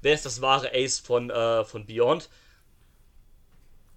Wer 0.00 0.14
ist 0.14 0.26
das 0.26 0.40
wahre 0.40 0.72
Ace 0.74 0.98
von, 0.98 1.30
äh, 1.30 1.64
von 1.64 1.86
Beyond? 1.86 2.28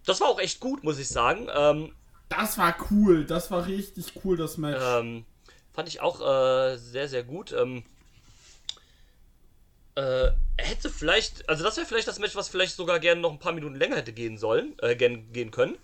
Das 0.05 0.21
war 0.21 0.27
auch 0.27 0.39
echt 0.39 0.59
gut, 0.59 0.83
muss 0.83 0.99
ich 0.99 1.07
sagen. 1.07 1.47
Ähm, 1.55 1.95
Das 2.29 2.57
war 2.57 2.75
cool, 2.91 3.25
das 3.25 3.49
war 3.49 3.65
richtig 3.65 4.11
cool, 4.23 4.37
das 4.37 4.57
Match. 4.57 4.81
ähm, 4.83 5.25
fand 5.73 5.87
ich 5.87 6.01
auch 6.01 6.21
äh, 6.21 6.77
sehr, 6.77 7.07
sehr 7.07 7.23
gut. 7.23 7.51
Ähm, 7.53 7.83
äh, 9.95 10.31
er 10.57 10.65
hätte 10.65 10.89
vielleicht, 10.89 11.47
also 11.49 11.63
das 11.63 11.77
wäre 11.77 11.87
vielleicht 11.87 12.07
das 12.07 12.19
Match, 12.19 12.35
was 12.35 12.49
vielleicht 12.49 12.75
sogar 12.75 12.99
gerne 12.99 13.21
noch 13.21 13.31
ein 13.31 13.39
paar 13.39 13.53
Minuten 13.53 13.75
länger 13.75 13.97
hätte 13.97 14.13
gehen 14.13 14.37
sollen, 14.37 14.77
äh, 14.79 14.95
gern, 14.95 15.31
gehen 15.31 15.51
können. 15.51 15.77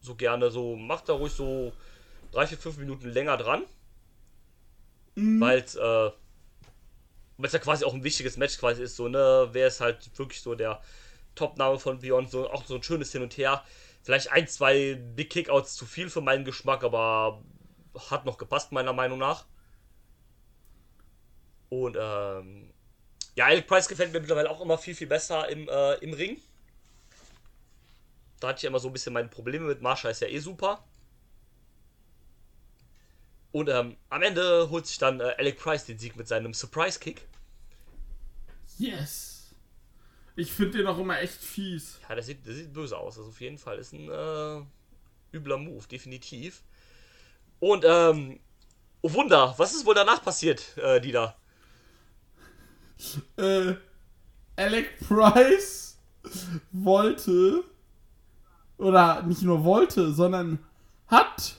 So 0.00 0.14
gerne, 0.14 0.50
so 0.50 0.76
macht 0.76 1.08
da 1.08 1.14
ruhig 1.14 1.32
so 1.32 1.72
drei, 2.32 2.46
vier, 2.46 2.58
fünf 2.58 2.76
Minuten 2.78 3.08
länger 3.08 3.36
dran. 3.36 3.64
Weil 5.40 5.60
es 5.60 5.74
äh, 5.74 6.10
weil's 7.38 7.52
ja 7.52 7.58
quasi 7.58 7.84
auch 7.84 7.94
ein 7.94 8.04
wichtiges 8.04 8.36
Match 8.36 8.58
quasi 8.58 8.82
ist, 8.82 8.96
so, 8.96 9.08
ne, 9.08 9.48
wer 9.52 9.68
ist 9.68 9.80
halt 9.80 10.10
wirklich 10.18 10.40
so 10.40 10.54
der 10.54 10.80
Top-Name 11.34 11.78
von 11.78 12.00
Beyond, 12.00 12.30
so 12.30 12.50
auch 12.50 12.64
so 12.64 12.76
ein 12.76 12.82
schönes 12.82 13.12
Hin 13.12 13.22
und 13.22 13.36
Her. 13.36 13.62
Vielleicht 14.02 14.32
ein, 14.32 14.48
zwei 14.48 14.94
Big 14.94 15.30
Kickouts 15.30 15.74
zu 15.74 15.84
viel 15.84 16.08
für 16.08 16.20
meinen 16.20 16.44
Geschmack, 16.44 16.84
aber 16.84 17.42
hat 18.10 18.24
noch 18.24 18.38
gepasst, 18.38 18.72
meiner 18.72 18.92
Meinung 18.92 19.18
nach. 19.18 19.44
Und 21.68 21.96
ähm, 21.98 22.72
ja, 23.34 23.46
Alec 23.46 23.66
Price 23.66 23.88
gefällt 23.88 24.12
mir 24.12 24.20
mittlerweile 24.20 24.50
auch 24.50 24.60
immer 24.60 24.78
viel, 24.78 24.94
viel 24.94 25.06
besser 25.06 25.48
im, 25.48 25.68
äh, 25.68 25.94
im 25.94 26.12
Ring. 26.12 26.40
Da 28.40 28.48
hatte 28.48 28.58
ich 28.58 28.62
ja 28.62 28.68
immer 28.68 28.78
so 28.78 28.88
ein 28.88 28.92
bisschen 28.92 29.12
meine 29.12 29.28
Probleme 29.28 29.66
mit. 29.66 29.82
Marsha 29.82 30.08
ist 30.08 30.20
ja 30.20 30.28
eh 30.28 30.38
super. 30.38 30.84
Und 33.52 33.68
ähm, 33.70 33.96
am 34.10 34.22
Ende 34.22 34.68
holt 34.70 34.86
sich 34.86 34.98
dann 34.98 35.20
äh, 35.20 35.34
Alec 35.38 35.58
Price 35.58 35.84
den 35.84 35.98
Sieg 35.98 36.16
mit 36.16 36.28
seinem 36.28 36.52
Surprise 36.52 36.98
Kick. 36.98 37.26
Yes. 38.78 39.54
Ich 40.34 40.52
finde 40.52 40.78
den 40.78 40.86
auch 40.86 40.98
immer 40.98 41.18
echt 41.18 41.42
fies. 41.42 41.98
Ja, 42.06 42.14
das 42.14 42.26
sieht, 42.26 42.46
das 42.46 42.56
sieht 42.56 42.72
böse 42.72 42.98
aus. 42.98 43.16
Also 43.16 43.30
auf 43.30 43.40
jeden 43.40 43.56
Fall 43.56 43.78
ist 43.78 43.94
ein 43.94 44.10
äh, 44.10 45.36
übler 45.36 45.56
Move, 45.56 45.86
definitiv. 45.88 46.62
Und 47.58 47.86
ähm, 47.86 48.40
oh 49.00 49.12
Wunder, 49.14 49.54
was 49.56 49.74
ist 49.74 49.86
wohl 49.86 49.94
danach 49.94 50.22
passiert, 50.22 50.76
äh, 50.76 51.00
Dieter? 51.00 51.36
Äh, 53.36 53.74
Alec 54.56 54.98
Price 55.00 55.98
wollte 56.72 57.64
oder 58.78 59.22
nicht 59.22 59.42
nur 59.42 59.64
wollte, 59.64 60.12
sondern 60.12 60.58
hat 61.06 61.56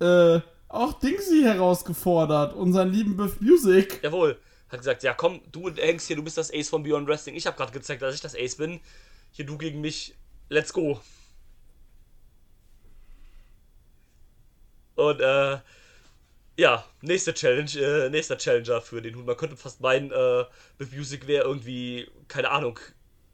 äh, 0.00 0.40
auch 0.68 0.94
Dingsy 0.94 1.42
herausgefordert, 1.42 2.54
unseren 2.54 2.90
lieben 2.90 3.16
Biff 3.16 3.40
Music. 3.40 4.00
Jawohl. 4.02 4.38
Hat 4.68 4.80
gesagt, 4.80 5.02
ja 5.04 5.14
komm, 5.14 5.40
du 5.52 5.70
hängst 5.70 6.06
hier, 6.08 6.16
du 6.16 6.24
bist 6.24 6.36
das 6.36 6.52
Ace 6.52 6.68
von 6.68 6.82
Beyond 6.82 7.06
Wrestling. 7.06 7.36
Ich 7.36 7.46
habe 7.46 7.56
gerade 7.56 7.72
gezeigt, 7.72 8.02
dass 8.02 8.14
ich 8.14 8.20
das 8.20 8.34
Ace 8.34 8.56
bin. 8.56 8.80
Hier 9.30 9.46
du 9.46 9.56
gegen 9.56 9.80
mich. 9.80 10.16
Let's 10.48 10.72
go. 10.72 11.00
Und 14.96 15.20
äh, 15.20 15.58
ja, 16.56 16.84
nächste 17.00 17.34
Challenge, 17.34 17.70
äh, 17.78 18.10
nächster 18.10 18.38
Challenger 18.38 18.80
für 18.80 19.02
den 19.02 19.14
Hund. 19.16 19.26
Man 19.26 19.36
könnte 19.36 19.56
fast 19.56 19.80
meinen, 19.80 20.10
äh, 20.12 20.44
Biff 20.78 20.92
Music 20.92 21.26
wäre 21.26 21.44
irgendwie, 21.44 22.08
keine 22.28 22.50
Ahnung, 22.50 22.78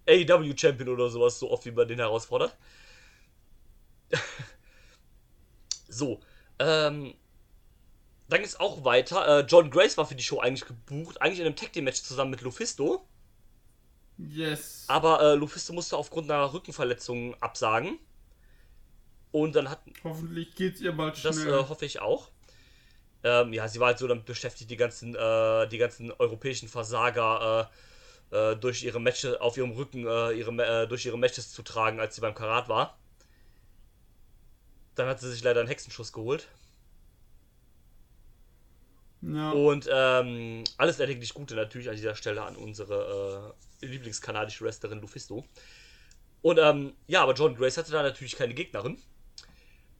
AEW 0.08 0.56
Champion 0.56 0.88
oder 0.88 1.10
sowas, 1.10 1.38
so 1.38 1.50
oft 1.50 1.66
wie 1.66 1.70
man 1.70 1.86
den 1.86 1.98
herausfordert. 1.98 2.56
so, 5.88 6.20
ähm, 6.58 7.14
dann 8.28 8.42
ist 8.42 8.60
auch 8.60 8.84
weiter. 8.84 9.40
Äh, 9.40 9.44
John 9.46 9.70
Grace 9.70 9.96
war 9.98 10.06
für 10.06 10.14
die 10.14 10.22
Show 10.22 10.38
eigentlich 10.38 10.66
gebucht, 10.66 11.20
eigentlich 11.20 11.40
in 11.40 11.46
einem 11.46 11.56
Tag 11.56 11.72
Team 11.72 11.84
Match 11.84 12.02
zusammen 12.02 12.30
mit 12.30 12.40
Lufisto. 12.40 13.06
Yes. 14.16 14.84
Aber 14.88 15.20
äh, 15.22 15.34
Lufisto 15.34 15.72
musste 15.72 15.96
aufgrund 15.96 16.30
einer 16.30 16.52
Rückenverletzung 16.52 17.34
absagen. 17.42 17.98
Und 19.32 19.54
dann 19.54 19.68
hat. 19.70 19.80
Hoffentlich 20.04 20.54
geht's 20.54 20.80
ihr 20.80 20.92
bald 20.92 21.24
Das 21.24 21.36
schnell. 21.40 21.54
äh, 21.54 21.68
hoffe 21.68 21.84
ich 21.84 22.00
auch. 22.00 22.30
Ähm, 23.22 23.52
ja, 23.52 23.68
sie 23.68 23.80
war 23.80 23.88
halt 23.88 23.98
so 23.98 24.08
damit 24.08 24.24
beschäftigt, 24.24 24.70
die 24.70 24.76
ganzen, 24.76 25.14
äh, 25.14 25.68
die 25.68 25.78
ganzen 25.78 26.10
europäischen 26.12 26.68
Versager 26.68 27.70
äh, 28.32 28.52
äh, 28.52 28.56
durch 28.56 28.82
ihre 28.82 29.00
Matches 29.00 29.36
auf 29.40 29.56
ihrem 29.56 29.72
Rücken, 29.72 30.06
äh, 30.06 30.32
ihre, 30.32 30.52
äh, 30.84 30.86
durch 30.88 31.04
ihre 31.06 31.18
Matches 31.18 31.52
zu 31.52 31.62
tragen, 31.62 32.00
als 32.00 32.14
sie 32.14 32.20
beim 32.20 32.34
Karat 32.34 32.68
war. 32.68 32.98
Dann 34.94 35.08
hat 35.08 35.20
sie 35.20 35.30
sich 35.30 35.42
leider 35.42 35.60
einen 35.60 35.68
Hexenschuss 35.68 36.12
geholt. 36.12 36.48
ja. 39.22 39.50
Und 39.50 39.88
ähm, 39.92 40.64
alles 40.78 40.98
erdenklich 40.98 41.34
Gute 41.34 41.54
natürlich 41.54 41.88
an 41.88 41.96
dieser 41.96 42.14
Stelle 42.14 42.42
an 42.42 42.56
unsere 42.56 43.54
äh, 43.80 43.86
Lieblingskanadische 43.86 44.64
Wrestlerin 44.64 45.00
Lufisto. 45.00 45.44
Und 46.42 46.58
ähm, 46.58 46.94
ja, 47.06 47.22
aber 47.22 47.34
John 47.34 47.54
Grace 47.54 47.76
hatte 47.76 47.92
da 47.92 48.02
natürlich 48.02 48.36
keine 48.36 48.54
Gegnerin. 48.54 49.00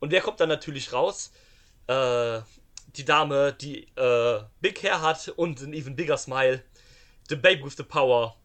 Und 0.00 0.10
wer 0.10 0.22
kommt 0.22 0.40
dann 0.40 0.48
natürlich 0.48 0.92
raus? 0.92 1.32
Äh, 1.86 2.40
die 2.96 3.04
Dame, 3.04 3.52
die 3.52 3.84
äh, 3.96 4.40
Big 4.60 4.82
Hair 4.82 5.02
hat 5.02 5.28
und 5.36 5.60
ein 5.60 5.72
even 5.72 5.96
bigger 5.96 6.16
Smile. 6.16 6.62
The 7.28 7.36
Babe 7.36 7.64
with 7.64 7.76
the 7.76 7.82
Power. 7.82 8.36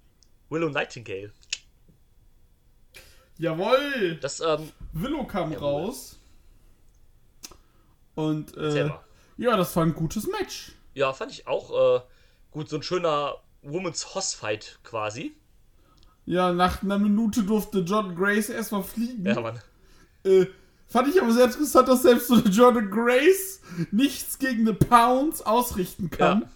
Willow 0.49 0.69
Nightingale. 0.69 1.31
Jawohl! 3.37 4.17
Das, 4.21 4.39
ähm, 4.39 4.71
Willow 4.93 5.25
kam 5.25 5.51
Jawohl. 5.51 5.67
raus. 5.67 6.19
Und 8.13 8.55
äh, 8.55 8.89
ja, 9.37 9.57
das 9.57 9.75
war 9.75 9.83
ein 9.83 9.93
gutes 9.93 10.27
Match. 10.27 10.71
Ja, 10.93 11.11
fand 11.11 11.31
ich 11.31 11.47
auch 11.47 11.97
äh, 11.97 12.01
gut. 12.51 12.69
So 12.69 12.77
ein 12.77 12.83
schöner 12.83 13.35
Women's 13.61 14.15
Hoss 14.15 14.33
Fight 14.33 14.79
quasi. 14.83 15.35
Ja, 16.25 16.53
nach 16.53 16.81
einer 16.81 16.97
Minute 16.97 17.43
durfte 17.43 17.79
John 17.79 18.15
Grace 18.15 18.49
erstmal 18.49 18.83
fliegen. 18.83 19.25
Ja, 19.25 19.41
Mann. 19.41 19.59
Äh, 20.23 20.45
fand 20.95 21.09
ich 21.09 21.21
aber 21.21 21.33
sehr 21.33 21.43
interessant, 21.43 21.89
dass 21.89 22.03
selbst 22.03 22.29
so 22.29 22.35
eine 22.35 22.45
Jordan 22.45 22.89
Grace 22.89 23.59
nichts 23.91 24.39
gegen 24.39 24.61
eine 24.61 24.73
Pounds 24.73 25.41
ausrichten 25.41 26.09
kann. 26.09 26.49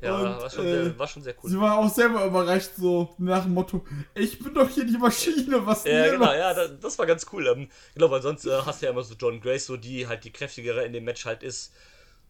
Ja, 0.00 0.16
Und, 0.16 0.24
war, 0.24 0.50
schon 0.50 0.66
äh, 0.66 0.84
sehr, 0.84 0.98
war 0.98 1.08
schon 1.08 1.22
sehr 1.24 1.34
cool. 1.42 1.50
Sie 1.50 1.60
war 1.60 1.78
auch 1.78 1.92
selber 1.92 2.24
überrascht, 2.24 2.70
so 2.76 3.12
nach 3.18 3.42
dem 3.42 3.54
Motto: 3.54 3.84
Ich 4.14 4.38
bin 4.38 4.54
doch 4.54 4.68
hier 4.68 4.84
die 4.84 4.96
Maschine, 4.96 5.66
was 5.66 5.82
Ja, 5.82 6.04
hier 6.04 6.12
genau, 6.12 6.32
ja, 6.32 6.54
das, 6.54 6.78
das 6.80 6.98
war 7.00 7.06
ganz 7.06 7.26
cool. 7.32 7.48
Ähm, 7.48 7.68
genau, 7.92 8.08
weil 8.08 8.22
sonst 8.22 8.46
äh, 8.46 8.62
hast 8.64 8.80
du 8.80 8.86
ja 8.86 8.92
immer 8.92 9.02
so 9.02 9.14
John 9.18 9.40
Grace, 9.40 9.66
so 9.66 9.76
die 9.76 10.06
halt 10.06 10.22
die 10.22 10.30
kräftigere 10.30 10.84
in 10.84 10.92
dem 10.92 11.02
Match 11.02 11.26
halt 11.26 11.42
ist. 11.42 11.74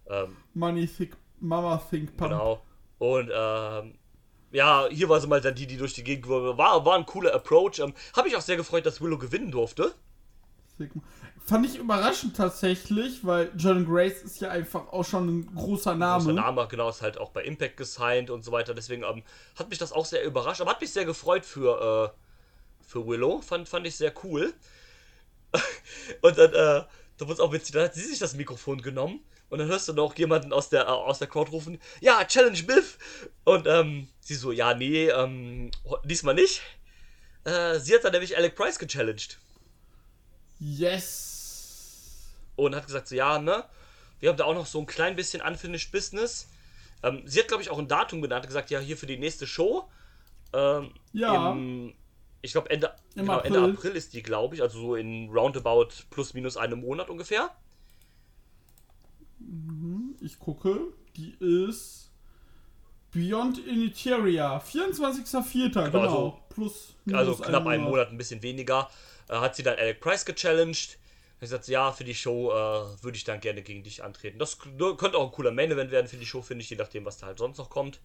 Ähm, 0.08 0.38
Money 0.54 0.88
Thick 0.88 1.18
Mama 1.38 1.76
Think 1.90 2.16
Pump. 2.16 2.30
genau. 2.30 2.62
Und 2.96 3.30
ähm, 3.30 3.98
ja, 4.52 4.88
hier 4.90 5.10
war 5.10 5.20
sie 5.20 5.26
mal 5.26 5.42
dann 5.42 5.54
die, 5.54 5.66
die 5.66 5.76
durch 5.76 5.92
die 5.92 6.02
Gegend. 6.02 6.30
War, 6.30 6.56
war 6.86 6.94
ein 6.96 7.04
cooler 7.04 7.34
Approach. 7.34 7.78
Ähm, 7.78 7.92
Habe 8.16 8.28
ich 8.28 8.36
auch 8.36 8.40
sehr 8.40 8.56
gefreut, 8.56 8.86
dass 8.86 9.02
Willow 9.02 9.18
gewinnen 9.18 9.50
durfte. 9.50 9.94
Thick- 10.80 10.92
Fand 11.44 11.66
ich 11.66 11.76
überraschend 11.76 12.36
tatsächlich, 12.36 13.24
weil 13.24 13.50
Jordan 13.56 13.84
Grace 13.84 14.22
ist 14.22 14.40
ja 14.40 14.50
einfach 14.50 14.88
auch 14.92 15.04
schon 15.04 15.26
ein 15.28 15.54
großer 15.54 15.94
Name. 15.94 16.24
Großer 16.24 16.32
Name, 16.34 16.68
genau, 16.68 16.88
ist 16.88 17.02
halt 17.02 17.18
auch 17.18 17.30
bei 17.30 17.42
Impact 17.42 17.76
gesigned 17.76 18.30
und 18.30 18.44
so 18.44 18.52
weiter. 18.52 18.72
Deswegen 18.74 19.02
ähm, 19.02 19.22
hat 19.58 19.68
mich 19.68 19.78
das 19.78 19.92
auch 19.92 20.04
sehr 20.04 20.24
überrascht. 20.24 20.60
Aber 20.60 20.70
hat 20.70 20.80
mich 20.80 20.92
sehr 20.92 21.04
gefreut 21.04 21.44
für, 21.44 22.12
äh, 22.14 22.84
für 22.86 23.06
Willow. 23.06 23.40
Fand, 23.40 23.68
fand 23.68 23.86
ich 23.86 23.96
sehr 23.96 24.12
cool. 24.22 24.54
und 26.22 26.38
dann, 26.38 26.50
äh, 26.52 26.54
da 26.54 26.86
wurde 27.20 27.32
es 27.32 27.40
auch 27.40 27.52
witzig, 27.52 27.72
dann 27.72 27.84
hat 27.84 27.94
sie 27.94 28.02
sich 28.02 28.18
das 28.18 28.34
Mikrofon 28.34 28.80
genommen. 28.80 29.20
Und 29.48 29.58
dann 29.58 29.66
hörst 29.66 29.88
du 29.88 29.92
noch 29.92 30.16
jemanden 30.16 30.52
aus 30.52 30.68
der, 30.68 30.82
äh, 30.82 30.90
aus 30.90 31.18
der 31.18 31.26
Crowd 31.26 31.50
rufen, 31.50 31.78
ja, 32.00 32.24
Challenge 32.24 32.62
Biff. 32.62 32.98
Und 33.44 33.66
ähm, 33.66 34.08
sie 34.20 34.34
so, 34.34 34.52
ja, 34.52 34.74
nee, 34.74 35.08
ähm, 35.08 35.72
diesmal 36.04 36.34
nicht. 36.34 36.62
Äh, 37.44 37.80
sie 37.80 37.94
hat 37.94 38.04
dann 38.04 38.12
nämlich 38.12 38.36
Alec 38.36 38.54
Price 38.54 38.78
gechallenged. 38.78 39.38
Yes. 40.60 42.28
und 42.56 42.74
hat 42.76 42.86
gesagt, 42.86 43.08
so 43.08 43.14
ja, 43.14 43.38
ne, 43.38 43.64
wir 44.20 44.28
haben 44.28 44.36
da 44.36 44.44
auch 44.44 44.54
noch 44.54 44.66
so 44.66 44.78
ein 44.78 44.86
klein 44.86 45.16
bisschen 45.16 45.40
Unfinished 45.42 45.90
Business. 45.92 46.48
Ähm, 47.02 47.22
sie 47.24 47.40
hat, 47.40 47.48
glaube 47.48 47.62
ich, 47.62 47.70
auch 47.70 47.78
ein 47.78 47.88
Datum 47.88 48.20
genannt, 48.20 48.46
gesagt, 48.46 48.68
ja, 48.70 48.78
hier 48.78 48.96
für 48.98 49.06
die 49.06 49.16
nächste 49.16 49.46
Show. 49.46 49.88
Ähm, 50.52 50.92
Ja. 51.12 51.52
Im, 51.52 51.94
ich 52.42 52.52
glaube, 52.52 52.68
Ende, 52.70 52.92
genau, 53.14 53.38
Ende 53.40 53.58
April. 53.60 53.74
April 53.74 53.90
ist 53.92 54.12
die, 54.12 54.22
glaube 54.22 54.54
ich, 54.54 54.62
also 54.62 54.78
so 54.78 54.94
in 54.96 55.30
roundabout 55.30 55.88
plus 56.10 56.34
minus 56.34 56.56
einem 56.58 56.80
Monat 56.80 57.08
ungefähr. 57.08 57.50
Ich 60.20 60.38
gucke, 60.38 60.78
die 61.16 61.34
ist 61.40 62.10
Beyond 63.12 63.58
Initeria. 63.66 64.58
24.04. 64.58 65.90
Genau. 65.90 66.00
also- 66.02 66.36
Plus 66.50 66.94
Also 67.12 67.32
minus 67.32 67.46
knapp 67.46 67.66
einen 67.66 67.84
Monat, 67.84 68.10
ein 68.10 68.18
bisschen 68.18 68.42
weniger. 68.42 68.90
Äh, 69.30 69.36
hat 69.36 69.54
sie 69.54 69.62
dann 69.62 69.78
Alec 69.78 70.00
Price 70.00 70.24
gechallenged. 70.24 70.98
Hat 71.34 71.40
gesagt, 71.40 71.68
ja, 71.68 71.92
für 71.92 72.04
die 72.04 72.14
Show 72.14 72.50
äh, 72.50 73.02
würde 73.02 73.16
ich 73.16 73.24
dann 73.24 73.40
gerne 73.40 73.62
gegen 73.62 73.82
dich 73.82 74.02
antreten. 74.02 74.38
Das 74.38 74.58
könnte 74.58 75.16
auch 75.16 75.26
ein 75.26 75.32
cooler 75.32 75.52
Main 75.52 75.70
Event 75.70 75.90
werden 75.90 76.08
für 76.08 76.16
die 76.16 76.26
Show, 76.26 76.42
finde 76.42 76.62
ich, 76.62 76.70
je 76.70 76.76
nachdem, 76.76 77.04
was 77.04 77.18
da 77.18 77.26
halt 77.26 77.38
sonst 77.38 77.58
noch 77.58 77.70
kommt. 77.70 78.00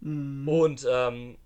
Mhm. 0.00 0.48
Und 0.48 0.86
ähm, 0.90 1.36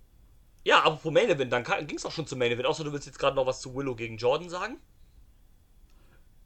ja, 0.63 0.83
aber 0.83 0.95
pro 0.95 1.11
Main 1.11 1.29
Event, 1.29 1.51
dann 1.51 1.63
ging 1.87 1.97
es 1.97 2.05
auch 2.05 2.11
schon 2.11 2.25
zum 2.25 2.39
Main 2.39 2.51
Event. 2.51 2.65
Außer 2.65 2.83
du 2.83 2.93
willst 2.93 3.05
jetzt 3.05 3.19
gerade 3.19 3.35
noch 3.35 3.45
was 3.45 3.61
zu 3.61 3.75
Willow 3.75 3.95
gegen 3.95 4.17
Jordan 4.17 4.49
sagen. 4.49 4.77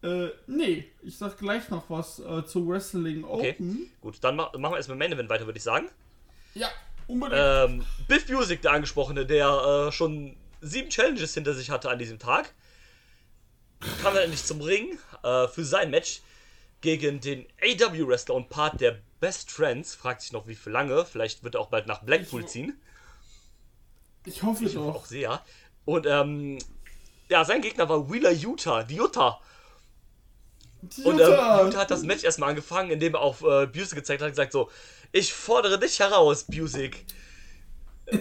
Äh, 0.02 0.30
nee, 0.48 0.86
ich 1.04 1.18
sag 1.18 1.38
gleich 1.38 1.70
noch 1.70 1.90
was 1.90 2.20
äh, 2.20 2.46
zu 2.46 2.68
Wrestling 2.68 3.24
Okay. 3.24 3.52
Open. 3.52 3.92
Gut, 4.02 4.18
dann 4.22 4.36
ma 4.36 4.52
machen 4.58 4.74
wir 4.74 4.78
erstmal 4.78 4.98
Main 4.98 5.12
Event 5.12 5.30
weiter, 5.30 5.46
würde 5.46 5.58
ich 5.58 5.64
sagen. 5.64 5.90
Ja, 6.54 6.70
unbedingt. 7.08 7.42
Ähm, 7.44 7.86
Biff 8.08 8.28
Music, 8.30 8.62
der 8.62 8.72
angesprochene, 8.72 9.26
der 9.26 9.88
äh, 9.88 9.92
schon 9.92 10.36
sieben 10.66 10.90
Challenges 10.90 11.34
hinter 11.34 11.54
sich 11.54 11.70
hatte 11.70 11.90
an 11.90 12.00
diesem 12.00 12.20
Tag, 12.20 12.54
kam 14.02 14.14
dann 14.14 14.24
endlich 14.24 14.44
zum 14.44 14.62
Ring 14.62 14.98
äh, 15.24 15.48
für 15.48 15.64
sein 15.64 15.92
Match 15.92 16.22
gegen 16.82 17.20
den 17.20 17.46
AW-Wrestler 17.62 18.36
und 18.36 18.50
Part 18.50 18.82
der 18.82 19.00
Best 19.20 19.52
Friends. 19.52 19.96
Fragt 19.96 20.22
sich 20.22 20.32
noch, 20.32 20.48
wie 20.48 20.56
für 20.56 20.70
lange. 20.70 21.06
Vielleicht 21.06 21.44
wird 21.44 21.56
er 21.56 21.62
auch 21.62 21.70
bald 21.70 21.88
nach 21.88 22.04
Blackpool 22.04 22.42
Ich- 22.42 22.48
ziehen. 22.48 22.80
ich 24.26 24.44
hoffe 24.44 24.66
Ich 24.66 24.76
hoffe 24.76 24.88
doch. 24.88 24.96
auch 24.96 25.06
sehr. 25.06 25.44
Und 25.86 26.06
ähm, 26.08 26.58
ja, 27.30 27.44
sein 27.46 27.62
Gegner 27.62 27.88
war 27.90 28.12
Wheeler 28.12 28.32
Utah, 28.32 28.84
die 28.84 28.96
Utah. 28.96 29.40
Und 31.04 31.14
ähm, 31.20 31.20
Jutta. 31.20 31.64
Utah 31.64 31.80
hat 31.80 31.92
das 31.92 32.04
Match 32.04 32.24
erstmal 32.24 32.50
angefangen, 32.50 32.92
indem 32.92 33.16
er 33.16 33.22
auf 33.22 33.42
äh, 33.44 33.66
Busek 33.68 33.96
gezeigt 33.98 34.22
hat 34.22 34.28
und 34.28 34.32
gesagt 34.34 34.52
so, 34.52 34.70
ich 35.12 35.34
fordere 35.34 35.80
dich 35.80 36.00
heraus, 36.00 36.44
Busek. 36.44 37.04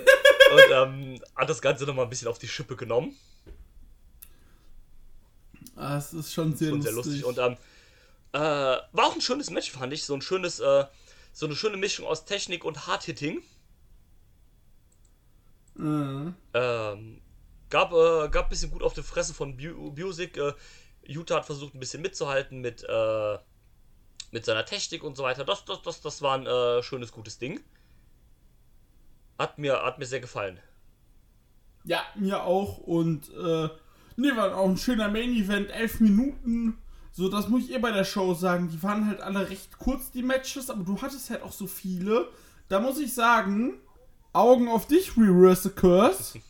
und 0.53 0.62
ähm, 0.72 1.22
hat 1.36 1.49
das 1.49 1.61
Ganze 1.62 1.84
nochmal 1.84 2.05
ein 2.07 2.11
bisschen 2.11 2.28
auf 2.28 2.38
die 2.38 2.49
Schippe 2.49 2.76
genommen. 2.76 3.16
Ah, 5.76 5.97
es 5.99 6.12
ist 6.12 6.32
schon 6.32 6.55
sehr 6.55 6.72
Und 6.72 6.84
lustig. 6.84 6.84
sehr 6.84 6.92
lustig. 6.92 7.24
Und 7.24 7.38
ähm, 7.38 7.57
äh, 8.32 8.38
war 8.38 9.07
auch 9.07 9.14
ein 9.14 9.20
schönes 9.20 9.51
Match, 9.51 9.70
fand 9.70 9.92
ich. 9.92 10.05
So 10.05 10.14
ein 10.14 10.22
schönes, 10.22 10.61
äh, 10.61 10.84
so 11.32 11.47
eine 11.47 11.57
schöne 11.57 11.76
Mischung 11.76 12.07
aus 12.07 12.24
Technik 12.24 12.64
und 12.64 12.86
Hard-Hitting. 12.86 13.42
äh, 15.78 16.32
Ähm, 16.55 17.20
gab, 17.70 17.92
äh, 17.92 18.28
gab 18.28 18.47
ein 18.47 18.49
bisschen 18.51 18.70
gut 18.70 18.82
auf 18.82 18.95
die 18.95 19.03
Fresse 19.03 19.34
von 19.34 19.57
Bu 19.57 19.90
Busek. 19.92 20.36
Äh, 20.36 20.53
Utah 21.07 21.36
hat 21.36 21.47
versucht, 21.47 21.74
ein 21.74 21.80
bisschen 21.80 22.03
mitzuhalten 22.03 22.61
mit, 22.61 22.82
äh, 22.88 23.38
mit 24.30 24.45
seiner 24.45 24.64
Technik 24.64 25.03
und 25.05 25.16
so 25.16 25.22
weiter. 25.24 25.45
Das, 25.45 25.64
das, 25.64 25.82
das, 25.82 26.01
das 26.01 26.22
war 26.22 26.36
ein 26.38 26.47
äh, 26.47 26.82
schönes, 26.82 27.12
gutes 27.12 27.38
Ding. 27.38 27.61
Hat 29.39 29.59
mir, 29.59 29.82
hat 29.82 29.99
mir 29.99 30.07
sehr 30.07 30.20
gefallen. 30.20 30.59
ja, 31.85 32.03
mir 32.14 32.45
auch. 32.45 32.78
Und 32.78 33.28
äh, 33.35 33.68
nee, 34.16 34.35
war 34.37 34.57
auch 34.57 34.68
ein 34.68 34.76
schöner 34.76 35.09
Main-Event. 35.09 35.70
Elf 35.70 36.01
Minuten. 36.01 36.78
So, 37.12 37.28
das 37.28 37.49
muss 37.49 37.64
ich 37.64 37.70
ihr 37.70 37.80
bei 37.80 37.93
der 37.93 38.05
Show 38.05 38.35
sagen. 38.35 38.68
Die 38.68 38.82
waren 38.82 39.07
halt 39.07 39.20
alle 39.20 39.49
recht 39.51 39.78
kurz, 39.78 40.11
die 40.11 40.22
Matches, 40.22 40.70
aber 40.70 40.82
du 40.85 41.01
hattest 41.01 41.30
halt 41.30 41.43
auch 41.43 41.53
so 41.53 41.66
viele. 41.66 42.28
Da 42.68 42.80
muss 42.80 42.99
ich 42.99 43.12
sagen, 43.14 43.74
Augen 44.32 44.68
auf 44.68 44.87
dich, 44.87 45.16
Reverse 45.16 45.64
the 45.64 45.70
Curse. 45.70 46.41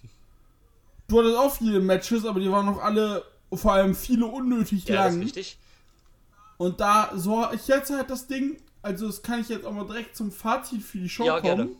Du 1.07 1.19
hattest 1.19 1.37
auch 1.37 1.55
viele 1.55 1.81
Matches, 1.81 2.25
aber 2.25 2.41
die 2.41 2.51
waren 2.51 2.65
noch 2.65 2.83
alle, 2.83 3.23
vor 3.53 3.75
allem 3.75 3.95
viele 3.95 4.25
unnötig 4.25 4.89
Ja, 4.89 5.05
lang. 5.05 5.19
ist 5.21 5.27
richtig. 5.27 5.59
Und 6.57 6.81
da, 6.81 7.11
so, 7.15 7.47
ich 7.53 7.69
jetzt 7.69 7.91
halt 7.91 8.09
das 8.09 8.27
Ding, 8.27 8.57
also 8.81 9.07
das 9.09 9.21
kann 9.23 9.41
ich 9.43 9.51
jetzt 9.51 9.67
auch 9.67 9.73
mal 9.73 9.85
direkt 9.87 10.17
zum 10.17 10.33
Fazit 10.33 10.83
für 10.83 10.97
die 10.97 11.11
Show 11.11 11.27
Ja, 11.27 11.41
kommen. 11.43 11.57
gerne. 11.57 11.71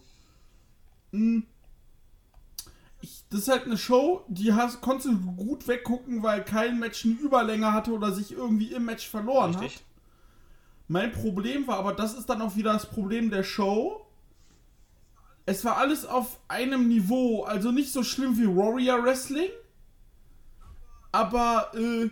Ich, 3.01 3.25
das 3.29 3.41
ist 3.41 3.49
halt 3.49 3.65
eine 3.65 3.77
Show, 3.77 4.25
die 4.29 4.55
hast, 4.55 4.81
konntest 4.81 5.09
du 5.09 5.33
gut 5.37 5.69
weggucken, 5.69 6.23
weil 6.23 6.45
kein 6.45 6.79
Match 6.79 7.05
eine 7.05 7.15
Überlänge 7.15 7.73
hatte 7.73 7.93
oder 7.93 8.13
sich 8.13 8.33
irgendwie 8.33 8.73
im 8.73 8.87
Match 8.87 9.09
verloren 9.09 9.55
Richtig. 9.55 9.77
hat. 9.77 9.85
Mein 10.89 11.13
Problem 11.13 11.67
war, 11.67 11.79
aber 11.79 11.93
das 11.93 12.15
ist 12.15 12.29
dann 12.29 12.43
auch 12.43 12.57
wieder 12.57 12.73
das 12.73 12.87
Problem 12.87 13.31
der 13.31 13.43
Show. 13.43 14.07
Es 15.47 15.65
war 15.65 15.77
alles 15.77 16.07
auf 16.07 16.41
einem 16.49 16.89
Niveau, 16.89 17.45
also 17.45 17.71
nicht 17.71 17.93
so 17.93 18.03
schlimm 18.03 18.39
wie 18.39 18.47
Warrior 18.47 19.03
Wrestling, 19.03 19.51
aber 21.13 21.71
äh, 21.75 22.09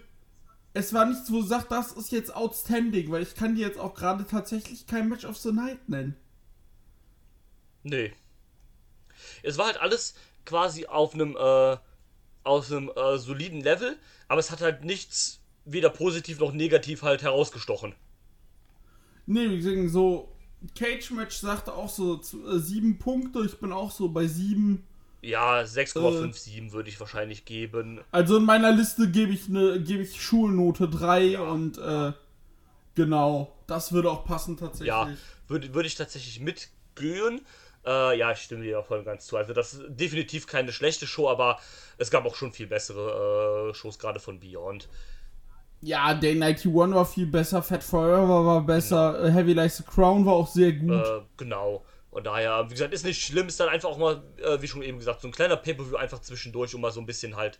es 0.74 0.92
war 0.92 1.06
nicht 1.06 1.26
so, 1.26 1.42
sagt, 1.42 1.72
das 1.72 1.92
ist 1.92 2.12
jetzt 2.12 2.34
outstanding, 2.34 3.10
weil 3.10 3.22
ich 3.22 3.34
kann 3.34 3.54
dir 3.54 3.66
jetzt 3.66 3.78
auch 3.78 3.94
gerade 3.94 4.26
tatsächlich 4.26 4.86
kein 4.86 5.08
Match 5.08 5.24
of 5.24 5.36
the 5.38 5.52
Night 5.52 5.88
nennen. 5.88 6.16
Nee. 7.82 8.12
Es 9.42 9.58
war 9.58 9.66
halt 9.66 9.80
alles 9.80 10.14
quasi 10.44 10.86
auf 10.86 11.14
einem, 11.14 11.36
äh, 11.36 11.76
auf 12.44 12.70
einem 12.70 12.90
äh, 12.94 13.18
soliden 13.18 13.60
Level, 13.60 13.96
aber 14.28 14.40
es 14.40 14.50
hat 14.50 14.60
halt 14.60 14.84
nichts 14.84 15.40
weder 15.64 15.90
positiv 15.90 16.40
noch 16.40 16.52
negativ 16.52 17.02
halt 17.02 17.22
herausgestochen. 17.22 17.94
Nee, 19.26 19.48
wie 19.50 19.56
gesagt, 19.58 19.90
so 19.90 20.32
Cage 20.76 21.10
Match 21.12 21.36
sagte 21.36 21.72
auch 21.74 21.88
so 21.88 22.20
äh, 22.20 22.58
sieben 22.58 22.98
Punkte, 22.98 23.44
ich 23.44 23.58
bin 23.58 23.72
auch 23.72 23.90
so 23.90 24.08
bei 24.08 24.26
sieben. 24.26 24.84
Ja, 25.20 25.60
Äh. 25.62 25.64
6,57 25.64 26.72
würde 26.72 26.88
ich 26.88 26.98
wahrscheinlich 26.98 27.44
geben. 27.44 28.00
Also 28.10 28.38
in 28.38 28.44
meiner 28.44 28.72
Liste 28.72 29.08
gebe 29.08 29.32
ich 29.32 29.48
eine, 29.48 29.80
gebe 29.80 30.02
ich 30.02 30.20
Schulnote 30.20 30.88
3 30.88 31.38
und 31.38 31.78
äh, 31.78 32.12
genau, 32.96 33.52
das 33.68 33.92
würde 33.92 34.10
auch 34.10 34.24
passen 34.24 34.56
tatsächlich. 34.56 34.88
Ja, 34.88 35.08
würde 35.46 35.72
würd 35.74 35.86
ich 35.86 35.94
tatsächlich 35.94 36.40
mitgehen. 36.40 37.40
Äh, 37.84 38.18
ja, 38.18 38.30
ich 38.32 38.38
stimme 38.38 38.64
dir 38.64 38.78
auch 38.78 38.86
voll 38.86 39.00
und 39.00 39.04
ganz 39.04 39.26
zu. 39.26 39.36
Also 39.36 39.52
das 39.52 39.74
ist 39.74 39.82
definitiv 39.88 40.46
keine 40.46 40.72
schlechte 40.72 41.06
Show, 41.06 41.28
aber 41.28 41.58
es 41.98 42.10
gab 42.10 42.24
auch 42.24 42.36
schon 42.36 42.52
viel 42.52 42.66
bessere 42.68 43.70
äh, 43.70 43.74
Shows, 43.74 43.98
gerade 43.98 44.20
von 44.20 44.38
Beyond. 44.38 44.88
Ja, 45.80 46.14
Day 46.14 46.30
91 46.40 46.72
war 46.94 47.04
viel 47.04 47.26
besser, 47.26 47.60
Fat 47.60 47.82
Forever 47.82 48.46
war 48.46 48.60
besser, 48.62 49.24
äh, 49.24 49.32
Heavy 49.32 49.52
Like 49.52 49.72
the 49.72 49.82
Crown 49.82 50.24
war 50.24 50.34
auch 50.34 50.46
sehr 50.46 50.72
gut. 50.72 51.04
Äh, 51.04 51.22
genau. 51.36 51.84
Und 52.12 52.26
daher, 52.26 52.66
wie 52.68 52.74
gesagt, 52.74 52.94
ist 52.94 53.04
nicht 53.04 53.20
schlimm, 53.20 53.48
ist 53.48 53.58
dann 53.58 53.68
einfach 53.68 53.88
auch 53.88 53.98
mal, 53.98 54.22
äh, 54.36 54.60
wie 54.62 54.68
schon 54.68 54.82
eben 54.82 54.98
gesagt, 54.98 55.22
so 55.22 55.28
ein 55.28 55.32
kleiner 55.32 55.56
Pay-Per-View 55.56 55.96
einfach 55.96 56.20
zwischendurch, 56.20 56.72
um 56.74 56.82
mal 56.82 56.92
so 56.92 57.00
ein 57.00 57.06
bisschen 57.06 57.34
halt, 57.36 57.58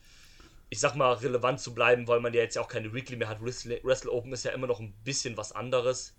ich 0.68 0.78
sag 0.78 0.94
mal, 0.94 1.14
relevant 1.14 1.58
zu 1.58 1.74
bleiben, 1.74 2.06
weil 2.06 2.20
man 2.20 2.32
ja 2.32 2.42
jetzt 2.42 2.54
ja 2.54 2.62
auch 2.62 2.68
keine 2.68 2.92
Weekly 2.94 3.16
mehr 3.16 3.28
hat. 3.28 3.42
Wrestle, 3.42 3.80
Wrestle 3.82 4.12
Open 4.12 4.32
ist 4.32 4.44
ja 4.44 4.52
immer 4.52 4.68
noch 4.68 4.78
ein 4.78 4.92
bisschen 5.04 5.36
was 5.36 5.52
anderes. 5.52 6.14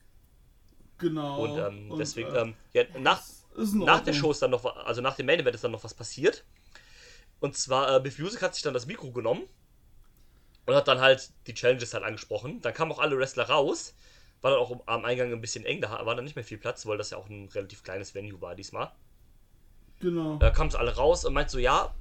genau. 0.97 1.43
Und, 1.43 1.58
ähm, 1.60 1.91
Und, 1.91 1.99
deswegen, 1.99 2.34
äh, 2.36 2.41
ähm, 2.41 2.56
ja, 2.74 2.84
nach, 2.99 3.22
nach 3.56 4.01
der. 4.01 4.14
Show 4.14 4.32
ist 4.32 4.41
dann 4.41 4.51
noch, 4.51 4.66
also 4.66 5.01
nach 5.01 5.16
dem 5.16 5.26
Main 5.26 5.39
Event 5.39 5.56
ist 5.56 5.64
dann 5.64 5.72
noch 5.72 5.84
was 5.84 5.93
passiert. 5.93 6.43
Und 7.39 7.58
zwar, 7.58 7.95
äh, 7.95 7.99
Biff 7.99 8.20
Music 8.20 8.41
hat 8.41 8.54
sich 8.56 8.64
dann 8.64 8.74
das 8.74 8.86
Mikro 8.86 9.12
genommen 9.12 9.43
und 10.66 10.76
hat 10.76 10.88
dann 10.88 11.01
halt 11.01 11.32
die 11.47 11.54
Challenges 11.54 11.93
halt 11.93 12.04
angesprochen. 12.04 12.62
Dann 12.62 12.74
kamen 12.74 12.91
auch 12.91 12.99
alle 12.99 13.18
Wrestler 13.18 13.49
raus. 13.49 13.95
War 14.41 14.51
dann 14.51 14.60
auch 14.60 14.82
am 14.88 15.06
Eingang 15.06 15.32
ein 15.32 15.41
bisschen 15.41 15.66
eng, 15.66 15.80
da 15.80 16.06
war 16.06 16.16
dann 16.16 16.26
nicht 16.26 16.36
mehr 16.36 16.43
viel 16.43 16.58
Platz, 16.58 16.86
weil 16.86 16.97
das 16.97 17.12
ja 17.12 17.18
auch 17.18 17.30
ein 17.30 17.47
relativ 17.54 17.82
kleines 17.84 18.14
Venue 18.14 18.41
war 18.41 18.56
diesmal. 18.56 18.91
Genau. 20.01 20.36
Da 20.36 20.49
kamen 20.49 20.70
sie 20.70 20.78
alle 20.78 20.95
raus 20.95 21.24
und 21.24 21.34
meint 21.34 21.49
so, 21.49 21.60
ja, 21.60 21.95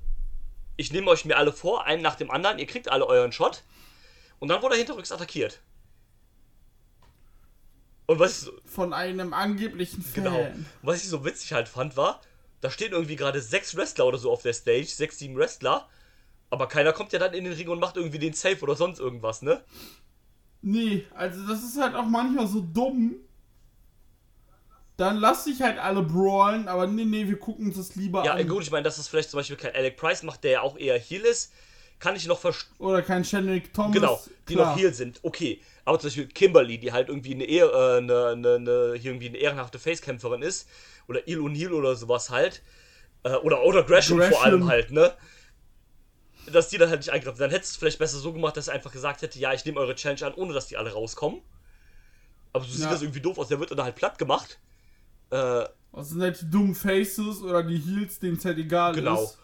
ich 0.77 0.93
nehme 0.93 1.09
euch 1.09 1.25
mir 1.25 1.37
alle 1.37 1.53
vor, 1.53 1.85
einen 1.85 2.03
nach 2.03 2.17
dem 2.17 2.33
anderen, 2.33 2.59
ihr 2.59 2.67
kriegt 2.67 2.89
alle 2.89 3.07
euren 3.07 3.31
Shot. 3.31 3.63
Und 4.41 4.49
dann 4.49 4.61
wurde 4.61 4.75
er 4.75 4.79
hinterrücks 4.79 5.13
attackiert. 5.13 5.61
Und 8.07 8.19
was 8.19 8.33
ich 8.33 8.39
so, 8.47 8.53
Von 8.65 8.93
einem 8.93 9.33
angeblichen 9.33 10.03
Fan. 10.03 10.25
genau, 10.25 10.47
was 10.83 11.03
ich 11.03 11.09
so 11.09 11.25
witzig 11.25 11.53
halt 11.53 11.69
fand, 11.69 11.97
war, 11.97 12.21
da 12.61 12.71
stehen 12.71 12.93
irgendwie 12.93 13.17
gerade 13.17 13.41
sechs 13.41 13.77
Wrestler 13.77 14.07
oder 14.07 14.19
so 14.19 14.31
auf 14.31 14.43
der 14.43 14.53
Stage, 14.53 14.87
sechs, 14.87 15.19
sieben 15.19 15.37
Wrestler, 15.37 15.89
aber 16.51 16.69
keiner 16.69 16.93
kommt 16.93 17.13
ja 17.13 17.19
dann 17.19 17.33
in 17.35 17.45
den 17.45 17.53
Ring 17.53 17.69
und 17.69 17.81
macht 17.81 17.97
irgendwie 17.97 18.19
den 18.19 18.33
Safe 18.35 18.61
oder 18.61 18.77
sonst 18.77 18.99
irgendwas, 19.01 19.43
ne? 19.43 19.63
Nee, 20.63 21.07
also 21.15 21.47
das 21.47 21.63
ist 21.63 21.81
halt 21.81 21.95
auch 21.95 22.05
manchmal 22.07 22.47
so 22.47 22.61
dumm. 22.61 23.17
Dann 24.97 25.17
lass 25.19 25.45
dich 25.45 25.61
halt 25.63 25.79
alle 25.79 26.03
brawlen, 26.03 26.69
aber 26.69 26.87
nee, 26.87 27.05
nee, 27.05 27.27
wir 27.27 27.39
gucken 27.39 27.67
uns 27.67 27.77
das 27.77 27.97
lieber 27.97 28.25
Ja, 28.25 28.35
an. 28.35 28.47
gut, 28.47 28.63
ich 28.63 28.71
meine, 28.71 28.83
dass 28.85 28.97
das 28.97 29.09
vielleicht 29.09 29.31
zum 29.31 29.39
Beispiel 29.39 29.57
kein 29.57 29.75
Alec 29.75 29.97
Price 29.97 30.23
macht, 30.23 30.45
der 30.45 30.51
ja 30.53 30.61
auch 30.61 30.77
eher 30.77 30.99
Heel 30.99 31.23
ist, 31.23 31.53
kann 31.99 32.15
ich 32.15 32.27
noch 32.27 32.39
verstehen. 32.39 32.75
Oder 32.79 33.03
kein 33.03 33.25
Shannon 33.25 33.63
Thomas. 33.73 33.93
Genau, 33.95 34.23
die 34.49 34.55
klar. 34.55 34.71
noch 34.73 34.77
Heel 34.77 34.93
sind, 34.93 35.19
okay. 35.23 35.61
Aber 35.85 35.99
zum 35.99 36.09
Beispiel 36.09 36.29
Kimberly, 36.29 36.79
die 36.79 36.93
halt 36.93 37.09
irgendwie 37.09 37.35
eine, 37.35 37.45
Ehr, 37.45 37.67
äh, 37.73 37.99
eine, 37.99 38.27
eine, 38.29 38.55
eine, 38.55 38.95
hier 38.97 39.11
irgendwie 39.13 39.29
eine 39.29 39.39
ehrenhafte 39.39 39.79
Facekämpferin 39.79 40.43
ist, 40.43 40.69
oder 41.09 41.27
Il 41.27 41.39
O'Neill 41.41 41.73
oder 41.73 41.97
sowas 41.97 42.31
halt, 42.31 42.63
äh, 43.25 43.35
oder, 43.35 43.63
oder 43.65 43.83
Gresham, 43.83 44.19
vor 44.19 44.27
Gresham. 44.29 44.43
allem 44.43 44.67
halt, 44.69 44.91
ne? 44.93 45.13
Dass 46.47 46.69
die 46.69 46.79
dann 46.79 46.89
halt 46.89 47.01
nicht 47.01 47.11
eingreifen. 47.11 47.39
Dann 47.39 47.51
hättest 47.51 47.73
du 47.73 47.75
es 47.75 47.79
vielleicht 47.79 47.99
besser 47.99 48.19
so 48.19 48.33
gemacht, 48.33 48.57
dass 48.57 48.69
er 48.69 48.75
einfach 48.75 48.93
gesagt 48.93 49.23
hätte, 49.23 49.39
ja, 49.39 49.53
ich 49.53 49.65
nehme 49.65 49.79
eure 49.81 49.95
Challenge 49.95 50.25
an, 50.27 50.35
ohne 50.35 50.53
dass 50.53 50.67
die 50.67 50.77
alle 50.77 50.93
rauskommen. 50.93 51.41
Aber 52.53 52.65
so 52.65 52.73
sieht 52.73 52.83
Ja. 52.83 52.93
das 52.93 53.03
irgendwie 53.03 53.21
doof 53.21 53.39
aus, 53.39 53.49
der 53.49 53.61
wird 53.61 53.71
dann 53.71 53.83
halt 53.83 53.95
platt 53.97 54.19
gemacht. 54.19 54.59
Äh, 55.31 55.65
Das 55.93 56.11
sind 56.11 56.21
halt 56.21 56.41
die 56.41 56.51
dummen 56.51 56.75
Faces 56.75 57.43
oder 57.43 57.63
die 57.63 57.79
Heels, 57.79 58.19
denen 58.19 58.37
es 58.37 58.45
halt 58.45 58.59
egal 58.59 58.95
Genau. 58.95 59.23
ist. 59.23 59.39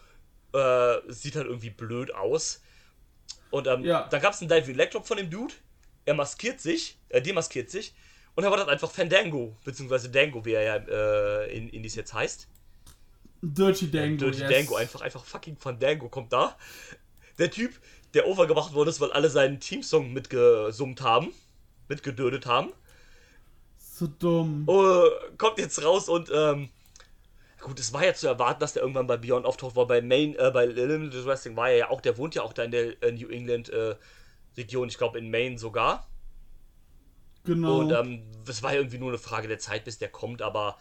äh, 0.53 0.97
sieht 1.11 1.35
halt 1.35 1.47
irgendwie 1.47 1.69
blöd 1.69 2.13
aus. 2.13 2.61
Und 3.51 3.67
ähm, 3.67 3.83
Ja. 3.85 4.07
dann 4.09 4.21
gab 4.21 4.33
es 4.33 4.41
einen 4.41 4.49
Dive 4.49 4.71
Electro 4.71 5.01
von 5.01 5.17
dem 5.17 5.29
Dude. 5.29 5.53
Er 6.05 6.13
maskiert 6.13 6.59
sich, 6.59 6.97
er 7.09 7.21
demaskiert 7.21 7.69
sich. 7.69 7.93
Und 8.35 8.43
er 8.43 8.51
war 8.51 8.57
dann 8.57 8.69
einfach 8.69 8.89
Fandango, 8.89 9.57
beziehungsweise 9.65 10.09
Dango, 10.09 10.45
wie 10.45 10.53
er 10.53 10.63
ja 10.63 10.75
äh, 10.75 11.57
in 11.57 11.69
Indies 11.69 11.95
jetzt 11.95 12.13
heißt. 12.13 12.47
Dirty 13.41 13.91
Dango. 13.91 14.17
Dirty 14.17 14.41
yes. 14.41 14.49
Dango, 14.49 14.75
einfach, 14.75 15.01
einfach 15.01 15.23
fucking 15.25 15.57
Fandango 15.57 16.09
kommt 16.09 16.31
da. 16.33 16.57
Der 17.37 17.51
Typ, 17.51 17.73
der 18.13 18.27
overgemacht 18.27 18.73
worden 18.73 18.89
ist, 18.89 18.99
weil 19.01 19.11
alle 19.11 19.29
seinen 19.29 19.59
Teamsong 19.59 20.13
mitgesummt 20.13 21.01
haben, 21.01 21.33
mitgedödet 21.87 22.45
haben. 22.45 22.71
So 23.77 24.07
dumm. 24.07 24.63
Oh, 24.67 25.03
kommt 25.37 25.57
jetzt 25.57 25.83
raus 25.83 26.07
und 26.07 26.31
ähm, 26.33 26.69
gut, 27.61 27.79
es 27.79 27.91
war 27.93 28.05
ja 28.05 28.13
zu 28.13 28.27
erwarten, 28.27 28.61
dass 28.61 28.73
der 28.73 28.83
irgendwann 28.83 29.07
bei 29.07 29.17
Beyond 29.17 29.45
auftaucht, 29.45 29.75
weil 29.75 29.85
bei 29.85 30.01
Main, 30.01 30.35
äh, 30.35 30.51
bei 30.51 30.65
Limited 30.65 31.25
Wrestling 31.25 31.55
war 31.55 31.69
er 31.69 31.77
ja 31.77 31.89
auch, 31.89 32.01
der 32.01 32.17
wohnt 32.17 32.35
ja 32.35 32.43
auch 32.43 32.53
da 32.53 32.63
in 32.63 32.71
der 32.71 33.03
äh, 33.03 33.11
New 33.11 33.27
England 33.27 33.69
äh, 33.69 33.95
Region, 34.59 34.87
ich 34.89 34.97
glaube 34.97 35.17
in 35.17 35.31
Maine 35.31 35.57
sogar. 35.57 36.07
Genau. 37.45 37.79
Und 37.79 37.91
ähm, 37.91 38.23
es 38.47 38.61
war 38.61 38.73
irgendwie 38.73 38.97
nur 38.99 39.09
eine 39.09 39.17
Frage 39.17 39.47
der 39.47 39.59
Zeit, 39.59 39.85
bis 39.85 39.97
der 39.97 40.09
kommt, 40.09 40.41
aber 40.41 40.77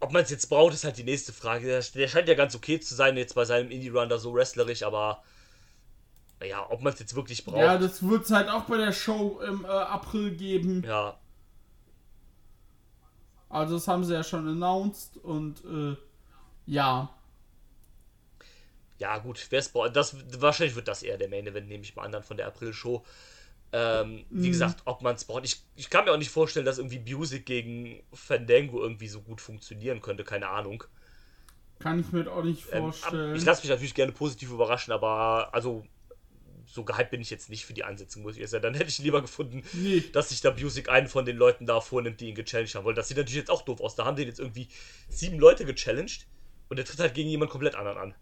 ob 0.00 0.12
man 0.12 0.22
es 0.22 0.30
jetzt 0.30 0.48
braucht, 0.48 0.74
ist 0.74 0.84
halt 0.84 0.98
die 0.98 1.04
nächste 1.04 1.32
Frage. 1.32 1.66
Der, 1.66 1.80
der 1.80 2.08
scheint 2.08 2.28
ja 2.28 2.34
ganz 2.34 2.54
okay 2.54 2.78
zu 2.80 2.94
sein, 2.94 3.16
jetzt 3.16 3.34
bei 3.34 3.44
seinem 3.44 3.70
Indie-Run 3.70 4.08
da 4.08 4.18
so 4.18 4.34
wrestlerisch, 4.34 4.82
aber 4.82 5.22
ja, 6.42 6.66
ob 6.70 6.82
man 6.82 6.92
es 6.92 7.00
jetzt 7.00 7.14
wirklich 7.14 7.44
braucht. 7.44 7.58
ja, 7.58 7.78
das 7.78 8.06
wird 8.06 8.24
es 8.24 8.30
halt 8.30 8.48
auch 8.48 8.64
bei 8.64 8.76
der 8.76 8.92
Show 8.92 9.40
im 9.40 9.64
äh, 9.64 9.68
April 9.68 10.32
geben. 10.32 10.82
ja, 10.84 11.18
Also 13.48 13.74
das 13.74 13.88
haben 13.88 14.04
sie 14.04 14.12
ja 14.12 14.22
schon 14.22 14.46
announced 14.46 15.16
und 15.18 15.64
äh, 15.64 15.96
ja. 16.66 17.13
Ja, 18.98 19.18
gut, 19.18 19.48
braucht, 19.72 19.96
das 19.96 20.16
wahrscheinlich 20.40 20.76
wird 20.76 20.88
das 20.88 21.02
eher 21.02 21.18
der 21.18 21.28
Main 21.28 21.46
Event, 21.46 21.68
nehme 21.68 21.82
ich 21.82 21.96
mal 21.96 22.04
an, 22.04 22.12
dann 22.12 22.22
von 22.22 22.36
der 22.36 22.46
April-Show. 22.46 23.04
Ähm, 23.72 24.24
Mhm. 24.30 24.44
Wie 24.44 24.50
gesagt, 24.50 24.82
ob 24.84 25.02
man 25.02 25.16
es 25.16 25.24
braucht. 25.24 25.44
Ich, 25.44 25.62
ich 25.76 25.90
kann 25.90 26.04
mir 26.04 26.12
auch 26.12 26.18
nicht 26.18 26.30
vorstellen, 26.30 26.66
dass 26.66 26.78
irgendwie 26.78 27.00
Music 27.00 27.46
gegen 27.46 28.02
Fandango 28.12 28.80
irgendwie 28.82 29.08
so 29.08 29.20
gut 29.22 29.40
funktionieren 29.40 30.00
könnte, 30.00 30.24
keine 30.24 30.48
Ahnung. 30.48 30.84
Kann 31.78 32.00
ich 32.00 32.12
mir 32.12 32.30
auch 32.32 32.42
nicht 32.44 32.64
Ähm, 32.72 32.84
vorstellen. 32.84 33.30
ab- 33.30 33.36
ich 33.36 33.44
lasse 33.44 33.62
mich 33.62 33.70
natürlich 33.70 33.94
gerne 33.94 34.12
positiv 34.12 34.50
überraschen, 34.50 34.92
aber 34.92 35.52
also 35.52 35.84
so 36.66 36.84
gehypt 36.84 37.10
bin 37.10 37.20
ich 37.20 37.30
jetzt 37.30 37.50
nicht 37.50 37.66
für 37.66 37.74
die 37.74 37.84
Ansetzung, 37.84 38.22
muss 38.22 38.34
ich 38.36 38.40
jetzt 38.40 38.50
sagen. 38.52 38.62
Dann 38.62 38.74
hätte 38.74 38.88
ich 38.90 38.98
lieber 38.98 39.22
gefunden, 39.22 39.62
Nee. 39.72 40.04
dass 40.12 40.30
sich 40.30 40.40
da 40.40 40.52
Music 40.52 40.88
einen 40.88 41.08
von 41.08 41.24
den 41.26 41.36
Leuten 41.36 41.66
da 41.66 41.80
vornimmt, 41.80 42.20
die 42.20 42.28
ihn 42.28 42.34
gechallenged 42.34 42.74
haben. 42.74 42.84
Weil 42.86 42.94
das 42.94 43.08
sieht 43.08 43.16
natürlich 43.18 43.36
jetzt 43.38 43.50
auch 43.50 43.62
doof 43.62 43.80
aus. 43.80 43.96
Da 43.96 44.04
haben 44.04 44.16
den 44.16 44.28
jetzt 44.28 44.40
irgendwie 44.40 44.68
sieben 45.08 45.38
Leute 45.38 45.64
gechallenged 45.66 46.26
und 46.68 46.76
der 46.78 46.86
tritt 46.86 47.00
halt 47.00 47.14
gegen 47.14 47.28
jemand 47.30 47.50
komplett 47.50 47.74
anderen 47.74 47.98
an. 47.98 48.14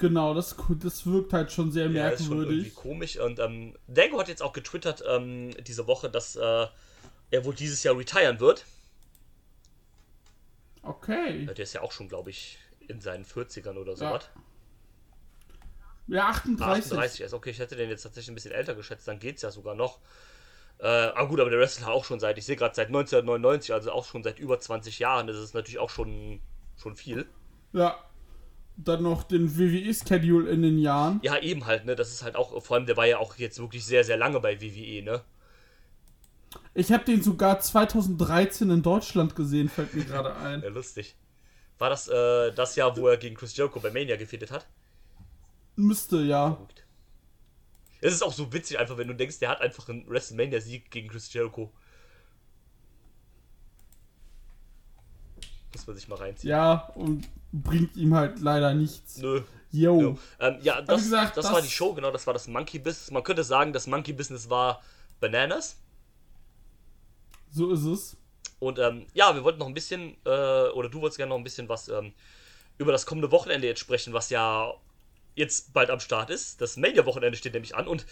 Genau, 0.00 0.34
das, 0.34 0.56
das 0.82 1.06
wirkt 1.06 1.32
halt 1.32 1.52
schon 1.52 1.70
sehr 1.72 1.88
Ja, 1.90 2.08
ist 2.08 2.24
schon 2.26 2.38
irgendwie 2.38 2.54
merkwürdig. 2.56 2.74
komisch. 2.74 3.18
Und 3.18 3.38
ähm, 3.38 3.76
Dango 3.86 4.18
hat 4.18 4.28
jetzt 4.28 4.42
auch 4.42 4.52
getwittert 4.52 5.04
ähm, 5.06 5.50
diese 5.66 5.86
Woche, 5.86 6.10
dass 6.10 6.36
äh, 6.36 6.66
er 7.30 7.44
wohl 7.44 7.54
dieses 7.54 7.82
Jahr 7.82 7.96
retiren 7.96 8.40
wird. 8.40 8.64
Okay. 10.82 11.46
Der 11.46 11.58
ist 11.58 11.72
ja 11.74 11.82
auch 11.82 11.92
schon, 11.92 12.08
glaube 12.08 12.30
ich, 12.30 12.58
in 12.88 13.00
seinen 13.00 13.24
40ern 13.24 13.76
oder 13.76 13.94
so 13.96 14.04
Ja. 14.04 14.12
was. 14.14 14.28
Ja, 16.06 16.28
38. 16.30 16.84
38 16.92 17.20
ist. 17.20 17.34
Okay, 17.34 17.50
ich 17.50 17.58
hätte 17.58 17.76
den 17.76 17.88
jetzt 17.90 18.02
tatsächlich 18.02 18.30
ein 18.30 18.34
bisschen 18.34 18.52
älter 18.52 18.74
geschätzt, 18.74 19.06
dann 19.06 19.18
geht's 19.20 19.42
ja 19.42 19.50
sogar 19.50 19.74
noch. 19.74 20.00
Äh, 20.78 20.86
aber 20.86 21.28
gut, 21.28 21.40
aber 21.40 21.50
der 21.50 21.58
Wrestler 21.60 21.88
auch 21.88 22.04
schon 22.04 22.18
seit, 22.18 22.38
ich 22.38 22.46
sehe 22.46 22.56
gerade 22.56 22.74
seit 22.74 22.88
1999, 22.88 23.72
also 23.74 23.92
auch 23.92 24.06
schon 24.06 24.22
seit 24.24 24.38
über 24.38 24.58
20 24.58 24.98
Jahren. 24.98 25.26
Das 25.26 25.36
ist 25.36 25.54
natürlich 25.54 25.78
auch 25.78 25.90
schon, 25.90 26.40
schon 26.76 26.96
viel. 26.96 27.28
Ja. 27.72 28.02
Dann 28.84 29.02
noch 29.02 29.22
den 29.24 29.58
WWE-Schedule 29.58 30.50
in 30.50 30.62
den 30.62 30.78
Jahren. 30.78 31.20
Ja, 31.22 31.38
eben 31.38 31.66
halt, 31.66 31.84
ne? 31.84 31.96
Das 31.96 32.10
ist 32.10 32.22
halt 32.22 32.36
auch, 32.36 32.62
vor 32.62 32.76
allem, 32.76 32.86
der 32.86 32.96
war 32.96 33.06
ja 33.06 33.18
auch 33.18 33.36
jetzt 33.36 33.58
wirklich 33.58 33.84
sehr, 33.84 34.04
sehr 34.04 34.16
lange 34.16 34.40
bei 34.40 34.60
WWE, 34.60 35.02
ne? 35.02 35.22
Ich 36.74 36.90
habe 36.92 37.04
den 37.04 37.22
sogar 37.22 37.60
2013 37.60 38.70
in 38.70 38.82
Deutschland 38.82 39.36
gesehen, 39.36 39.68
fällt 39.68 39.94
mir 39.94 40.04
gerade 40.04 40.34
ein. 40.36 40.62
Ja, 40.62 40.68
lustig. 40.68 41.16
War 41.78 41.90
das 41.90 42.08
äh, 42.08 42.52
das 42.52 42.76
Jahr, 42.76 42.96
wo 42.96 43.08
er 43.08 43.16
gegen 43.16 43.36
Chris 43.36 43.56
Jericho 43.56 43.80
bei 43.80 43.90
Mania 43.90 44.16
gefädelt 44.16 44.50
hat? 44.50 44.66
Müsste, 45.76 46.18
ja. 46.22 46.58
Es 48.02 48.12
ist 48.12 48.22
auch 48.22 48.32
so 48.32 48.52
witzig, 48.52 48.78
einfach, 48.78 48.96
wenn 48.98 49.08
du 49.08 49.14
denkst, 49.14 49.38
der 49.38 49.50
hat 49.50 49.60
einfach 49.60 49.88
einen 49.88 50.08
WrestleMania-Sieg 50.08 50.90
gegen 50.90 51.08
Chris 51.08 51.32
Jericho. 51.32 51.72
Muss 55.74 55.86
man 55.86 55.96
sich 55.96 56.08
mal 56.08 56.16
reinziehen. 56.16 56.50
Ja, 56.50 56.90
und 56.94 57.28
bringt 57.52 57.96
ihm 57.96 58.14
halt 58.14 58.40
leider 58.40 58.74
nichts. 58.74 59.18
Nö. 59.18 59.42
Yo. 59.72 60.00
Nö. 60.00 60.14
Ähm, 60.40 60.58
ja, 60.62 60.80
das, 60.82 61.02
gesagt, 61.02 61.36
das, 61.36 61.44
das- 61.44 61.54
war 61.54 61.62
die 61.62 61.70
Show, 61.70 61.94
genau, 61.94 62.10
das 62.10 62.26
war 62.26 62.34
das 62.34 62.48
Monkey 62.48 62.78
Business. 62.78 63.10
Man 63.10 63.22
könnte 63.22 63.44
sagen, 63.44 63.72
das 63.72 63.86
Monkey 63.86 64.12
Business 64.12 64.50
war 64.50 64.82
Bananas. 65.20 65.76
So 67.52 67.72
ist 67.72 67.84
es. 67.84 68.16
Und 68.58 68.78
ähm, 68.78 69.06
ja, 69.14 69.34
wir 69.34 69.42
wollten 69.44 69.58
noch 69.58 69.66
ein 69.66 69.74
bisschen, 69.74 70.16
äh, 70.24 70.68
oder 70.70 70.88
du 70.88 71.00
wolltest 71.00 71.16
gerne 71.16 71.30
noch 71.30 71.38
ein 71.38 71.44
bisschen 71.44 71.68
was 71.68 71.88
ähm, 71.88 72.12
über 72.78 72.92
das 72.92 73.06
kommende 73.06 73.30
Wochenende 73.30 73.66
jetzt 73.66 73.80
sprechen, 73.80 74.12
was 74.12 74.30
ja 74.30 74.72
jetzt 75.34 75.72
bald 75.72 75.90
am 75.90 76.00
Start 76.00 76.30
ist. 76.30 76.60
Das 76.60 76.76
Mania-Wochenende 76.76 77.38
steht 77.38 77.54
nämlich 77.54 77.74
an. 77.74 77.86
Und 77.88 78.06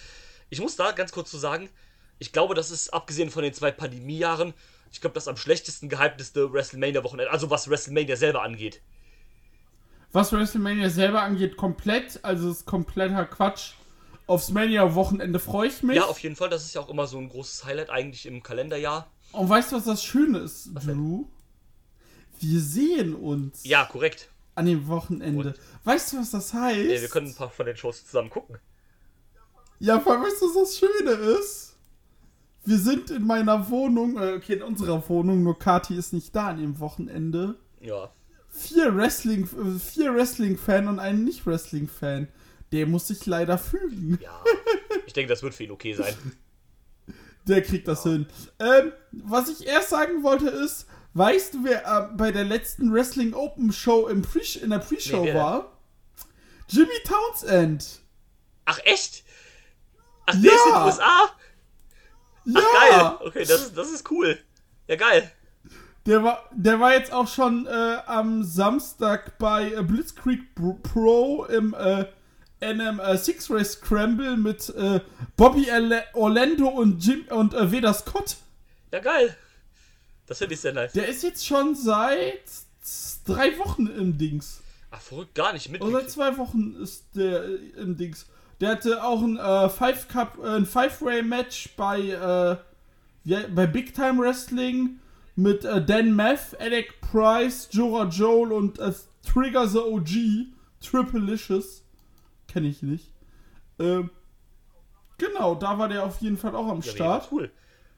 ich 0.50 0.60
muss 0.60 0.76
da 0.76 0.92
ganz 0.92 1.12
kurz 1.12 1.30
zu 1.30 1.38
sagen, 1.38 1.68
ich 2.18 2.32
glaube, 2.32 2.54
das 2.54 2.70
ist, 2.70 2.92
abgesehen 2.94 3.30
von 3.30 3.42
den 3.42 3.52
zwei 3.52 3.70
Pandemiejahren, 3.70 4.54
ich 4.90 5.00
glaube, 5.00 5.14
das 5.14 5.28
am 5.28 5.36
schlechtesten 5.36 5.88
gehypteste 5.88 6.52
WrestleMania-Wochenende, 6.52 7.30
also 7.30 7.50
was 7.50 7.68
WrestleMania 7.68 8.16
selber 8.16 8.42
angeht. 8.42 8.80
Was 10.12 10.32
WrestleMania 10.32 10.88
selber 10.90 11.22
angeht, 11.22 11.56
komplett, 11.56 12.24
also 12.24 12.50
ist 12.50 12.64
kompletter 12.66 13.24
Quatsch. 13.26 13.72
Aufs 14.26 14.50
Mania-Wochenende 14.50 15.38
freue 15.38 15.68
ich 15.68 15.82
mich. 15.82 15.96
Ja, 15.96 16.04
auf 16.04 16.18
jeden 16.20 16.36
Fall, 16.36 16.50
das 16.50 16.64
ist 16.64 16.74
ja 16.74 16.80
auch 16.82 16.88
immer 16.90 17.06
so 17.06 17.18
ein 17.18 17.28
großes 17.28 17.64
Highlight 17.64 17.88
eigentlich 17.90 18.26
im 18.26 18.42
Kalenderjahr. 18.42 19.10
Und 19.32 19.48
weißt 19.48 19.72
du, 19.72 19.76
was 19.76 19.84
das 19.84 20.04
Schöne 20.04 20.38
ist, 20.38 20.70
Was 20.74 20.84
denn? 20.86 20.96
Drew? 20.98 21.24
Wir 22.40 22.60
sehen 22.60 23.14
uns 23.14 23.64
Ja, 23.64 23.84
korrekt. 23.84 24.30
an 24.54 24.66
dem 24.66 24.86
Wochenende. 24.88 25.48
Und? 25.48 25.54
Weißt 25.84 26.12
du, 26.12 26.18
was 26.18 26.30
das 26.30 26.52
heißt? 26.52 26.78
Äh, 26.78 27.00
wir 27.00 27.08
können 27.08 27.28
ein 27.28 27.34
paar 27.34 27.50
von 27.50 27.66
den 27.66 27.76
Shows 27.76 28.04
zusammen 28.04 28.30
gucken. 28.30 28.58
Ja, 29.78 30.00
vor 30.00 30.12
allem, 30.12 30.22
weißt 30.22 30.42
du, 30.42 30.46
was 30.46 30.54
das 30.54 30.78
Schöne 30.78 31.10
ist? 31.12 31.76
Wir 32.64 32.78
sind 32.78 33.10
in 33.10 33.26
meiner 33.26 33.70
Wohnung, 33.70 34.18
äh, 34.18 34.34
okay, 34.34 34.54
in 34.54 34.62
unserer 34.62 35.06
Wohnung, 35.08 35.42
nur 35.42 35.58
Kati 35.58 35.96
ist 35.96 36.12
nicht 36.12 36.34
da 36.36 36.48
an 36.48 36.58
dem 36.58 36.80
Wochenende. 36.80 37.56
Ja. 37.80 38.10
Vier 38.50 38.96
Wrestling, 38.96 39.44
äh, 39.44 39.78
vier 39.78 40.14
Wrestling-Fan 40.14 40.88
und 40.88 40.98
ein 40.98 41.24
Nicht-Wrestling-Fan. 41.24 42.28
Der 42.72 42.86
muss 42.86 43.08
sich 43.08 43.24
leider 43.26 43.56
fügen. 43.58 44.18
Ja. 44.22 44.42
Ich 45.06 45.12
denke, 45.12 45.30
das 45.32 45.42
wird 45.42 45.54
für 45.54 45.64
ihn 45.64 45.70
okay 45.70 45.94
sein. 45.94 46.14
Der 47.46 47.62
kriegt 47.62 47.88
das 47.88 48.02
hin. 48.02 48.26
Ähm, 48.58 48.92
was 49.12 49.48
ich 49.48 49.66
erst 49.66 49.88
sagen 49.88 50.22
wollte 50.22 50.48
ist, 50.50 50.86
weißt 51.14 51.54
du, 51.54 51.64
wer 51.64 51.86
äh, 51.86 52.14
bei 52.14 52.30
der 52.30 52.44
letzten 52.44 52.92
Wrestling 52.92 53.32
Open 53.32 53.72
Show 53.72 54.06
im 54.08 54.20
Pre 54.20 54.40
in 54.62 54.68
der 54.68 54.80
Pre-Show 54.80 55.24
Nee, 55.24 55.32
war? 55.34 55.78
Jimmy 56.68 56.92
Townsend. 57.06 58.00
Ach, 58.66 58.78
echt? 58.84 59.24
Ach, 60.26 60.34
der 60.34 60.52
ist 60.52 60.58
in 60.66 60.72
den 60.72 60.74
Ja. 60.74 60.86
USA? 60.86 61.30
Ja, 62.44 62.60
Geil. 62.60 63.26
Okay, 63.28 63.44
das, 63.46 63.72
das 63.72 63.90
ist 63.92 64.10
cool. 64.10 64.38
Ja, 64.86 64.96
geil. 64.96 65.32
Der 66.08 66.24
war, 66.24 66.42
der 66.52 66.80
war 66.80 66.94
jetzt 66.94 67.12
auch 67.12 67.28
schon 67.28 67.66
äh, 67.66 67.96
am 68.06 68.42
Samstag 68.42 69.36
bei 69.38 69.70
äh, 69.72 69.82
Blitzkrieg 69.82 70.40
Pro- 70.54 71.44
im 71.44 71.74
äh, 71.74 72.06
NM 72.60 72.98
äh, 72.98 73.16
Six 73.18 73.50
Race 73.50 73.72
Scramble 73.74 74.36
mit 74.38 74.70
äh, 74.70 75.00
Bobby 75.36 75.70
Orla- 75.70 76.02
Orlando 76.14 76.68
und 76.68 77.04
Jim 77.04 77.24
und 77.28 77.52
äh, 77.52 77.70
Veda 77.70 77.92
Scott. 77.92 78.36
Ja, 78.90 79.00
geil. 79.00 79.36
Das 80.26 80.38
finde 80.38 80.54
ich 80.54 80.60
sehr 80.60 80.72
nice. 80.72 80.92
Der 80.92 81.08
ist 81.08 81.22
jetzt 81.22 81.46
schon 81.46 81.74
seit 81.74 82.40
drei 83.26 83.56
Wochen 83.58 83.86
im 83.86 84.16
Dings. 84.16 84.62
Ach, 84.90 85.00
verrückt, 85.02 85.34
gar 85.34 85.52
nicht 85.52 85.70
Oder 85.80 86.00
seit 86.00 86.10
zwei 86.10 86.38
Wochen 86.38 86.74
ist 86.82 87.04
der 87.14 87.44
im 87.76 87.98
Dings. 87.98 88.24
Der 88.62 88.70
hatte 88.70 89.04
auch 89.04 89.22
ein 89.22 89.36
Five 89.70 90.08
Cup, 90.08 90.38
äh, 90.42 90.56
ein 90.56 90.64
Five-Way 90.66 91.22
Match 91.22 91.68
bei 91.76 92.58
bei 93.24 93.66
Big 93.66 93.94
Time 93.94 94.22
Wrestling 94.22 95.00
mit 95.38 95.64
äh, 95.64 95.84
Dan 95.84 96.16
Meth, 96.16 96.56
Alec 96.58 97.00
Price, 97.00 97.68
Jora 97.70 98.08
Joel 98.08 98.50
und 98.52 98.78
äh, 98.80 98.92
Trigger 99.22 99.68
the 99.68 99.78
OG, 99.78 100.48
Triplicious. 100.80 101.84
Kenne 102.48 102.66
ich 102.68 102.82
nicht. 102.82 103.12
Ähm, 103.78 104.10
genau, 105.16 105.54
da 105.54 105.78
war 105.78 105.88
der 105.88 106.04
auf 106.04 106.20
jeden 106.20 106.36
Fall 106.36 106.54
auch 106.56 106.68
am 106.68 106.80
Ja, 106.80 106.90
Start. 106.92 107.28
cool. 107.30 107.50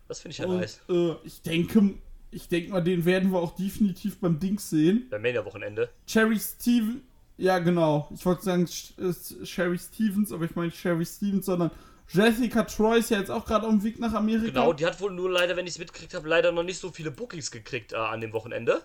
Das 0.08 0.20
finde 0.20 0.32
ich 0.32 0.38
ja 0.38 0.46
Und 0.46 0.58
nice. 0.58 0.80
äh, 0.90 1.14
ich 1.24 1.40
denke, 1.42 1.94
ich 2.30 2.48
denke 2.48 2.72
mal, 2.72 2.82
den 2.82 3.04
werden 3.04 3.30
wir 3.32 3.38
auch 3.38 3.54
definitiv 3.54 4.18
beim 4.18 4.38
Dings 4.38 4.68
sehen. 4.68 5.06
Beim 5.10 5.22
Mania-Wochenende. 5.22 5.88
Cherry 6.06 6.38
Steven. 6.38 7.02
Ja, 7.38 7.58
genau. 7.58 8.06
Ich 8.14 8.26
wollte 8.26 8.42
sagen 8.42 8.64
Sh- 8.66 8.98
äh, 9.00 9.46
Sherry 9.46 9.78
Stevens, 9.78 10.30
aber 10.30 10.44
ich 10.44 10.54
meine 10.56 10.70
Sherry 10.72 11.06
Stevens, 11.06 11.46
sondern 11.46 11.70
Jessica 12.12 12.64
Troy 12.64 12.98
ist 12.98 13.10
ja 13.10 13.18
jetzt 13.18 13.30
auch 13.30 13.44
gerade 13.44 13.66
auf 13.66 13.72
dem 13.72 13.82
Weg 13.84 13.98
nach 13.98 14.14
Amerika. 14.14 14.46
Genau, 14.46 14.72
die 14.72 14.84
hat 14.86 15.00
wohl 15.00 15.12
nur 15.12 15.30
leider, 15.30 15.56
wenn 15.56 15.66
ich 15.66 15.74
es 15.74 15.78
mitgekriegt 15.78 16.14
habe, 16.14 16.28
leider 16.28 16.50
noch 16.52 16.62
nicht 16.64 16.78
so 16.78 16.90
viele 16.90 17.10
Bookings 17.10 17.50
gekriegt 17.50 17.92
äh, 17.92 17.96
an 17.96 18.20
dem 18.20 18.32
Wochenende. 18.32 18.82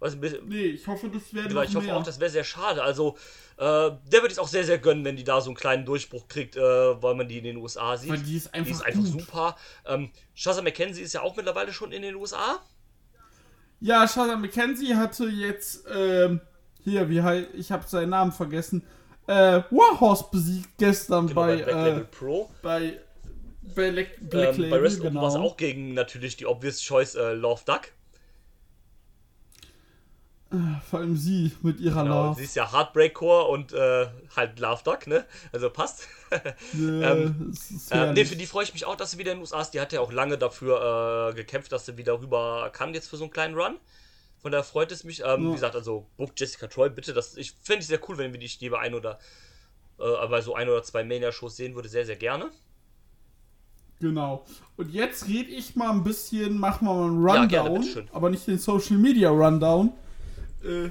Was 0.00 0.16
Nee, 0.16 0.64
ich 0.64 0.84
hoffe, 0.88 1.08
das 1.08 1.32
werden 1.32 1.50
genau, 1.50 1.62
ich 1.62 1.76
hoffe 1.76 1.86
mehr. 1.86 1.96
auch, 1.96 2.02
das 2.02 2.18
wäre 2.18 2.28
sehr 2.28 2.42
schade. 2.42 2.82
Also, 2.82 3.16
äh, 3.56 3.62
der 3.62 4.20
würde 4.20 4.32
ich 4.32 4.40
auch 4.40 4.48
sehr, 4.48 4.64
sehr 4.64 4.78
gönnen, 4.78 5.04
wenn 5.04 5.14
die 5.14 5.22
da 5.22 5.40
so 5.40 5.50
einen 5.50 5.56
kleinen 5.56 5.84
Durchbruch 5.84 6.26
kriegt, 6.26 6.56
äh, 6.56 6.60
weil 6.60 7.14
man 7.14 7.28
die 7.28 7.38
in 7.38 7.44
den 7.44 7.56
USA 7.58 7.96
sieht. 7.96 8.10
Weil 8.10 8.18
die 8.18 8.36
ist 8.36 8.52
einfach 8.52 8.66
Die 8.66 8.72
ist 8.72 8.84
einfach 8.84 9.04
super. 9.04 9.56
Ähm, 9.86 10.10
Shazza 10.34 10.60
McKenzie 10.60 11.02
ist 11.02 11.12
ja 11.12 11.22
auch 11.22 11.36
mittlerweile 11.36 11.72
schon 11.72 11.92
in 11.92 12.02
den 12.02 12.16
USA. 12.16 12.58
Ja, 13.78 14.08
Shazza 14.08 14.34
McKenzie 14.36 14.96
hatte 14.96 15.26
jetzt, 15.26 15.84
ähm, 15.94 16.40
hier, 16.82 17.08
wie 17.08 17.22
heißt, 17.22 17.50
ich 17.54 17.70
habe 17.70 17.84
seinen 17.86 18.10
Namen 18.10 18.32
vergessen, 18.32 18.82
äh, 19.26 19.62
Warhorse 19.70 20.26
besiegt 20.30 20.70
gestern 20.78 21.28
Genau, 21.28 21.46
bei, 21.46 21.56
bei 21.56 21.62
Black 21.62 21.80
Label 21.82 22.02
äh, 22.02 22.04
Pro. 22.04 22.50
bei, 22.62 23.00
bei 23.62 23.90
Le 23.90 24.06
Black 24.20 24.58
Ähm, 24.58 24.68
bei 24.68 24.78
Label, 24.78 24.82
Wrestle 24.82 25.04
Open 25.04 25.20
war 25.20 25.28
es 25.28 25.34
genau. 25.34 25.46
auch 25.46 25.56
gegen 25.56 25.94
natürlich 25.94 26.36
die 26.36 26.46
Obvious 26.46 26.80
Choice 26.82 27.14
äh, 27.14 27.32
Love 27.34 27.62
Duck. 27.66 27.92
Vor 30.90 30.98
allem 31.00 31.16
sie 31.16 31.52
mit 31.62 31.80
ihrer 31.80 32.04
Genau, 32.04 32.24
Love. 32.26 32.34
sie 32.34 32.44
ist 32.44 32.54
ja 32.56 32.70
Heartbreak-Core 32.72 33.44
und 33.48 33.72
äh, 33.72 34.06
halt 34.36 34.58
Love 34.60 34.82
Duck, 34.84 35.06
ne? 35.06 35.24
Also 35.52 35.70
passt. 35.70 36.08
Ähm, 36.74 37.52
äh, 37.90 38.12
nee, 38.12 38.24
herrlich. 38.24 38.26
für 38.26 38.36
die 38.36 38.46
freue 38.46 38.64
ich 38.64 38.72
mich 38.72 38.86
auch, 38.86 38.96
dass 38.96 39.10
sie 39.10 39.18
wieder 39.18 39.32
in 39.32 39.38
den 39.38 39.42
USA 39.42 39.60
ist. 39.60 39.70
Die 39.72 39.80
hat 39.80 39.92
ja 39.92 40.00
auch 40.00 40.12
lange 40.12 40.38
dafür 40.38 41.30
äh, 41.30 41.34
gekämpft, 41.34 41.72
dass 41.72 41.84
sie 41.84 41.98
wieder 41.98 42.20
rüber 42.22 42.70
kann 42.72 42.94
jetzt 42.94 43.08
für 43.08 43.18
so 43.18 43.24
einen 43.24 43.32
kleinen 43.32 43.54
Run. 43.54 43.76
Von 44.42 44.50
daher 44.52 44.64
freut 44.64 44.90
es 44.92 45.04
mich. 45.04 45.20
Ähm, 45.20 45.44
Ja. 45.44 45.48
Wie 45.48 45.52
gesagt, 45.52 45.74
also 45.76 46.06
book 46.16 46.32
Jessica 46.36 46.66
Troy, 46.66 46.90
bitte. 46.90 47.12
Das, 47.14 47.36
ich 47.36 47.52
finde 47.62 47.80
es 47.80 47.86
sehr 47.86 48.00
cool, 48.08 48.18
wenn 48.18 48.32
wir 48.32 48.40
die 48.40 48.48
Stäbe 48.48 48.78
ein 48.80 48.94
oder 48.94 49.18
äh, 49.98 50.26
bei 50.28 50.40
so 50.40 50.54
ein 50.54 50.68
oder 50.68 50.82
zwei 50.82 51.04
Mania-Shows 51.04 51.56
sehen 51.56 51.74
würde, 51.76 51.88
sehr, 51.88 52.04
sehr 52.04 52.16
gerne. 52.16 52.50
Genau. 54.00 54.44
Und 54.76 54.92
jetzt 54.92 55.28
rede 55.28 55.50
ich 55.50 55.76
mal 55.76 55.90
ein 55.90 56.02
bisschen, 56.02 56.58
machen 56.58 56.86
wir 56.88 56.92
mal 56.94 57.06
einen 57.06 57.22
Ja, 57.22 57.32
Rundown, 57.34 57.48
gerne, 57.48 57.78
bitteschön. 57.78 58.08
aber 58.12 58.30
nicht 58.30 58.46
den 58.48 58.58
Social 58.58 58.96
Media 58.96 59.30
Rundown, 59.30 59.92
äh, 60.64 60.90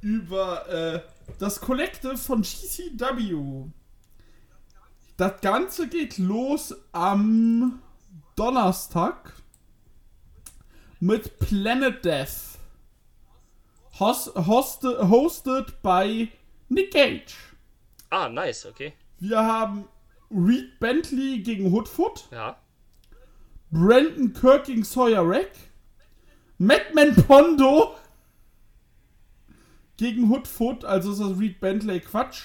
über 0.00 0.66
äh, 0.68 1.00
das 1.38 1.60
Collective 1.60 2.16
von 2.16 2.40
GCW. 2.40 3.66
Das 5.18 5.40
Ganze 5.42 5.88
geht 5.88 6.16
los 6.16 6.74
am 6.92 7.82
Donnerstag 8.34 9.34
mit 11.00 11.38
Planet 11.38 12.04
Death. 12.04 12.58
Host, 13.98 14.34
hosted, 14.34 14.98
hosted 15.08 15.82
bei 15.82 16.28
Nick 16.68 16.92
Cage. 16.92 17.34
Ah, 18.10 18.28
nice, 18.28 18.66
okay. 18.66 18.92
Wir 19.18 19.38
haben 19.38 19.88
Reed 20.30 20.78
Bentley 20.80 21.38
gegen 21.38 21.72
Hoodfoot. 21.72 22.28
Ja. 22.30 22.56
Brandon 23.70 24.32
Kirk 24.32 24.64
gegen 24.64 24.84
Sawyer 24.84 25.22
Rack. 25.26 25.52
Madman 26.58 27.14
Pondo 27.14 27.96
gegen 29.96 30.28
Hoodfoot, 30.30 30.84
also 30.84 31.12
ist 31.12 31.20
das 31.20 31.38
Reed 31.38 31.60
Bentley 31.60 32.00
Quatsch. 32.00 32.42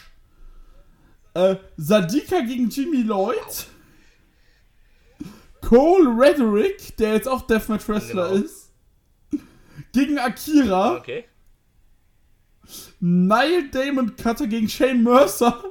Äh, 1.33 1.55
Sadika 1.77 2.41
gegen 2.41 2.69
Jimmy 2.69 3.01
Lloyd. 3.03 3.67
Cole 5.61 6.09
Rederick, 6.09 6.97
der 6.97 7.13
jetzt 7.13 7.27
auch 7.27 7.41
Deathmatch 7.43 7.87
Wrestler 7.87 8.29
Genau. 8.29 8.43
ist. 8.43 8.71
Gegen 9.93 10.17
Akira. 10.19 10.97
Okay. 10.97 11.25
Niall 12.99 13.69
Damon 13.69 14.15
Cutter 14.15 14.47
gegen 14.47 14.69
Shane 14.69 15.03
Mercer. 15.03 15.63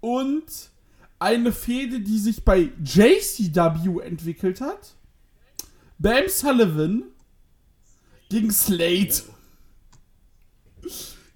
Und 0.00 0.70
eine 1.18 1.52
Fehde, 1.52 2.00
die 2.00 2.18
sich 2.18 2.44
bei 2.44 2.70
JCW 2.84 4.00
entwickelt 4.00 4.60
hat. 4.60 4.94
Bam 5.98 6.28
Sullivan 6.28 7.04
gegen 8.28 8.50
Slate. 8.52 9.22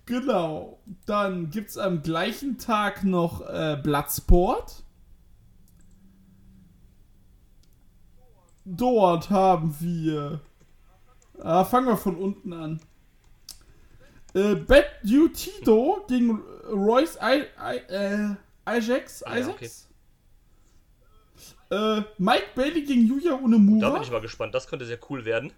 Genau. 0.06 0.78
Dann 1.06 1.50
gibt 1.50 1.70
es 1.70 1.78
am 1.78 2.02
gleichen 2.02 2.58
Tag 2.58 3.04
noch 3.04 3.40
äh, 3.48 3.78
Bloodsport. 3.82 4.81
Dort 8.64 9.30
haben 9.30 9.74
wir. 9.80 10.40
Ah, 11.40 11.64
fangen 11.64 11.88
wir 11.88 11.96
von 11.96 12.16
unten 12.16 12.52
an. 12.52 12.80
Äh, 14.34 14.54
Bad 14.54 14.84
Tito 15.34 16.04
gegen 16.08 16.40
Royce 16.70 17.18
I, 17.20 17.42
I, 17.60 17.76
äh, 17.92 18.34
Isaacs. 18.78 19.22
Ah, 19.24 19.34
ja, 19.36 19.40
Isaacs? 19.40 19.88
Äh, 21.70 22.02
Mike 22.18 22.48
Bailey 22.54 22.82
gegen 22.84 23.06
Yuya 23.06 23.30
Da 23.32 23.36
bin 23.36 23.44
Unemura. 23.46 24.00
ich 24.02 24.10
mal 24.10 24.20
gespannt. 24.20 24.54
Das 24.54 24.66
könnte 24.68 24.86
sehr 24.86 24.98
cool 25.10 25.24
werden. 25.24 25.52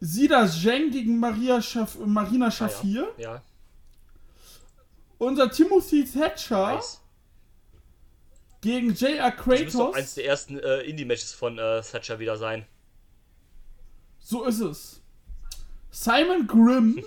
Sida 0.00 0.46
Zheng 0.46 0.90
gegen 0.90 1.18
Maria 1.18 1.62
Schaf 1.62 1.96
Marina 2.04 2.46
Ah, 2.46 2.50
Schafir. 2.50 3.08
ja. 3.16 3.34
ja. 3.36 3.42
Unser 5.18 5.50
Timothy 5.50 6.04
Thatcher 6.04 6.74
Nice. 6.74 7.00
Gegen 8.66 8.94
J.R. 8.94 9.30
Das 9.30 9.46
müsste 9.46 9.78
Kratos. 9.78 9.94
eins 9.94 10.14
der 10.14 10.26
ersten 10.26 10.58
äh, 10.58 10.80
Indie-Matches 10.80 11.32
von 11.32 11.56
äh, 11.56 11.82
Thatcher 11.82 12.18
wieder 12.18 12.36
sein. 12.36 12.66
So 14.18 14.44
ist 14.44 14.58
es. 14.58 15.02
Simon 15.92 16.48
Grimm 16.48 17.04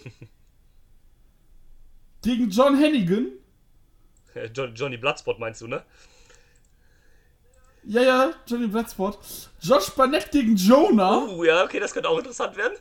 gegen 2.22 2.49
John 2.49 2.78
Hennigan. 2.78 3.34
Äh, 4.36 4.45
John, 4.55 4.74
Johnny 4.74 4.95
Bloodspot 4.95 5.38
meinst 5.38 5.60
du, 5.60 5.68
ne? 5.68 5.84
Ja, 7.84 8.03
ja, 8.03 8.34
Johnny 8.47 8.68
Bloodsport. 8.68 9.20
Josh 9.60 9.89
Barnett 9.89 10.32
gegen 10.32 10.55
Jonah. 10.55 11.26
Uh, 11.26 11.43
ja, 11.43 11.66
okay, 11.66 11.82
das 11.82 11.93
könnte 11.93 12.07
auch 12.07 12.20
interessant 12.20 12.55
werden. 12.55 12.78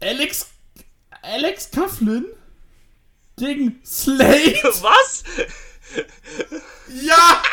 Alex, 0.00 0.50
Alex 1.22 1.70
Coughlin 1.70 2.26
gegen 3.36 3.80
Slade. 3.84 4.56
Was? 4.64 5.22
ja! 7.02 7.42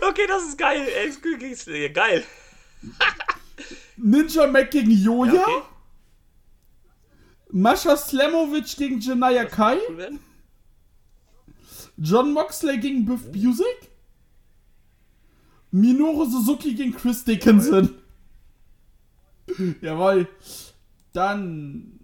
Okay, 0.00 0.26
das 0.28 0.44
ist 0.44 0.58
geil. 0.58 0.86
Slayer. 1.56 1.88
Geil. 1.88 2.24
Ninja 3.96 4.46
Mac 4.46 4.70
gegen 4.70 4.92
Joja. 4.92 5.32
Ja, 5.34 5.42
okay. 5.42 5.62
Mascha 7.50 7.96
Slamovic 7.96 8.76
gegen 8.76 9.00
Janaya 9.00 9.44
Kai. 9.44 9.78
Cool. 9.88 10.18
John 11.96 12.32
Moxley 12.32 12.78
gegen 12.78 13.04
Biff 13.04 13.30
Busick. 13.32 13.90
Minoru 15.70 16.24
Suzuki 16.24 16.74
gegen 16.74 16.94
Chris 16.94 17.24
Dickinson. 17.24 17.94
Jawohl. 19.80 20.28
Dann 21.12 22.00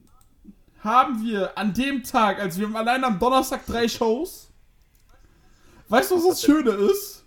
haben 0.80 1.22
wir 1.22 1.56
an 1.56 1.74
dem 1.74 2.02
Tag, 2.02 2.38
also 2.40 2.60
wir 2.60 2.66
haben 2.66 2.76
allein 2.76 3.04
am 3.04 3.18
Donnerstag 3.18 3.66
drei 3.66 3.88
Shows. 3.88 4.47
Weißt 5.88 6.10
du, 6.10 6.16
was 6.16 6.28
das 6.28 6.42
Schöne 6.42 6.70
ist? 6.70 7.24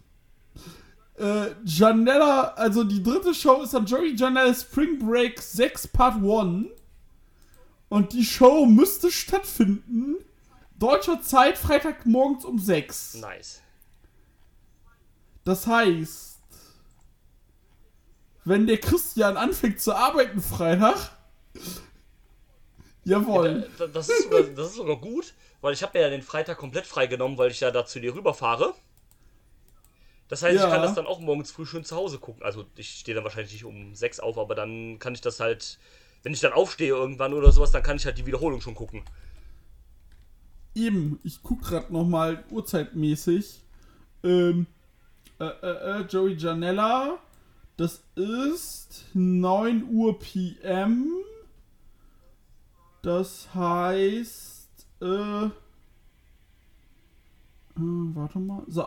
Äh, 1.17 1.51
Janella, 1.65 2.53
also 2.55 2.83
die 2.83 3.01
dritte 3.01 3.33
Show 3.33 3.61
ist 3.61 3.73
dann 3.73 3.85
Joey 3.85 4.15
Janella 4.15 4.53
Spring 4.53 4.99
Break 4.99 5.41
6 5.41 5.87
Part 5.89 6.15
1. 6.23 6.67
Und 7.89 8.13
die 8.13 8.23
Show 8.23 8.65
müsste 8.65 9.11
stattfinden. 9.11 10.15
Deutscher 10.79 11.21
Zeit, 11.21 11.57
Freitagmorgens 11.57 12.45
um 12.45 12.57
6. 12.57 13.15
Nice. 13.15 13.61
Das 15.43 15.67
heißt, 15.67 16.39
wenn 18.45 18.65
der 18.67 18.79
Christian 18.79 19.37
anfängt 19.37 19.81
zu 19.81 19.93
arbeiten 19.95 20.41
Freitag. 20.41 21.11
Jawohl. 23.03 23.67
Äh, 23.79 23.89
Das 23.89 24.09
ist, 24.09 24.29
das 24.55 24.69
ist 24.69 24.75
sogar 24.75 24.97
gut, 24.97 25.33
weil 25.61 25.73
ich 25.73 25.83
habe 25.83 25.97
mir 25.97 26.03
ja 26.05 26.09
den 26.09 26.21
Freitag 26.23 26.57
komplett 26.57 26.85
freigenommen, 26.87 27.37
weil 27.37 27.51
ich 27.51 27.59
ja 27.59 27.71
da 27.71 27.85
zu 27.85 27.99
dir 27.99 28.13
rüberfahre. 28.15 28.73
Das 30.27 30.43
heißt, 30.43 30.57
Ja. 30.57 30.65
ich 30.65 30.71
kann 30.71 30.81
das 30.81 30.93
dann 30.95 31.07
auch 31.07 31.19
morgens 31.19 31.51
früh 31.51 31.65
schön 31.65 31.83
zu 31.83 31.95
Hause 31.95 32.17
gucken. 32.17 32.41
Also 32.43 32.65
ich 32.75 32.89
stehe 32.99 33.15
dann 33.15 33.23
wahrscheinlich 33.23 33.51
nicht 33.53 33.65
um 33.65 33.93
6 33.93 34.19
auf, 34.21 34.37
aber 34.37 34.55
dann 34.55 34.97
kann 34.99 35.13
ich 35.13 35.21
das 35.21 35.39
halt, 35.39 35.77
wenn 36.23 36.33
ich 36.33 36.39
dann 36.39 36.53
aufstehe 36.53 36.87
irgendwann 36.89 37.33
oder 37.33 37.51
sowas, 37.51 37.71
dann 37.71 37.83
kann 37.83 37.97
ich 37.97 38.05
halt 38.05 38.17
die 38.17 38.25
Wiederholung 38.25 38.61
schon 38.61 38.75
gucken. 38.75 39.03
Eben, 40.73 41.19
ich 41.23 41.43
guck 41.43 41.61
grad 41.63 41.91
nochmal 41.91 42.45
uhrzeitmäßig. 42.49 43.59
Ähm, 44.23 44.67
äh, 45.39 45.45
äh, 45.45 45.99
äh, 45.99 46.01
Joey 46.03 46.35
Janella. 46.35 47.17
Das 47.75 48.03
ist 48.15 49.05
9 49.13 49.83
Uhr 49.91 50.17
PM. 50.17 51.11
Das 53.01 53.53
heißt, 53.53 54.50
äh, 55.01 55.45
äh, 55.45 55.49
warte 57.75 58.39
mal. 58.39 58.63
So, 58.67 58.85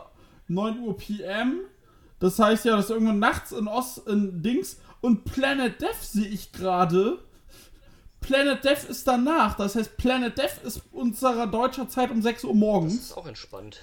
9 0.49 0.81
Uhr 0.81 0.97
PM. 0.97 1.61
Das 2.21 2.39
heißt 2.39 2.65
ja, 2.65 2.77
dass 2.77 2.91
irgendwann 2.91 3.19
nachts 3.19 3.53
in 3.53 3.69
Ost, 3.69 4.07
in 4.07 4.43
Dings. 4.43 4.81
Und 5.01 5.25
Planet 5.25 5.81
Death 5.81 6.03
sehe 6.03 6.27
ich 6.29 6.53
gerade. 6.53 7.19
Planet 8.21 8.65
Death 8.65 8.85
ist 8.89 9.07
danach. 9.07 9.57
Das 9.57 9.77
heißt, 9.77 9.97
Planet 9.97 10.37
Death 10.39 10.63
ist 10.65 10.83
unserer 10.93 11.47
deutscher 11.47 11.89
Zeit 11.89 12.11
um 12.11 12.23
6 12.23 12.45
Uhr 12.45 12.51
Das 12.53 12.59
morgens. 12.59 12.95
ist 12.95 13.17
auch 13.17 13.27
entspannt. 13.27 13.81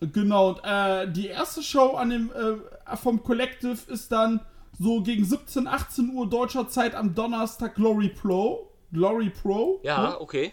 Genau, 0.00 0.50
und 0.50 0.60
äh, 0.64 1.12
die 1.12 1.26
erste 1.26 1.62
Show 1.62 1.94
an 1.94 2.08
dem, 2.10 2.32
äh, 2.32 2.96
vom 2.96 3.22
Collective 3.22 3.78
ist 3.92 4.10
dann 4.10 4.40
so 4.78 5.02
gegen 5.02 5.24
17, 5.26 5.66
18 5.66 6.14
Uhr 6.14 6.26
deutscher 6.28 6.68
Zeit 6.68 6.94
am 6.94 7.14
Donnerstag 7.14 7.74
Glory 7.74 8.08
Pro. 8.08 8.70
Glory 8.92 9.28
Pro. 9.30 9.78
Ja, 9.82 10.02
ne? 10.10 10.20
okay. 10.20 10.52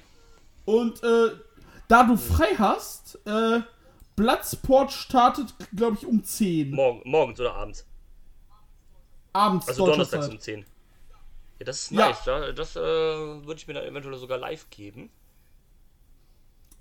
Und 0.68 1.02
äh, 1.02 1.30
da 1.88 2.04
du 2.04 2.18
frei 2.18 2.54
hast, 2.58 3.20
äh, 3.26 3.62
Bloodsport 4.18 4.92
startet, 4.92 5.54
glaube 5.74 5.96
ich, 5.98 6.06
um 6.06 6.22
10. 6.24 6.72
Morgen, 6.72 7.02
morgens 7.10 7.40
oder 7.40 7.54
abends. 7.56 7.86
Abends 9.32 9.68
Also 9.70 9.86
donnerstags 9.86 10.26
Zeit. 10.26 10.34
um 10.34 10.40
10. 10.42 10.66
Ja, 11.60 11.66
das 11.66 11.84
ist 11.84 11.92
Ja. 11.92 12.10
nice. 12.10 12.18
Da, 12.26 12.52
das 12.52 12.76
äh, 12.76 12.80
würde 12.82 13.56
ich 13.56 13.66
mir 13.68 13.76
dann 13.76 13.86
eventuell 13.86 14.18
sogar 14.18 14.38
live 14.40 14.70
geben. 14.70 15.10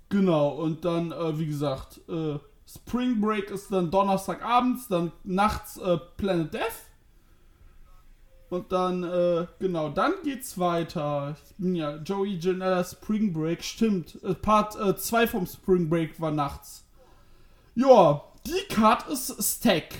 Genau, 0.09 0.49
und 0.49 0.83
dann, 0.83 1.13
äh, 1.13 1.39
wie 1.39 1.47
gesagt, 1.47 2.01
äh, 2.09 2.39
Spring 2.67 3.21
Break 3.21 3.49
ist 3.51 3.71
dann 3.71 3.89
Donnerstagabends, 3.89 4.89
dann 4.89 5.13
nachts 5.23 5.77
äh, 5.77 5.97
Planet 6.17 6.53
Death. 6.53 6.86
Und 8.49 8.71
dann, 8.71 9.03
äh, 9.03 9.45
genau, 9.59 9.89
dann 9.89 10.13
geht's 10.23 10.57
weiter. 10.57 11.35
Ich 11.49 11.55
bin 11.57 11.75
ja 11.75 11.97
Joey 11.97 12.37
Janella 12.37 12.83
Spring 12.83 13.33
Break, 13.33 13.61
stimmt. 13.63 14.21
Äh, 14.23 14.33
Part 14.35 14.73
2 14.99 15.27
vom 15.27 15.45
Spring 15.45 15.89
Break 15.89 16.19
war 16.21 16.31
nachts. 16.31 16.85
Ja, 17.75 18.23
die 18.45 18.73
Card 18.73 19.07
ist 19.09 19.35
Stack. 19.43 19.95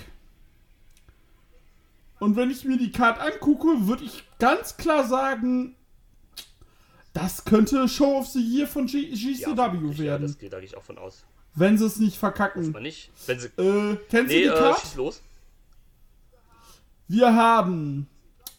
Und 2.20 2.36
wenn 2.36 2.50
ich 2.50 2.64
mir 2.64 2.78
die 2.78 2.90
Card 2.90 3.20
angucke, 3.20 3.86
würde 3.86 4.04
ich 4.04 4.24
ganz 4.38 4.76
klar 4.76 5.06
sagen, 5.06 5.76
das 7.12 7.44
könnte 7.44 7.86
Show 7.88 8.18
of 8.18 8.26
the 8.28 8.40
Year 8.40 8.66
von 8.66 8.86
G 8.86 9.10
GCW 9.10 9.36
ja, 9.44 9.98
werden. 9.98 10.22
das 10.22 10.38
geht, 10.38 10.52
da 10.52 10.58
gehe 10.58 10.66
ich 10.66 10.76
auch 10.76 10.82
von 10.82 10.98
aus. 10.98 11.24
Wenn 11.54 11.76
sie 11.76 11.84
es 11.86 11.98
nicht 11.98 12.16
verkacken. 12.16 12.68
Aber 12.70 12.80
nicht. 12.80 13.10
Wenn 13.26 13.38
sie. 13.40 13.48
Äh, 13.58 13.96
kennst 14.08 14.32
Nee, 14.32 14.44
du 14.44 14.50
die 14.50 14.56
äh, 14.56 14.58
Card? 14.58 14.80
schieß 14.80 14.94
los. 14.96 15.22
Wir 17.08 17.34
haben 17.34 18.08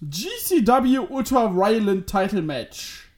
GCW 0.02 1.00
Ultra 1.10 1.46
Ryland 1.48 2.08
Title 2.08 2.42
Match. 2.42 3.10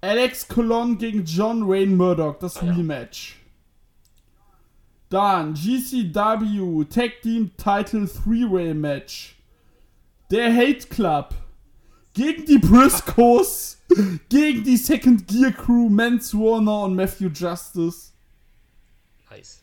Alex 0.00 0.46
Colon 0.46 0.96
gegen 0.96 1.24
John 1.24 1.68
Wayne 1.68 1.94
Murdoch, 1.96 2.38
das 2.38 2.56
Ah, 2.58 2.66
ja. 2.66 2.72
Rematch. 2.72 3.36
Dann 5.10 5.54
GCW 5.54 6.84
Tag 6.84 7.20
Team 7.22 7.50
Title 7.56 8.08
Three-Way 8.08 8.74
Match. 8.74 9.36
Der 10.30 10.54
Hate 10.54 10.86
Club 10.88 11.34
gegen 12.14 12.44
die 12.44 12.58
Briscoes, 12.58 13.78
gegen 14.28 14.62
die 14.64 14.76
Second 14.76 15.26
Gear 15.26 15.52
Crew, 15.52 15.88
Mance 15.88 16.36
Warner 16.36 16.82
und 16.82 16.94
Matthew 16.94 17.28
Justice. 17.34 18.12
Nice. 19.30 19.62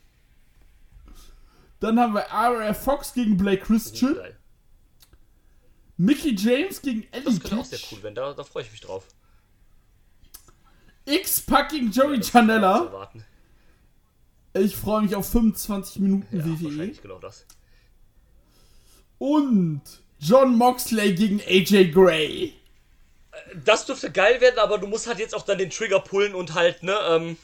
Dann 1.79 1.99
haben 1.99 2.13
wir 2.13 2.25
RF 2.33 2.77
Fox 2.83 3.13
gegen 3.13 3.37
Blake 3.37 3.63
Christian. 3.63 4.15
Mickey 5.97 6.35
James 6.35 6.81
gegen 6.81 7.07
Ellie 7.11 7.23
Das 7.25 7.39
könnte 7.39 7.57
auch 7.57 7.65
sehr 7.65 7.79
cool 7.91 8.03
werden. 8.03 8.15
Da, 8.15 8.33
da 8.33 8.43
freue 8.43 8.63
ich 8.63 8.71
mich 8.71 8.81
drauf. 8.81 9.05
X-Pack 11.05 11.69
gegen 11.69 11.91
Joey 11.91 12.17
man 12.17 12.21
Janella. 12.21 13.09
Ich 14.53 14.75
freue 14.75 15.03
mich 15.03 15.15
auf 15.15 15.29
25 15.29 16.01
Minuten 16.01 16.37
Ja, 16.37 16.43
WWE. 16.45 16.63
wahrscheinlich 16.63 17.01
genau 17.01 17.19
das. 17.19 17.45
Und 19.17 19.81
John 20.19 20.55
Moxley 20.57 21.13
gegen 21.13 21.41
AJ 21.41 21.91
Gray. 21.91 22.53
Das 23.63 23.85
dürfte 23.85 24.11
geil 24.11 24.39
werden, 24.41 24.59
aber 24.59 24.77
du 24.77 24.87
musst 24.87 25.07
halt 25.07 25.19
jetzt 25.19 25.35
auch 25.35 25.43
dann 25.43 25.57
den 25.57 25.69
Trigger 25.69 25.99
pullen 25.99 26.33
und 26.35 26.53
halt, 26.53 26.83
ne, 26.83 26.97
ähm, 27.09 27.37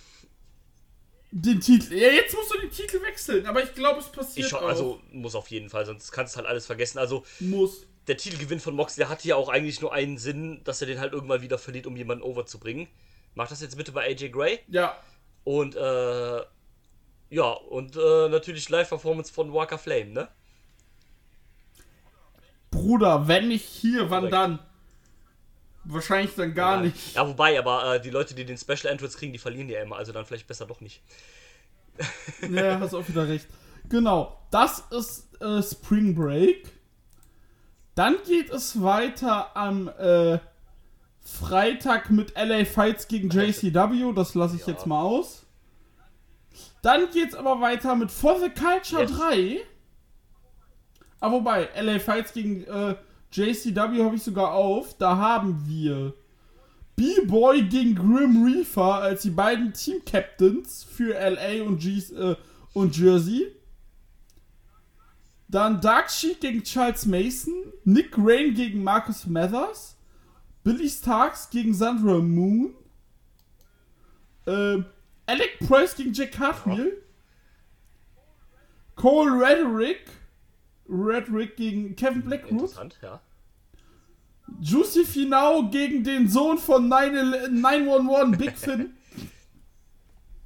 Den 1.31 1.59
Titel. 1.61 1.93
Ja, 1.93 2.09
jetzt 2.09 2.33
musst 2.35 2.53
du 2.53 2.59
den 2.59 2.71
Titel 2.71 3.01
wechseln, 3.01 3.45
aber 3.45 3.63
ich 3.63 3.73
glaube, 3.73 3.99
es 3.99 4.09
passiert 4.09 4.47
ich 4.47 4.53
auch. 4.53 4.61
also 4.63 5.01
muss 5.11 5.35
auf 5.35 5.49
jeden 5.49 5.69
Fall, 5.69 5.85
sonst 5.85 6.11
kannst 6.11 6.33
du 6.35 6.37
halt 6.37 6.47
alles 6.47 6.65
vergessen. 6.65 6.97
Also, 6.97 7.25
Muss. 7.39 7.85
Der 8.07 8.17
Titelgewinn 8.17 8.59
von 8.59 8.75
Moxley 8.75 9.05
hat 9.05 9.21
hier 9.21 9.37
auch 9.37 9.49
eigentlich 9.49 9.81
nur 9.81 9.93
einen 9.93 10.17
Sinn, 10.17 10.61
dass 10.63 10.81
er 10.81 10.87
den 10.87 10.99
halt 10.99 11.13
irgendwann 11.13 11.41
wieder 11.41 11.57
verliert, 11.57 11.87
um 11.87 11.95
jemanden 11.95 12.23
overzubringen. 12.23 12.87
Mach 13.35 13.47
das 13.47 13.61
jetzt 13.61 13.77
bitte 13.77 13.91
bei 13.91 14.05
AJ 14.05 14.29
Gray. 14.29 14.59
Ja. 14.67 14.97
Und, 15.43 15.75
äh, 15.75 16.41
ja, 17.29 17.51
und 17.69 17.95
äh, 17.95 18.29
natürlich 18.29 18.67
Live-Performance 18.69 19.31
von 19.31 19.53
Walker 19.53 19.77
Flame, 19.77 20.11
ne? 20.11 20.27
Bruder, 22.69 23.27
wenn 23.27 23.49
nicht 23.49 23.65
hier, 23.65 24.09
wann 24.09 24.29
Korrekt. 24.29 24.33
dann? 24.33 24.59
Wahrscheinlich 25.83 26.35
dann 26.35 26.53
gar 26.53 26.77
ja. 26.77 26.81
nicht. 26.83 27.15
Ja, 27.15 27.27
wobei, 27.27 27.57
aber 27.57 27.95
äh, 27.95 28.01
die 28.01 28.09
Leute, 28.09 28.33
die 28.33 28.45
den 28.45 28.57
Special 28.57 28.91
Entrance 28.91 29.17
kriegen, 29.17 29.33
die 29.33 29.39
verlieren 29.39 29.69
ja 29.69 29.81
immer, 29.81 29.97
also 29.97 30.11
dann 30.11 30.25
vielleicht 30.25 30.47
besser 30.47 30.65
doch 30.65 30.81
nicht. 30.81 31.01
Ja, 32.49 32.79
hast 32.79 32.93
auch 32.93 33.07
wieder 33.07 33.27
recht. 33.27 33.47
Genau, 33.89 34.47
das 34.51 34.83
ist 34.91 35.41
äh, 35.41 35.61
Spring 35.61 36.15
Break. 36.15 36.80
Dann 38.01 38.15
geht 38.25 38.49
es 38.49 38.81
weiter 38.81 39.55
am 39.55 39.87
äh, 39.87 40.39
Freitag 41.19 42.09
mit 42.09 42.33
LA 42.35 42.65
Fights 42.65 43.07
gegen 43.07 43.29
JCW. 43.29 44.11
Das 44.15 44.33
lasse 44.33 44.55
ich 44.55 44.61
Ja. 44.65 44.69
jetzt 44.73 44.87
mal 44.87 45.03
aus. 45.03 45.45
Dann 46.81 47.11
geht 47.11 47.29
es 47.29 47.35
aber 47.35 47.61
weiter 47.61 47.93
mit 47.95 48.09
For 48.09 48.39
the 48.39 48.49
Culture 48.49 49.03
Yes. 49.03 49.11
3. 49.11 49.57
Ah, 51.19 51.31
wobei, 51.31 51.69
LA 51.79 51.99
Fights 51.99 52.33
gegen 52.33 52.63
äh, 52.63 52.95
JCW 53.33 54.03
habe 54.03 54.15
ich 54.15 54.23
sogar 54.23 54.51
auf. 54.55 54.97
Da 54.97 55.17
haben 55.17 55.63
wir 55.67 56.15
B-Boy 56.95 57.65
gegen 57.65 57.93
Grim 57.93 58.43
Reaper 58.43 58.95
als 58.95 59.21
die 59.21 59.29
beiden 59.29 59.73
Team-Captains 59.73 60.83
für 60.85 61.13
LA 61.13 61.61
und, 61.67 61.77
G 61.77 61.99
äh, 62.15 62.35
und 62.73 62.97
Jersey. 62.97 63.55
Dann 65.51 65.81
Dark 65.81 66.09
Sheet 66.09 66.39
gegen 66.39 66.63
Charles 66.63 67.05
Mason, 67.05 67.53
Nick 67.83 68.17
Rain 68.17 68.53
gegen 68.53 68.83
Marcus 68.83 69.27
Mathers, 69.27 69.97
Billy 70.63 70.89
Starks 70.89 71.49
gegen 71.49 71.73
Sandra 71.73 72.19
Moon, 72.19 72.73
äh, 74.45 74.77
Alec 75.25 75.59
Price 75.67 75.93
gegen 75.93 76.13
Jack 76.13 76.31
Cartwheel, 76.31 77.03
Cole 78.95 79.31
Rederick, 79.31 80.09
Rederick 80.87 81.57
gegen 81.57 81.97
Kevin 81.97 82.21
Blackwood, 82.21 82.51
Interessant, 82.51 82.97
ja. 83.01 83.21
Juicy 84.61 85.03
Finau 85.03 85.69
gegen 85.69 86.03
den 86.05 86.29
Sohn 86.29 86.57
von 86.59 86.87
9 86.87 87.59
911 87.61 88.37
Big 88.37 88.57
Finn. 88.57 88.93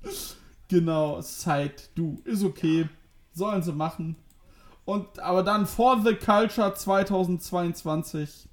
genau, 0.68 1.22
Side, 1.22 1.76
du, 1.93 2.20
ist 2.24 2.43
okay. 2.43 2.89
Sollen 3.34 3.62
sie 3.62 3.74
machen. 3.74 4.16
Und 4.86 5.20
aber 5.20 5.44
dann 5.44 5.66
For 5.66 6.02
the 6.06 6.14
Culture 6.16 6.74
2022. 6.74 8.48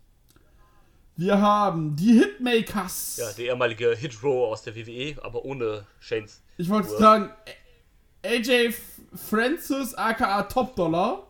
Wir 1.16 1.41
haben 1.41 1.95
die 1.95 2.14
Hitmakers. 2.14 3.18
Ja, 3.18 3.30
der 3.33 3.45
ehemalige 3.47 3.95
Hit 3.95 4.22
Row 4.22 4.51
aus 4.51 4.62
der 4.62 4.74
WWE, 4.74 5.14
aber 5.22 5.45
ohne 5.45 5.87
Shanes. 6.01 6.43
ich 6.57 6.70
wollte 6.70 6.89
sagen, 6.89 7.30
AJ 8.24 8.74
Francis 9.14 9.95
aka 9.95 10.43
Top 10.45 10.74
Dollar 10.74 11.26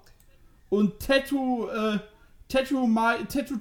und 0.70 1.00
Tattoo 1.00 1.68
äh, 1.68 1.98
Tattoo 2.48 2.86
Mi 2.86 3.24
Tattoo 3.28 3.58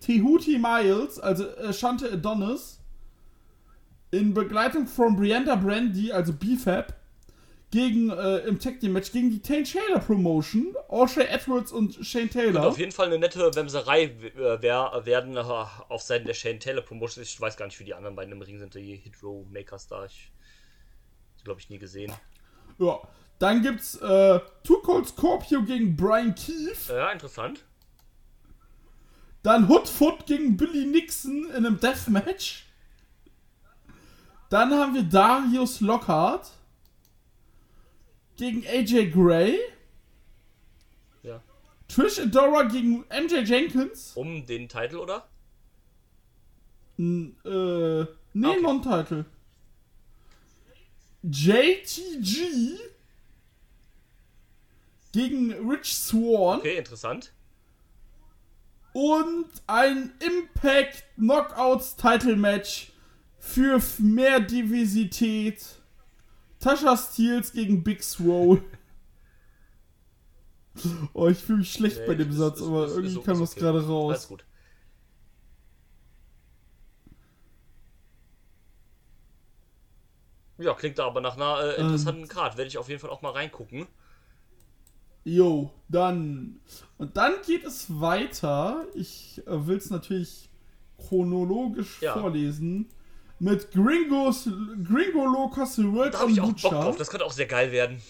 Tehuti 0.00 0.58
Miles, 0.58 1.18
also 1.18 1.46
äh, 1.46 1.72
Shante 1.72 2.12
Adonis, 2.12 2.80
in 4.10 4.32
Begleitung 4.32 4.86
von 4.86 5.16
Brianda 5.16 5.56
Brandy, 5.56 6.10
also 6.10 6.32
BFAB, 6.32 6.92
gegen 7.70 8.10
äh, 8.10 8.38
im 8.38 8.58
Tag 8.58 8.80
Team 8.80 8.92
Match 8.92 9.12
gegen 9.12 9.30
die 9.30 9.40
Tane 9.40 9.62
Taylor 9.62 10.00
Promotion, 10.00 10.74
O'Shea 10.88 11.22
Edwards 11.28 11.70
und 11.70 11.94
Shane 12.04 12.24
Und 12.24 12.32
Taylor. 12.32 12.66
auf 12.66 12.78
jeden 12.78 12.90
Fall 12.92 13.06
eine 13.06 13.18
nette 13.18 13.54
Wemserei 13.54 14.04
äh, 14.04 14.60
wär, 14.60 15.02
werden 15.04 15.36
äh, 15.36 15.40
auf 15.40 16.02
Seiten 16.02 16.26
der 16.26 16.34
Shane 16.34 16.58
Taylor 16.58 16.82
Promotion. 16.82 17.22
Ich 17.22 17.40
weiß 17.40 17.56
gar 17.56 17.66
nicht, 17.66 17.78
wie 17.78 17.84
die 17.84 17.94
anderen 17.94 18.16
beiden 18.16 18.32
im 18.32 18.42
Ring 18.42 18.58
sind, 18.58 18.74
die 18.74 18.96
Hit 18.96 19.22
Row 19.22 19.46
Makers 19.50 19.86
da. 19.86 20.04
Ich 20.04 20.32
glaube 21.44 21.60
ich 21.60 21.70
nie 21.70 21.78
gesehen. 21.78 22.12
Ja. 22.78 23.00
Dann 23.38 23.62
gibt's 23.62 23.94
äh, 23.96 24.40
Too 24.64 24.82
Cold 24.82 25.08
Scorpio 25.08 25.62
gegen 25.62 25.96
Brian 25.96 26.34
Keefe. 26.34 26.92
Ja, 26.92 27.10
interessant. 27.10 27.64
Dann 29.42 29.68
Hoodfoot 29.68 30.26
gegen 30.26 30.56
Billy 30.58 30.84
Nixon 30.84 31.48
in 31.50 31.64
einem 31.64 31.80
Deathmatch. 31.80 32.66
Dann 34.50 34.72
haben 34.74 34.94
wir 34.94 35.04
Darius 35.04 35.80
Lockhart 35.80 36.50
gegen 38.40 38.66
AJ 38.66 39.10
Gray. 39.10 39.58
Ja. 41.22 41.42
Trish 41.88 42.18
Adora 42.18 42.62
gegen 42.62 43.04
MJ 43.10 43.44
Jenkins. 43.44 44.12
Um 44.14 44.46
den 44.46 44.66
Titel, 44.66 44.96
oder? 44.96 45.28
N 46.98 47.36
äh, 47.44 48.06
nee, 48.32 48.46
Okay. 48.48 48.60
Non-Title. 48.62 49.26
JTG 51.22 52.78
gegen 55.12 55.52
Rich 55.70 55.94
Swan. 55.94 56.60
Okay, 56.60 56.78
interessant. 56.78 57.32
und 58.94 59.46
ein 59.66 60.12
Impact 60.20 61.04
Knockouts 61.16 61.94
Title 61.96 62.36
Match 62.36 62.90
für 63.38 63.80
mehr 63.98 64.40
Diversität. 64.40 65.79
Tasha 66.60 66.96
Steels 66.96 67.52
gegen 67.52 67.82
Big 67.82 68.02
Swole. 68.02 68.62
Oh, 71.14 71.26
ich 71.28 71.38
fühle 71.38 71.58
mich 71.58 71.72
schlecht 71.72 71.98
Nee, 72.00 72.06
bei 72.06 72.14
dem 72.14 72.30
ist- 72.30 72.36
Satz, 72.36 72.60
ist- 72.60 72.66
aber 72.66 72.86
ist- 72.86 72.92
irgendwie 72.96 73.20
kam 73.22 73.40
das 73.40 73.50
okay. 73.52 73.60
gerade 73.60 73.78
Alles 73.78 73.88
raus. 73.90 74.28
gut. 74.28 74.44
Ja, 80.58 80.74
klingt 80.74 80.98
da 80.98 81.06
aber 81.06 81.20
nach 81.20 81.36
einer 81.36 81.60
äh, 81.76 81.80
interessanten 81.80 82.28
Card. 82.28 82.56
Werde 82.58 82.68
ich 82.68 82.76
auf 82.78 82.88
jeden 82.88 83.00
Fall 83.00 83.10
auch 83.10 83.22
mal 83.22 83.30
reingucken. 83.32 83.86
Jo, 85.24 85.70
dann. 85.88 86.60
Und 86.98 87.16
dann 87.16 87.34
geht 87.46 87.64
es 87.64 88.00
weiter. 88.00 88.86
Ich 88.94 89.42
äh, 89.46 89.66
will 89.66 89.76
es 89.78 89.90
natürlich 89.90 90.50
chronologisch 90.98 92.00
Ja. 92.02 92.12
vorlesen. 92.18 92.88
Mit 93.40 93.72
Gringos, 93.72 94.44
Gringo 94.84 95.24
Locos 95.24 95.78
World 95.78 96.12
Da 96.12 96.18
habe 96.18 96.26
on 96.26 96.32
ich 96.32 96.40
auch 96.42 96.52
Bock 96.52 96.72
drauf. 96.72 96.96
Das 96.96 97.08
könnte 97.08 97.24
auch 97.24 97.32
sehr 97.32 97.46
geil 97.46 97.72
werden. 97.72 98.00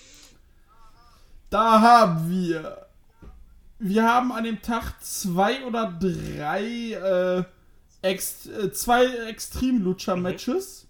Da 1.50 1.80
haben 1.80 2.28
wir. 2.28 2.86
Wir 3.78 4.04
haben 4.04 4.32
an 4.32 4.44
dem 4.44 4.60
Tag 4.60 5.00
zwei 5.00 5.64
oder 5.64 5.96
drei 5.98 6.92
äh, 6.92 7.44
ex, 8.02 8.46
äh, 8.46 8.72
zwei 8.72 9.06
Extreme 9.28 9.78
Lucha 9.78 10.16
Matches. 10.16 10.86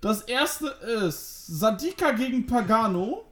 Das 0.00 0.22
erste 0.22 0.68
ist 0.68 1.46
Sadika 1.46 2.12
gegen 2.12 2.46
Pagano. 2.46 3.24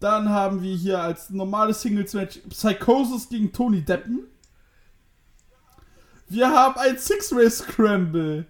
Dann 0.00 0.28
haben 0.28 0.60
wir 0.60 0.74
hier 0.74 1.00
als 1.00 1.30
normales 1.30 1.80
Singles 1.82 2.14
Match 2.14 2.38
Psychosis 2.48 3.28
gegen 3.28 3.52
Tony 3.52 3.82
Deppen. 3.82 4.26
Wir 6.30 6.48
haben 6.48 6.78
ein 6.78 6.96
Six-Way 6.96 7.50
Scramble. 7.50 8.46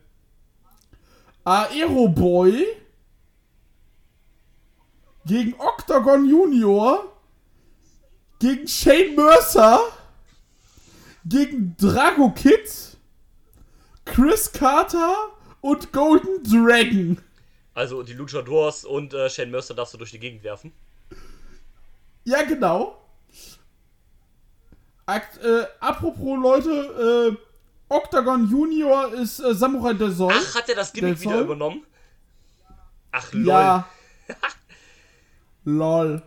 Aero 1.45 2.09
Boy 2.09 2.67
gegen 5.25 5.55
Octagon 5.59 6.29
Junior, 6.29 7.11
gegen 8.39 8.69
Shane 8.69 9.17
Mercer, 9.17 9.81
gegen 11.25 11.75
Drago 11.79 12.31
Kid, 12.33 12.99
Chris 14.05 14.53
Carter 14.53 15.31
und 15.63 15.91
Golden 15.91 16.43
Dragon. 16.43 17.19
Also 17.73 18.03
die 18.03 18.13
Luchadors 18.13 18.85
und 18.85 19.15
äh, 19.15 19.31
Shane 19.31 19.51
Mercer 19.51 19.73
darfst 19.73 19.95
du 19.95 19.99
durch 19.99 20.11
die 20.11 20.19
Gegend 20.19 20.45
werfen. 20.45 20.71
Ja, 22.25 22.43
genau. 22.43 23.03
Akt, 25.07 25.39
äh, 25.39 25.65
apropos 25.81 26.39
Leute, 26.39 27.33
äh, 27.33 27.50
Octagon 27.91 28.49
Junior 28.49 29.13
ist 29.13 29.41
äh, 29.41 29.53
Samurai 29.53 29.95
der 29.95 30.11
Sol. 30.11 30.33
Ach, 30.33 30.55
hat 30.55 30.69
er 30.69 30.77
das 30.77 30.93
Gimmick 30.93 31.17
Der 31.17 31.23
wieder 31.23 31.41
übernommen? 31.41 31.85
Ach, 33.11 33.33
lol. 33.33 33.47
Ja. 33.47 33.89
Lol. 35.65 36.23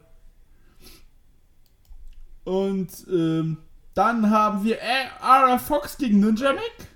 Und 2.43 2.89
ähm, 3.09 3.57
dann 3.93 4.29
haben 4.29 4.63
wir 4.63 4.79
äh, 4.79 5.07
Ara 5.21 5.57
Fox 5.57 5.97
gegen 5.97 6.19
Ninja 6.19 6.53
Mac. 6.53 6.87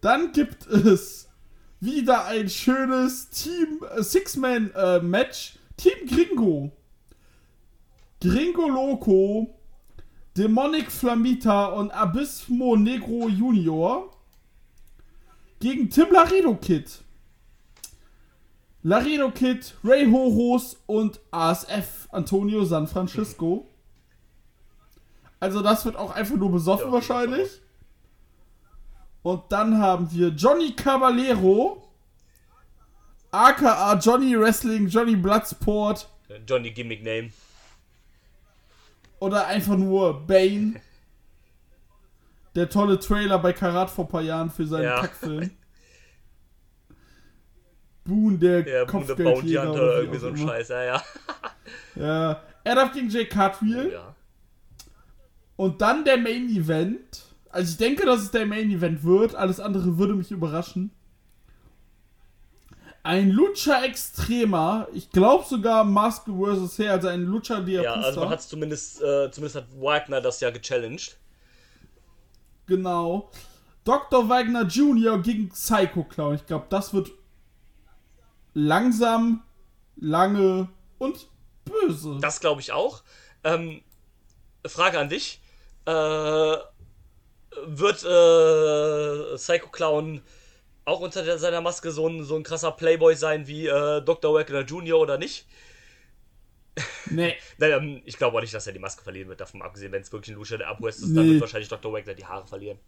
Dann 0.00 0.32
gibt 0.32 0.66
es 0.66 1.28
wieder 1.80 2.26
ein 2.26 2.48
schönes 2.50 3.30
Team 3.30 3.84
äh, 3.96 4.02
Six-Man 4.02 4.72
äh, 4.74 5.00
Match. 5.00 5.58
Team 5.76 6.06
Gringo. 6.08 6.72
Gringo 8.20 8.68
Loco, 8.68 9.55
Demonic 10.36 10.92
Flamita 10.92 11.66
und 11.66 11.90
Abismo 11.92 12.76
Negro 12.76 13.26
Junior 13.26 14.10
gegen 15.60 15.88
Tim 15.88 16.12
Laredo 16.12 16.54
Kid. 16.56 17.02
Laredo 18.82 19.30
Kid, 19.30 19.74
Ray 19.82 20.04
Horos 20.04 20.76
und 20.84 21.20
ASF 21.30 22.06
Antonio 22.10 22.64
San 22.66 22.86
Francisco. 22.86 23.66
Also 25.40 25.62
das 25.62 25.86
wird 25.86 25.96
auch 25.96 26.10
einfach 26.10 26.36
nur 26.36 26.52
besoffen 26.52 26.88
Ja, 26.88 26.92
wahrscheinlich. 26.92 27.50
Und 29.22 29.42
dann 29.50 29.78
haben 29.78 30.12
wir 30.12 30.28
Johnny 30.28 30.72
Caballero, 30.72 31.88
aka 33.30 33.98
Johnny 33.98 34.38
Wrestling, 34.38 34.86
Johnny 34.86 35.16
Bloodsport 35.16 36.08
Johnny 36.46 36.70
Gimmick 36.72 37.02
Name. 37.02 37.30
Oder 39.20 39.46
einfach 39.46 39.76
nur 39.76 40.26
Bane. 40.26 40.80
Der 42.54 42.68
tolle 42.70 42.98
Trailer 42.98 43.38
bei 43.38 43.52
Karat 43.52 43.90
vor 43.90 44.06
ein 44.06 44.08
paar 44.08 44.22
Jahren 44.22 44.50
für 44.50 44.66
seinen 44.66 44.84
Ja. 44.84 45.00
Kackfilm. 45.02 45.50
Boone, 48.04 48.38
der 48.38 48.66
Ja, 48.66 48.84
Boone 48.84 49.06
Kopfgeldjäger 49.06 49.62
Hunter 49.68 49.72
oder 49.72 49.82
oder 49.82 49.92
wie 49.96 50.00
irgendwie 50.04 50.18
so 50.20 50.28
ein. 50.28 50.36
Scheiß, 50.36 50.68
ja, 50.68 50.82
ja. 50.84 51.02
Ja. 51.96 52.42
Er 52.64 52.74
darf 52.74 52.92
gegen 52.92 53.08
Jay 53.08 53.26
Cartwheel. 53.26 53.92
ja. 53.92 54.14
Und 55.56 55.80
dann 55.80 56.04
der 56.04 56.18
Main 56.18 56.48
Event. 56.50 57.22
Also 57.50 57.70
ich 57.72 57.78
denke, 57.78 58.04
dass 58.04 58.20
es 58.22 58.30
der 58.30 58.44
Main 58.46 58.70
Event 58.70 59.02
wird. 59.04 59.34
Alles 59.34 59.58
andere 59.60 59.96
würde 59.98 60.14
mich 60.14 60.30
überraschen. 60.30 60.90
Ein 63.06 63.30
Lucha 63.30 63.84
Extrema. 63.84 64.88
Ich 64.92 65.10
glaube 65.10 65.44
sogar 65.48 65.84
Mask 65.84 66.24
vs. 66.26 66.76
Hair. 66.78 66.92
Also 66.92 67.06
ein 67.08 67.22
Lucha 67.22 67.58
Ja, 67.58 67.60
Diapusta. 67.60 68.00
also 68.00 68.20
man 68.20 68.28
hat 68.30 68.42
zumindest, 68.42 69.00
äh, 69.00 69.30
zumindest 69.30 69.54
hat 69.56 69.66
Wagner 69.80 70.20
das 70.20 70.40
ja 70.40 70.50
gechallenged. 70.50 71.16
Genau. 72.66 73.30
Dr. 73.84 74.28
Wagner 74.28 74.62
Jr. 74.64 75.18
gegen 75.22 75.50
Psycho 75.50 76.02
Clown. 76.02 76.34
Ich 76.34 76.46
glaube, 76.46 76.66
das 76.68 76.92
wird 76.92 77.12
langsam, 78.54 79.44
lange 79.94 80.68
und 80.98 81.28
böse. 81.64 82.18
Das 82.20 82.40
glaube 82.40 82.60
ich 82.60 82.72
auch. 82.72 83.04
Ähm, 83.44 83.82
Frage 84.66 84.98
an 84.98 85.08
dich. 85.08 85.40
Äh, 85.84 85.92
wird 87.66 88.02
äh, 88.02 89.36
Psycho 89.36 89.68
Clown 89.70 90.22
auch 90.86 91.00
unter 91.00 91.22
der, 91.24 91.38
seiner 91.38 91.60
Maske 91.60 91.90
so 91.90 92.08
ein, 92.08 92.22
so 92.24 92.36
ein 92.36 92.42
krasser 92.42 92.70
Playboy 92.72 93.14
sein 93.16 93.46
wie 93.46 93.66
äh, 93.66 94.00
Dr. 94.02 94.32
Wagner 94.32 94.60
Jr. 94.62 94.98
oder 94.98 95.18
nicht? 95.18 95.46
nee. 97.10 97.34
Nein, 97.58 97.70
ähm, 97.72 98.02
ich 98.04 98.16
glaube 98.16 98.36
auch 98.36 98.40
nicht, 98.40 98.54
dass 98.54 98.66
er 98.66 98.72
die 98.72 98.78
Maske 98.78 99.02
verlieren 99.02 99.28
wird. 99.28 99.40
Davon 99.40 99.62
abgesehen, 99.62 99.92
wenn 99.92 100.02
es 100.02 100.12
wirklich 100.12 100.34
ein 100.34 100.38
Lucha 100.38 100.56
der 100.56 100.68
Abwest 100.68 101.02
ist, 101.02 101.14
dann 101.14 101.24
Nee. 101.26 101.32
wird 101.32 101.40
wahrscheinlich 101.42 101.68
Dr. 101.68 101.92
Wagner 101.92 102.14
die 102.14 102.24
Haare 102.24 102.46
verlieren. 102.46 102.78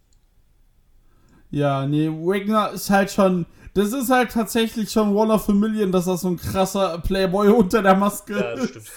Ja, 1.51 1.85
nee, 1.87 2.07
Wagner 2.09 2.71
ist 2.71 2.89
halt 2.89 3.11
schon. 3.11 3.45
Das 3.73 3.91
ist 3.91 4.09
halt 4.09 4.31
tatsächlich 4.31 4.91
schon 4.91 5.15
One 5.15 5.33
of 5.33 5.49
a 5.49 5.53
Million, 5.53 5.91
dass 5.91 6.05
das 6.05 6.21
so 6.21 6.29
ein 6.29 6.37
krasser 6.37 6.99
Playboy 6.99 7.47
unter 7.53 7.81
der 7.81 7.95
Maske 7.95 8.33
Ja, 8.33 8.51
das 8.55 8.61
ist. 8.61 8.69
stimmt. 8.69 8.91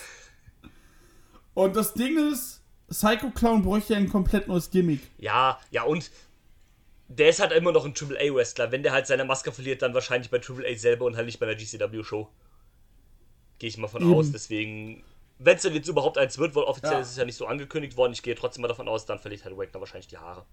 Und 1.54 1.76
das 1.76 1.92
Ding 1.94 2.30
ist, 2.32 2.62
Psycho 2.88 3.30
Clown 3.30 3.62
bräuchte 3.62 3.94
ja 3.94 3.98
ein 3.98 4.08
komplett 4.08 4.48
neues 4.48 4.70
Gimmick. 4.70 5.00
Ja, 5.18 5.58
ja, 5.70 5.82
und 5.84 6.10
der 7.18 7.28
ist 7.28 7.40
halt 7.40 7.52
immer 7.52 7.72
noch 7.72 7.84
ein 7.84 7.94
Triple 7.94 8.18
A 8.18 8.34
Wrestler. 8.34 8.72
Wenn 8.72 8.82
der 8.82 8.92
halt 8.92 9.06
seine 9.06 9.24
Maske 9.24 9.52
verliert, 9.52 9.82
dann 9.82 9.94
wahrscheinlich 9.94 10.30
bei 10.30 10.38
Triple 10.38 10.66
A 10.68 10.74
selber 10.76 11.04
und 11.04 11.16
halt 11.16 11.26
nicht 11.26 11.38
bei 11.38 11.46
der 11.46 11.56
GCW 11.56 12.02
Show. 12.02 12.28
Gehe 13.58 13.68
ich 13.68 13.76
mal 13.78 13.88
von 13.88 14.02
Eben. 14.02 14.14
aus. 14.14 14.32
Deswegen, 14.32 15.02
wenn 15.38 15.56
es 15.56 15.62
denn 15.62 15.74
jetzt 15.74 15.88
überhaupt 15.88 16.16
eins 16.18 16.38
wird, 16.38 16.54
weil 16.54 16.64
offiziell 16.64 16.94
Ja. 16.94 17.00
ist 17.00 17.10
es 17.10 17.16
ja 17.16 17.24
nicht 17.24 17.36
so 17.36 17.46
angekündigt 17.46 17.96
worden, 17.96 18.12
ich 18.12 18.22
gehe 18.22 18.34
trotzdem 18.34 18.62
mal 18.62 18.68
davon 18.68 18.88
aus, 18.88 19.04
dann 19.06 19.18
verliert 19.18 19.44
halt 19.44 19.56
Wagner 19.56 19.80
wahrscheinlich 19.80 20.06
die 20.08 20.18
Haare. 20.18 20.44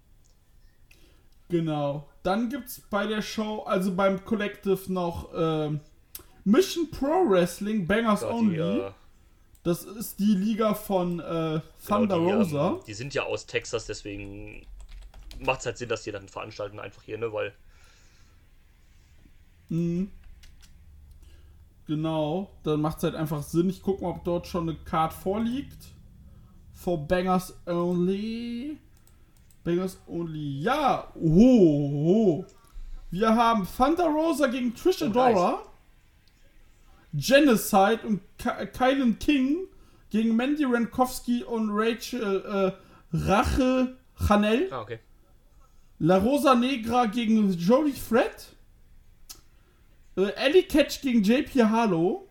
Genau. 1.49 2.07
Dann 2.23 2.49
gibt's 2.49 2.81
bei 2.89 3.07
der 3.07 3.21
Show, 3.21 3.63
also 3.63 3.95
beim 3.95 4.23
Collective 4.23 4.79
noch 4.91 5.29
ähm, 5.35 5.79
Mission 6.43 6.89
Pro 6.91 7.27
Wrestling, 7.29 7.87
Bangers 7.87 8.21
Ja, 8.21 8.29
Only. 8.31 8.55
die, 8.55 8.61
äh, 8.61 8.91
Das 9.63 9.83
ist 9.83 10.19
die 10.19 10.35
Liga 10.35 10.73
von 10.75 11.19
äh, 11.19 11.59
Thunder 11.87 12.17
genau, 12.17 12.27
die, 12.27 12.31
Rosa. 12.33 12.67
Ähm, 12.69 12.79
die 12.85 12.93
sind 12.93 13.13
ja 13.13 13.23
aus 13.23 13.45
Texas, 13.47 13.85
deswegen 13.87 14.65
macht 15.39 15.61
es 15.61 15.65
halt 15.65 15.77
Sinn, 15.77 15.89
dass 15.89 16.03
die 16.03 16.11
dann 16.11 16.27
veranstalten 16.27 16.79
einfach 16.79 17.03
hier, 17.03 17.17
ne, 17.17 17.31
weil 17.31 17.53
Mhm. 19.69 20.11
Genau, 21.87 22.51
dann 22.63 22.81
macht 22.81 22.97
es 22.97 23.03
halt 23.03 23.15
einfach 23.15 23.41
Sinn. 23.41 23.69
Ich 23.69 23.81
gucke 23.81 24.03
mal, 24.03 24.11
ob 24.11 24.23
dort 24.23 24.47
schon 24.47 24.69
eine 24.69 24.77
Card 24.77 25.13
vorliegt. 25.13 25.87
For 26.73 26.97
Bangers 26.97 27.53
Only. 27.65 28.77
Bangers 29.63 29.99
Only. 30.07 30.61
Ja, 30.61 31.11
oh. 31.15 32.45
Wir 33.11 33.35
haben 33.35 33.67
Thunder 33.75 34.05
Rosa 34.05 34.47
gegen 34.47 34.75
Trish 34.75 35.01
Oh, 35.01 35.05
Adora. 35.05 35.63
Genocide 37.11 38.01
und 38.05 38.21
Ka 38.37 38.65
Kylan 38.67 39.17
King 39.17 39.67
gegen 40.11 40.35
Mandy 40.35 40.63
Rankowski 40.63 41.43
und 41.43 41.69
Rachel 41.71 42.75
äh, 43.11 43.17
Rache 43.17 43.97
Chanel. 44.27 44.71
Ah, 44.71 44.81
okay. 44.81 44.99
La 45.99 46.17
Rosa 46.17 46.55
Negra 46.55 47.05
gegen 47.07 47.51
Jodie 47.53 47.91
Fred. 47.93 48.55
Äh, 50.17 50.29
Ellie 50.35 50.63
Catch 50.63 51.01
gegen 51.01 51.21
JP 51.23 51.63
Harlow. 51.65 52.27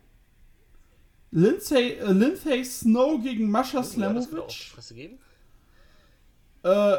Lindsay, 1.31 1.93
äh, 1.99 2.11
Lindsay 2.13 2.65
Snow 2.65 3.23
gegen 3.23 3.53
Ja, 3.53 3.63
die 3.63 3.83
Slamovic. 3.85 4.73
Geben. 4.95 5.19
äh, 6.63 6.97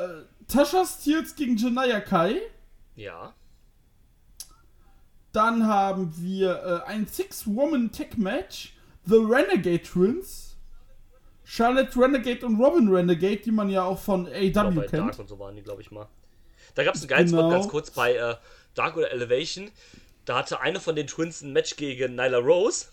Tasha 0.48 0.86
Steels 0.86 1.36
gegen 1.36 1.58
Janaya 1.58 2.00
Kai. 2.02 2.40
Ja. 2.96 3.34
Dann 5.32 5.66
haben 5.66 6.14
wir 6.18 6.84
äh, 6.86 6.90
ein 6.90 7.08
Six-Woman-Tech-Match. 7.08 8.74
The 9.06 9.16
Renegade 9.16 9.82
Twins. 9.82 10.56
Charlotte 11.44 12.00
Renegade 12.00 12.46
und 12.46 12.60
Robin 12.62 12.88
Renegade, 12.90 13.38
die 13.38 13.52
man 13.52 13.70
ja 13.70 13.84
auch 13.84 13.98
von 13.98 14.26
Genau, 14.26 14.68
AW 14.68 14.76
bei 14.76 14.86
kennt. 14.88 15.10
Dark 15.10 15.20
und 15.20 15.28
so 15.28 15.40
waren 15.40 15.56
die, 15.56 15.64
glaube 15.64 15.82
ich 15.82 15.90
mal. 15.90 16.08
Da 16.76 16.84
gab 16.84 16.96
es 16.96 17.02
einen 17.02 17.10
geilen 17.10 17.28
Genau. 17.28 17.42
Spot 17.42 17.50
ganz 17.50 17.68
kurz 17.68 17.92
bei 17.92 18.16
äh, 18.16 18.36
Dark 18.76 18.98
oder 18.98 19.12
Elevation. 19.12 19.72
Da 20.26 20.38
hatte 20.38 20.62
eine 20.62 20.80
von 20.80 20.96
den 20.96 21.08
Twins 21.08 21.42
ein 21.42 21.54
Match 21.54 21.76
gegen 21.76 22.16
Nyla 22.16 22.38
Rose. 22.38 22.88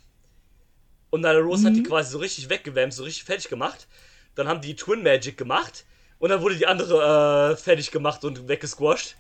Und 1.11 1.21
Nyla 1.23 1.39
Rose 1.41 1.63
Mhm. 1.63 1.67
hat 1.67 1.77
die 1.77 1.83
quasi 1.83 2.11
so 2.13 2.19
richtig 2.19 2.49
weggewärmt, 2.49 2.93
so 2.95 3.05
richtig 3.05 3.25
fertig 3.25 3.49
gemacht. 3.49 3.87
Dann 4.35 4.49
haben 4.49 4.61
die 4.61 4.77
Twin 4.77 5.03
Magic 5.03 5.37
gemacht. 5.37 5.85
Und 6.19 6.31
dann 6.31 6.41
wurde 6.41 6.57
die 6.57 6.67
andere 6.67 7.53
äh, 7.53 7.57
fertig 7.57 7.91
gemacht 7.91 8.25
und 8.25 8.49
weggesquasht. 8.49 9.17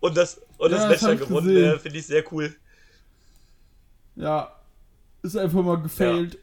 Und 0.00 0.16
das, 0.16 0.40
und 0.58 0.70
das 0.70 0.82
Ja, 0.82 0.88
Match 0.88 1.00
das 1.00 1.10
hab 1.10 1.18
dann 1.18 1.18
gewonnen. 1.18 1.56
Äh, 1.56 1.78
Finde 1.78 1.98
ich 1.98 2.06
sehr 2.06 2.24
cool. 2.32 2.54
Ja, 4.16 4.52
ist 5.22 5.36
einfach 5.36 5.62
mal 5.62 5.80
gefailt. 5.82 6.38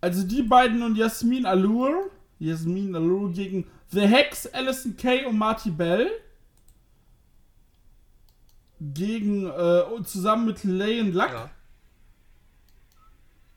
Also 0.00 0.24
die 0.24 0.42
beiden 0.42 0.82
und 0.82 0.96
Jasmin 0.96 1.46
Allure. 1.46 2.10
Jasmin 2.38 2.94
Allure 2.96 3.30
gegen 3.32 3.70
The 3.92 4.06
Hex, 4.08 4.46
Alison 4.46 4.96
Kay 4.96 5.26
und 5.26 5.36
Marty 5.38 5.70
Bell. 5.70 6.10
Gegen, 8.80 9.46
äh, 9.46 10.02
zusammen 10.04 10.46
mit 10.46 10.64
Leyen 10.64 11.12
Luck. 11.12 11.30
Ja. 11.30 11.50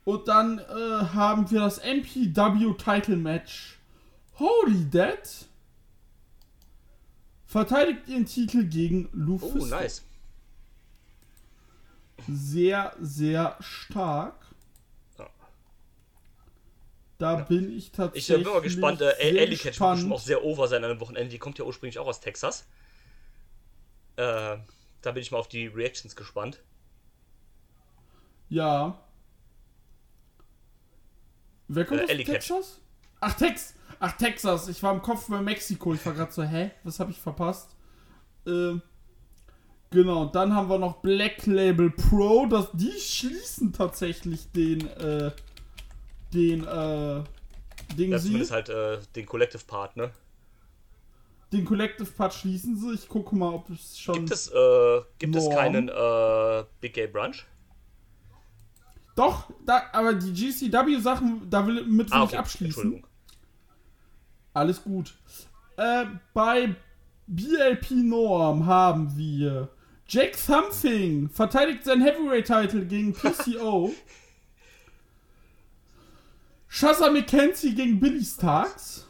Und 0.04 0.28
dann 0.28 0.58
äh, 0.60 1.04
haben 1.14 1.50
wir 1.50 1.60
das 1.60 1.78
MPW 1.78 2.74
Title 2.78 3.16
Match. 3.16 3.78
Holy 4.38 4.84
Dead 4.84 5.18
verteidigt 7.46 8.06
ihren 8.06 8.26
Titel 8.26 8.64
gegen 8.64 9.06
Oh, 9.06 9.10
Lufisto. 9.14 9.66
nice. 9.66 10.02
Sehr, 12.28 12.94
sehr 13.00 13.56
stark. 13.60 14.45
Ja. 17.18 17.36
Da 17.36 17.42
bin 17.44 17.70
ich 17.70 17.86
Ich 17.86 17.92
tatsächlich. 17.92 18.38
äh, 18.40 18.42
bin 18.42 18.52
mal 18.52 18.60
gespannt. 18.60 19.00
Äh, 19.00 19.10
Ellie 19.18 19.56
Catch 19.56 19.80
wird 19.80 19.92
bestimmt 19.92 20.12
auch 20.12 20.20
sehr 20.20 20.44
over 20.44 20.68
sein 20.68 20.84
an 20.84 20.90
einem 20.90 21.00
Wochenende. 21.00 21.30
Die 21.30 21.38
kommt 21.38 21.58
ja 21.58 21.64
ursprünglich 21.64 21.98
auch 21.98 22.06
aus 22.06 22.20
Texas. 22.20 22.66
Äh, 24.16 24.56
da 25.02 25.12
bin 25.12 25.22
ich 25.22 25.30
mal 25.30 25.38
auf 25.38 25.48
die 25.48 25.66
Reactions 25.66 26.14
gespannt. 26.16 26.62
Ja. 28.48 28.98
Wer 31.68 31.84
kommt 31.84 32.00
Äh, 32.00 32.04
aus 32.04 32.10
Ellie 32.10 32.24
Catch. 32.24 32.34
Texas? 32.48 32.80
Ach, 33.20 33.34
Tex 33.34 33.74
Ach, 33.98 34.12
Texas. 34.12 34.68
Ich 34.68 34.82
war 34.82 34.92
im 34.92 35.00
Kopf 35.00 35.26
bei 35.28 35.40
Mexiko. 35.40 35.94
Ich 35.94 36.04
war 36.04 36.12
gerade 36.12 36.30
so, 36.30 36.42
hä? 36.42 36.70
Was 36.84 37.00
habe 37.00 37.10
ich 37.10 37.18
verpasst? 37.18 37.70
Ähm, 38.46 38.82
genau, 39.90 40.26
dann 40.26 40.54
haben 40.54 40.68
wir 40.68 40.78
noch 40.78 40.96
Black 41.00 41.46
Label 41.46 41.90
Pro. 41.90 42.44
Das, 42.46 42.68
die 42.74 42.92
schließen 42.92 43.72
tatsächlich 43.72 44.52
den, 44.52 44.86
äh, 44.98 45.32
den, 46.36 46.64
äh, 46.64 47.24
den, 47.96 48.10
Ja, 48.10 48.18
sie, 48.18 48.38
halt 48.50 48.68
äh, 48.68 48.98
den 49.14 49.26
Collective 49.26 49.64
Part, 49.66 49.96
ne? 49.96 50.10
den 51.52 51.64
Collective 51.64 52.10
Part 52.10 52.34
schließen 52.34 52.76
sie. 52.76 52.94
Ich 52.94 53.08
gucke 53.08 53.34
mal, 53.34 53.54
ob 53.54 53.70
es 53.70 53.98
schon. 53.98 54.14
Gibt 54.16 54.30
es, 54.32 54.48
äh, 54.48 55.00
gibt 55.18 55.36
es 55.36 55.48
keinen 55.48 55.88
äh, 55.88 56.64
Big 56.80 56.94
Gay 56.94 57.06
Brunch? 57.06 57.46
Doch, 59.14 59.50
da, 59.64 59.84
aber 59.92 60.12
die 60.14 60.32
GCW-Sachen, 60.32 61.48
da 61.48 61.66
will, 61.66 61.84
mit 61.86 62.10
will 62.10 62.18
Ah, 62.18 62.24
ich 62.24 62.30
okay. 62.30 62.36
abschließen. 62.36 62.82
Entschuldigung. 62.82 63.10
Alles 64.52 64.82
gut. 64.82 65.14
Äh, 65.76 66.04
bei 66.34 66.74
BLP 67.26 67.90
Norm 67.92 68.66
haben 68.66 69.16
wir 69.16 69.68
Jake 70.08 70.36
Something 70.36 71.30
verteidigt 71.30 71.84
sein 71.84 72.02
Heavyweight-Title 72.02 72.84
gegen 72.86 73.12
PCO. 73.14 73.92
Shazza 76.76 77.10
McKenzie 77.10 77.74
gegen 77.74 77.98
Billy 77.98 78.22
Starks. 78.22 79.06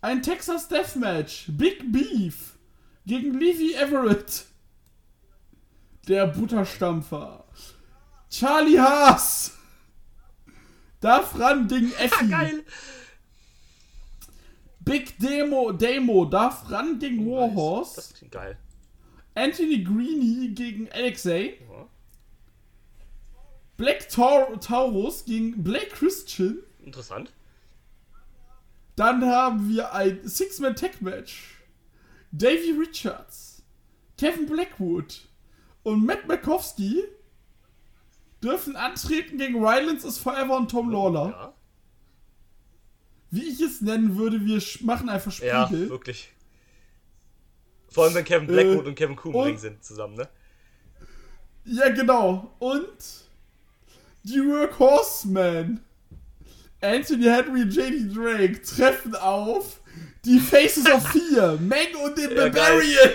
Ein 0.00 0.22
Texas 0.22 0.68
Deathmatch. 0.68 1.44
Big 1.48 1.92
Beef 1.92 2.56
gegen 3.04 3.38
Levi 3.38 3.74
Everett. 3.74 4.46
Der 6.08 6.26
Butterstampfer. 6.28 7.44
Charlie 8.30 8.78
Haas. 8.80 9.52
Darf 11.00 11.38
ran 11.38 11.68
gegen 11.68 11.92
Effie. 11.98 12.28
Geil. 12.28 12.64
Big 14.80 15.18
Demo, 15.18 15.72
Demo 15.72 16.24
darf 16.24 16.70
ran 16.70 16.98
gegen 16.98 17.18
Das 17.18 17.34
Warhorse. 17.34 18.14
klingt 18.14 18.32
geil. 18.32 18.56
Anthony 19.34 19.84
Greeny 19.84 20.52
gegen 20.54 20.90
Alexei. 20.90 21.58
Ja. 21.68 21.86
Black 23.80 24.10
Taur 24.10 24.60
Taurus 24.60 25.24
gegen 25.24 25.62
Blake 25.64 25.88
Christian. 25.88 26.58
Interessant. 26.84 27.32
Dann 28.94 29.24
haben 29.24 29.70
wir 29.70 29.94
ein 29.94 30.20
Six-Man-Tech-Match. 30.28 31.56
Davey 32.30 32.72
Richards, 32.78 33.62
Kevin 34.18 34.44
Blackwood 34.46 35.26
und 35.82 36.04
Matt 36.04 36.28
Makowski 36.28 37.02
dürfen 38.42 38.76
antreten 38.76 39.38
gegen 39.38 39.64
Rylance 39.64 40.06
is 40.06 40.18
Forever 40.18 40.58
und 40.58 40.70
Tom 40.70 40.90
Lawler. 40.90 41.30
Ja, 41.30 41.54
Wie 43.30 43.48
ich 43.48 43.60
es 43.62 43.80
nennen 43.80 44.16
würde, 44.18 44.44
wir 44.44 44.62
machen 44.82 45.08
einfach 45.08 45.32
ja 45.40 45.66
Spiegel. 45.66 45.88
wirklich. 45.88 46.30
Vor 47.88 48.04
allem, 48.04 48.14
wenn 48.14 48.24
Kevin 48.24 48.46
Blackwood 48.46 48.84
Äh, 48.84 48.88
und 48.90 48.94
Kevin 48.94 49.16
Kuhn 49.16 49.56
sind 49.58 49.82
zusammen, 49.82 50.14
ne? 50.16 50.28
Ja, 51.64 51.88
genau. 51.88 52.54
Und 52.60 53.29
die 54.30 54.40
Workhorsemen, 54.46 55.80
Anthony 56.80 57.24
Henry 57.24 57.62
und 57.62 57.70
JD 57.74 58.14
Drake 58.16 58.62
treffen 58.62 59.14
auf 59.14 59.80
die 60.24 60.38
Faces 60.38 60.86
of 60.90 61.06
Fear, 61.08 61.56
Meg 61.60 61.94
und 62.02 62.16
den 62.16 62.30
Ja, 62.30 62.48
Barbarian. 62.48 63.10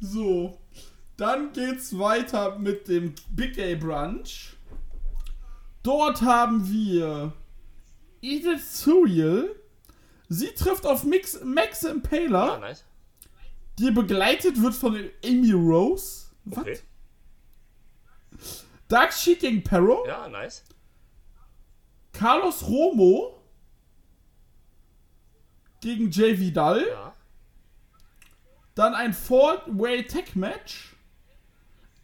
so, 0.00 0.58
dann 1.16 1.52
geht's 1.52 1.98
weiter 1.98 2.58
mit 2.58 2.88
dem 2.88 3.14
Big 3.30 3.58
A 3.58 3.74
Brunch. 3.74 4.56
Dort 5.82 6.22
haben 6.22 6.68
wir 6.70 7.32
Edith 8.22 8.62
Suriel. 8.82 9.54
Sie 10.28 10.48
trifft 10.48 10.84
auf 10.86 11.04
Mix, 11.04 11.40
Max 11.42 11.84
Impaler 11.84 12.54
Ah, 12.54 12.58
nice. 12.58 12.84
die 13.78 13.90
begleitet 13.90 14.60
wird 14.60 14.74
von 14.74 15.08
Amy 15.24 15.52
Rose. 15.52 16.26
Was? 16.44 16.58
Okay. 16.58 16.78
Dark 18.88 19.12
Sheik 19.12 19.40
gegen 19.40 19.62
Perro. 19.62 20.06
Ja, 20.06 20.28
nice. 20.28 20.64
Carlos 22.12 22.66
Romo 22.66 23.42
gegen 25.80 26.10
Jay 26.10 26.38
Vidal. 26.38 26.86
Ja. 26.88 27.14
Dann 28.74 28.94
ein 28.94 29.12
Four-Way 29.12 30.04
Tech 30.06 30.34
Match. 30.34 30.96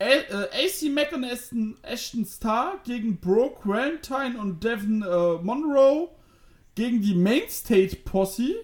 A 0.01 0.05
äh, 0.05 0.67
AC 0.67 0.91
Mack 0.93 1.13
und 1.13 1.25
Ashton, 1.25 1.79
Ashton 1.83 2.27
Star 2.27 2.81
gegen 2.85 3.19
Bro 3.19 3.51
Quarantine 3.51 4.39
und 4.39 4.63
Devin 4.63 5.03
äh, 5.03 5.43
Monroe 5.43 6.11
gegen 6.75 7.01
die 7.01 7.15
Main 7.15 7.49
State 7.49 7.97
Posse. 8.05 8.57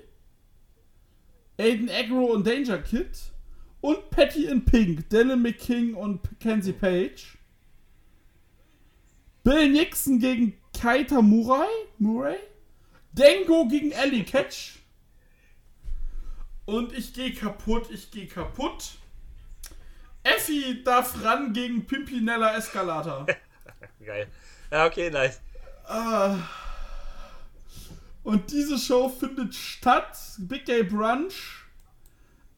Aiden 1.58 1.88
Agro 1.88 2.26
und 2.26 2.46
Danger 2.46 2.78
Kid. 2.78 3.32
Und 3.80 4.10
Patty 4.10 4.44
in 4.46 4.64
Pink, 4.64 5.08
Dylan 5.08 5.40
McKing 5.40 5.94
und 5.94 6.20
Kenzie 6.38 6.72
Page. 6.72 7.38
Bill 9.42 9.70
Nixon 9.70 10.18
gegen 10.18 10.60
Kaita 10.78 11.22
Murai. 11.22 11.68
Murray. 11.98 12.38
Dengo 13.12 13.66
gegen 13.66 13.92
Ellie 13.92 14.24
Catch. 14.24 14.78
Und 16.66 16.92
ich 16.92 17.12
gehe 17.12 17.34
kaputt, 17.34 17.90
ich 17.90 18.10
gehe 18.10 18.26
kaputt. 18.26 18.92
Effi 20.22 20.82
darf 20.84 21.24
ran 21.24 21.52
gegen 21.52 21.86
Pimpinella 21.86 22.56
Escalata. 22.56 23.26
Geil. 24.04 24.28
Ja, 24.70 24.86
okay, 24.86 25.10
nice. 25.10 25.40
Ah. 25.84 26.36
Und 28.22 28.52
diese 28.52 28.78
Show 28.78 29.08
findet 29.08 29.54
statt, 29.54 30.16
Big 30.38 30.66
Gay 30.66 30.84
Brunch, 30.84 31.64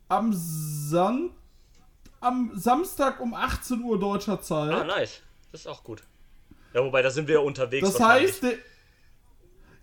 am, 0.09 0.33
San 0.35 1.31
am 2.21 2.53
Samstag 2.55 3.21
um 3.21 3.35
18 3.35 3.83
Uhr 3.83 3.99
deutscher 3.99 4.41
Zeit. 4.41 4.73
Ah, 4.73 4.85
nice. 4.85 5.21
Das 5.51 5.63
ist 5.63 5.67
auch 5.67 5.83
gut. 5.83 6.03
Ja, 6.75 6.83
wobei, 6.85 7.03
da 7.03 7.11
sind 7.11 7.29
wir 7.29 7.35
ja 7.35 7.41
unterwegs. 7.41 7.91
das 7.91 8.01
heißt, 8.01 8.45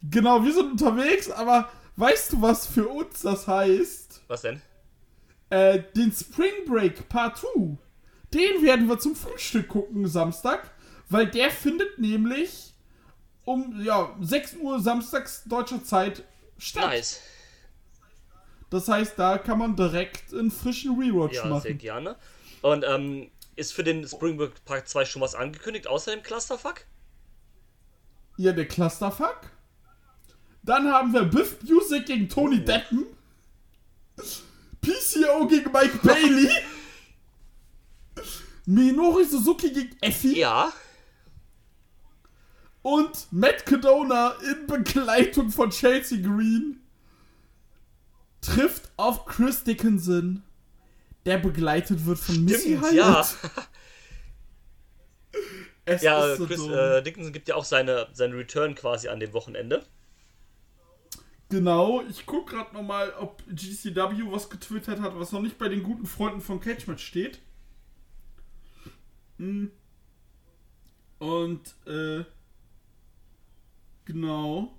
genau, 0.10 0.44
wir 0.44 0.54
sind 0.54 0.72
unterwegs, 0.72 1.30
aber 1.30 1.70
weißt 1.96 2.34
du, 2.34 2.42
was 2.42 2.66
für 2.68 2.88
uns 2.88 3.22
das 3.22 3.48
heißt? 3.48 4.22
Was 4.28 4.42
denn? 4.42 4.62
Äh, 5.50 5.84
den 5.96 6.12
Spring 6.12 6.66
Break 6.68 7.10
Part 7.10 7.38
2, 7.38 7.78
den 8.34 8.64
werden 8.64 8.88
wir 8.88 9.00
zum 9.00 9.16
Frühstück 9.16 9.68
gucken 9.68 10.08
Samstag, 10.08 10.72
weil 11.10 11.28
der 11.28 11.50
findet 11.50 11.98
nämlich 12.00 12.74
um 13.46 13.82
ja, 13.84 14.16
6 14.22 14.58
Uhr 14.62 14.80
samstags 14.80 15.44
deutscher 15.46 15.84
Zeit 15.84 16.24
statt. 16.60 16.86
Nice. 16.86 17.20
Das 18.70 18.88
heißt, 18.88 19.18
da 19.18 19.40
kann 19.40 19.58
man 19.58 19.76
direkt 19.76 20.32
einen 20.34 20.52
frischen 20.52 21.00
Rewatch 21.00 21.34
Ja, 21.36 21.42
sehr 21.42 21.50
machen. 21.50 21.78
gerne. 21.80 22.16
Und 22.62 22.86
ähm, 22.88 23.32
ist 23.60 23.74
für 23.74 23.84
den 23.84 24.07
Springboard 24.07 24.64
Park 24.66 24.88
2 24.88 25.05
schon 25.05 25.22
was 25.22 25.36
angekündigt, 25.36 25.88
außer 25.88 26.12
dem 26.12 26.24
Clusterfuck? 26.24 26.86
Ja, 28.38 28.53
der 28.53 28.68
Clusterfuck. 28.68 29.51
Dann 30.64 30.91
haben 30.91 31.14
wir 31.14 31.24
Biff 31.24 31.57
Music 31.64 32.05
gegen 32.05 32.30
Tony 32.30 32.64
Deppen. 32.64 33.05
PCO 34.82 35.47
gegen 35.47 35.72
Mike 35.72 35.99
Bailey. 36.03 36.49
Minori 38.66 39.26
Suzuki 39.26 39.72
gegen 39.72 39.95
Effie. 40.01 40.39
Ja. 40.39 40.72
Und 42.82 43.28
Matt 43.32 43.66
Cadona 43.66 44.36
in 44.49 44.68
Begleitung 44.68 45.49
von 45.49 45.70
Chelsea 45.70 46.22
Green 46.22 46.82
trifft 48.41 48.89
auf 48.95 49.26
Chris 49.26 49.64
Dickinson, 49.64 50.43
der 51.30 51.38
begleitet 51.38 52.05
wird 52.05 52.17
von 52.19 52.43
Missy 52.43 52.77
Stimmt, 52.77 52.91
Hyatt. 52.91 52.93
ja. 52.95 53.25
Es 55.86 56.03
Ja, 56.03 56.36
so 56.36 56.45
Chris 56.45 56.67
äh, 56.67 57.01
Dickinson 57.01 57.34
gibt 57.34 57.47
ja 57.47 57.55
auch 57.55 57.63
seine, 57.63 58.09
seinen 58.13 58.34
Return 58.34 58.75
quasi 58.75 59.07
an 59.07 59.19
dem 59.19 59.34
Wochenende. 59.34 59.86
Genau, 61.49 62.03
ich 62.07 62.27
guck 62.27 62.49
gerade 62.49 62.76
nochmal, 62.76 63.11
ob 63.19 63.43
GCW 63.47 64.31
was 64.31 64.51
getwittert 64.51 65.01
hat, 65.01 65.18
was 65.18 65.31
noch 65.31 65.41
nicht 65.41 65.57
bei 65.57 65.68
den 65.68 65.81
guten 65.81 66.06
Freunden 66.06 66.41
von 66.41 66.60
Cage 66.60 66.85
Match 66.85 67.03
steht. 67.03 67.39
Hm. 69.38 69.72
Und, 71.18 71.73
äh, 71.88 72.23
genau. 74.06 74.76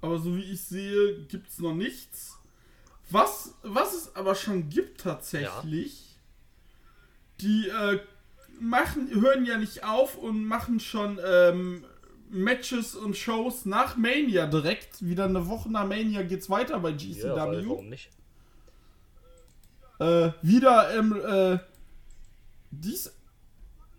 Aber 0.00 0.18
so 0.18 0.34
wie 0.36 0.52
ich 0.52 0.62
sehe, 0.62 1.24
gibt's 1.26 1.58
noch 1.58 1.74
nichts. 1.74 2.39
Was, 3.10 3.54
was 3.62 3.94
es 3.94 4.14
aber 4.16 4.34
schon 4.34 4.68
gibt 4.68 5.00
tatsächlich, 5.00 6.16
die, 7.40 7.68
äh, 7.68 8.00
machen, 8.60 9.08
hören 9.20 9.44
ja 9.46 9.56
nicht 9.58 9.84
auf 9.84 10.16
und 10.16 10.44
machen 10.44 10.80
schon, 10.80 11.18
ähm, 11.24 11.84
Matches 12.32 12.94
und 12.94 13.16
Shows 13.16 13.64
nach 13.66 13.96
Mania 13.96 14.46
direkt. 14.46 15.04
Wieder 15.04 15.24
eine 15.24 15.48
Woche 15.48 15.68
nach 15.70 15.86
Mania 15.88 16.22
geht's 16.22 16.48
weiter 16.48 16.78
bei 16.78 16.90
Ja, 16.90 16.94
weil, 17.46 17.56
GCW. 17.62 17.68
warum 17.68 17.88
nicht? 17.88 18.10
äh, 19.98 20.30
wieder 20.42 20.94
im, 20.94 21.12
äh, 21.14 21.58
dies, 22.70 23.12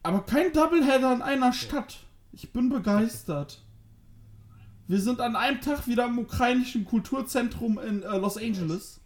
aber 0.01 0.21
kein 0.25 0.53
Doubleheader 0.53 1.13
in 1.13 1.21
einer 1.21 1.51
Stadt. 1.53 1.97
Ich 2.31 2.51
bin 2.53 2.69
begeistert. 2.69 3.61
Wir 4.87 4.99
sind 5.01 5.19
an 5.19 5.35
einem 5.35 5.59
Tag 5.61 5.85
wieder 5.87 6.05
im 6.05 6.17
ukrainischen 6.17 6.85
Kulturzentrum 6.85 7.77
in 7.79 8.01
äh, 8.03 8.17
Los 8.17 8.37
Angeles. 8.37 9.00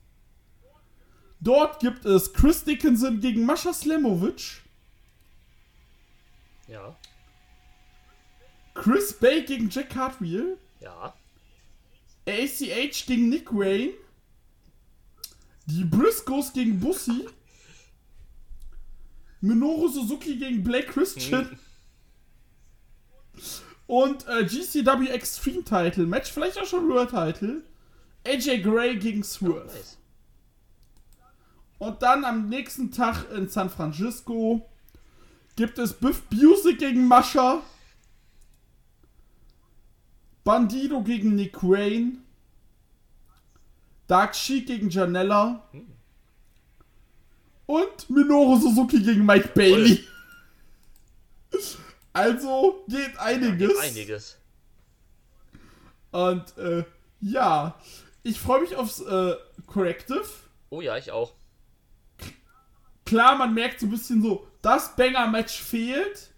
Dort 1.45 1.79
gibt 1.79 2.05
es 2.05 2.33
Chris 2.33 2.63
Dickinson 2.63 3.19
gegen 3.21 3.45
Mascha 3.45 3.71
Slemovic, 3.71 4.63
Ja. 6.67 6.95
Chris 8.73 9.13
Bay 9.13 9.43
gegen 9.43 9.69
Jack 9.69 9.91
Cartwheel, 9.91 10.57
Ja. 10.81 11.13
ACH 12.27 13.05
gegen 13.05 13.29
Nick 13.29 13.53
Wayne, 13.53 13.93
die 15.67 15.83
Briscoes 15.83 16.51
gegen 16.51 16.79
Bussi, 16.79 17.27
Minoru 19.41 19.87
Suzuki 19.87 20.37
gegen 20.37 20.63
Blake 20.63 20.87
Christian 20.87 21.59
und 23.85 24.27
äh, 24.27 24.45
GCW 24.45 25.09
Extreme 25.09 25.63
Title 25.63 26.07
Match, 26.07 26.31
vielleicht 26.31 26.57
auch 26.57 26.65
schon 26.65 26.89
World 26.89 27.11
Title, 27.11 27.61
AJ 28.25 28.63
Gray 28.63 28.97
gegen 28.97 29.23
Swerve. 29.23 29.67
Nice. 29.67 29.97
Und 31.77 32.01
dann 32.01 32.23
am 32.23 32.49
nächsten 32.49 32.91
Tag 32.91 33.31
in 33.31 33.49
San 33.49 33.69
Francisco 33.69 34.69
gibt 35.55 35.77
es 35.77 35.93
Biff 35.93 36.21
Busey 36.23 36.75
gegen 36.75 37.07
Mascha. 37.07 37.61
Bandido 40.43 41.01
gegen 41.01 41.35
Nick 41.35 41.61
Wayne. 41.63 42.17
Dark 44.07 44.35
Sheik 44.35 44.67
gegen 44.67 44.89
Janella. 44.89 45.67
Und 47.65 48.09
Minoru 48.09 48.57
Suzuki 48.57 49.01
gegen 49.01 49.25
Mike 49.25 49.49
Bailey. 49.53 50.03
Also 52.15 52.85
geht 52.87 53.17
einiges. 53.19 53.73
Geht 53.73 53.79
einiges. 53.81 54.37
Und 56.11 56.57
äh, 56.57 56.85
ja, 57.19 57.77
ich 58.23 58.39
freue 58.39 58.61
mich 58.61 58.77
aufs 58.77 59.01
äh, 59.01 59.35
Corrective. 59.67 60.23
Oh 60.69 60.79
ja, 60.79 60.95
ich 60.95 61.11
auch. 61.11 61.33
Klar, 63.05 63.37
man 63.37 63.53
merkt 63.53 63.79
so 63.79 63.85
ein 63.85 63.91
bisschen 63.91 64.21
so, 64.21 64.47
das 64.61 64.95
Banger-Match 64.95 65.61
fehlt. 65.61 66.31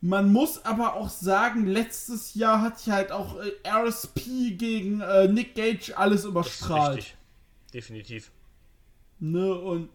Man 0.00 0.32
muss 0.32 0.64
aber 0.64 0.94
auch 0.94 1.10
sagen, 1.10 1.66
letztes 1.66 2.34
Jahr 2.34 2.60
hat 2.60 2.84
ja 2.86 2.94
halt 2.94 3.12
auch 3.12 3.36
äh, 3.38 3.52
RSP 3.68 4.56
gegen 4.56 5.00
äh, 5.00 5.28
Nick 5.28 5.54
Gage 5.54 5.92
alles 5.96 6.24
überstrahlt. 6.24 6.96
Richtig. 6.98 7.16
Definitiv. 7.72 8.32
Ne, 9.20 9.54
und 9.54 9.90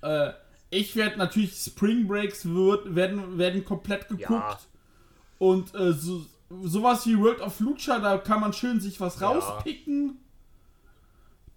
äh, 0.00 0.32
ich 0.70 0.96
werde 0.96 1.18
natürlich 1.18 1.56
Spring 1.56 2.06
Breaks 2.06 2.46
wird, 2.46 2.94
werden, 2.94 3.36
werden 3.36 3.64
komplett 3.64 4.08
geguckt. 4.08 4.28
Ja. 4.30 4.58
Und 5.38 5.74
äh, 5.74 5.92
so, 5.92 6.24
sowas 6.62 7.06
wie 7.06 7.18
World 7.18 7.40
of 7.40 7.60
Lucha, 7.60 7.98
da 7.98 8.16
kann 8.16 8.40
man 8.40 8.52
schön 8.54 8.80
sich 8.80 8.98
was 9.00 9.20
Ja. 9.20 9.28
rauspicken. 9.28 10.19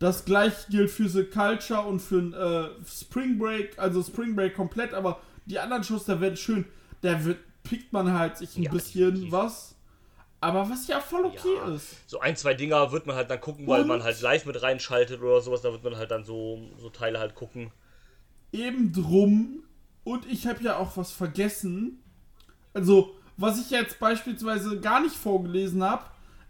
Das 0.03 0.25
gleiche 0.25 0.69
gilt 0.69 0.91
für 0.91 1.07
The 1.07 1.23
Culture 1.23 1.81
und 1.81 2.01
für 2.01 2.19
äh, 2.77 2.85
Spring 2.85 3.37
Break, 3.39 3.79
also 3.79 4.03
Spring 4.03 4.35
Break 4.35 4.53
komplett, 4.53 4.93
aber 4.93 5.21
die 5.45 5.57
anderen 5.59 5.81
Shows, 5.83 6.03
da 6.03 6.19
werden 6.19 6.35
schön, 6.35 6.65
da 7.01 7.23
wird, 7.23 7.37
pickt 7.63 7.93
man 7.93 8.11
halt 8.11 8.35
sich 8.37 8.57
ein 8.57 8.63
Ja, 8.63 8.71
bisschen 8.71 9.05
definitiv. 9.11 9.31
was. 9.31 9.75
Aber 10.41 10.69
was 10.69 10.87
ja 10.87 10.99
voll 10.99 11.23
okay 11.23 11.55
Ja. 11.55 11.73
ist. 11.73 11.95
So 12.09 12.19
ein, 12.19 12.35
zwei 12.35 12.53
Dinger 12.53 12.91
wird 12.91 13.05
man 13.07 13.15
halt 13.15 13.29
dann 13.29 13.39
gucken, 13.39 13.65
weil 13.65 13.83
Und- 13.83 13.87
man 13.87 14.03
halt 14.03 14.19
live 14.19 14.45
mit 14.45 14.61
reinschaltet 14.61 15.21
oder 15.21 15.39
sowas. 15.39 15.61
Da 15.61 15.71
wird 15.71 15.85
man 15.85 15.95
halt 15.95 16.11
dann 16.11 16.25
so, 16.25 16.59
so 16.77 16.89
Teile 16.89 17.19
halt 17.19 17.33
gucken. 17.33 17.71
Eben 18.51 18.91
drum. 18.91 19.63
Und 20.03 20.25
ich 20.29 20.45
habe 20.47 20.61
ja 20.61 20.75
auch 20.75 20.97
was 20.97 21.13
vergessen. 21.13 22.03
Also, 22.73 23.15
was 23.37 23.57
ich 23.57 23.69
jetzt 23.71 23.99
beispielsweise 24.01 24.81
gar 24.81 24.99
nicht 25.01 25.15
vorgelesen 25.15 25.81
habe, 25.81 26.03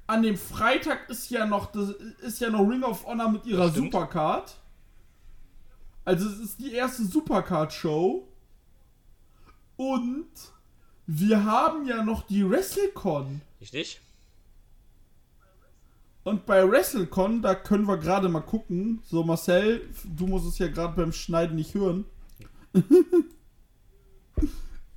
an 0.08 0.24
dem 0.24 0.38
Freitag 0.38 1.10
ist 1.10 1.30
ja 1.30 1.46
noch 1.46 1.72
das 1.72 1.92
ist 2.22 2.40
ja 2.40 2.50
noch 2.50 2.68
Ring 2.68 2.84
of 2.84 3.06
Honor 3.06 3.30
mit 3.30 3.46
ihrer 3.46 3.70
stimmt. 3.70 3.92
Supercard. 3.92 4.58
Also 6.06 6.28
es 6.28 6.40
ist 6.40 6.60
die 6.60 6.74
erste 6.74 7.06
Supercard-Show. 7.06 8.28
Und 9.78 10.28
wir 11.08 11.44
haben 11.44 11.86
ja 11.88 12.04
noch 12.04 12.24
die 12.24 12.50
WrestleCon. 12.50 13.42
Richtig? 13.62 14.02
Und 16.24 16.46
bei 16.46 16.70
WrestleCon, 16.70 17.42
da 17.42 17.56
können 17.56 17.86
wir 17.86 17.98
gerade 17.98 18.30
mal 18.30 18.42
gucken. 18.42 19.02
So, 19.04 19.24
Marcel, 19.24 19.90
du 20.04 20.28
musst 20.28 20.48
es 20.48 20.58
ja 20.58 20.68
gerade 20.68 20.96
beim 20.96 21.12
Schneiden 21.12 21.56
nicht 21.56 21.74
hören. 21.74 22.06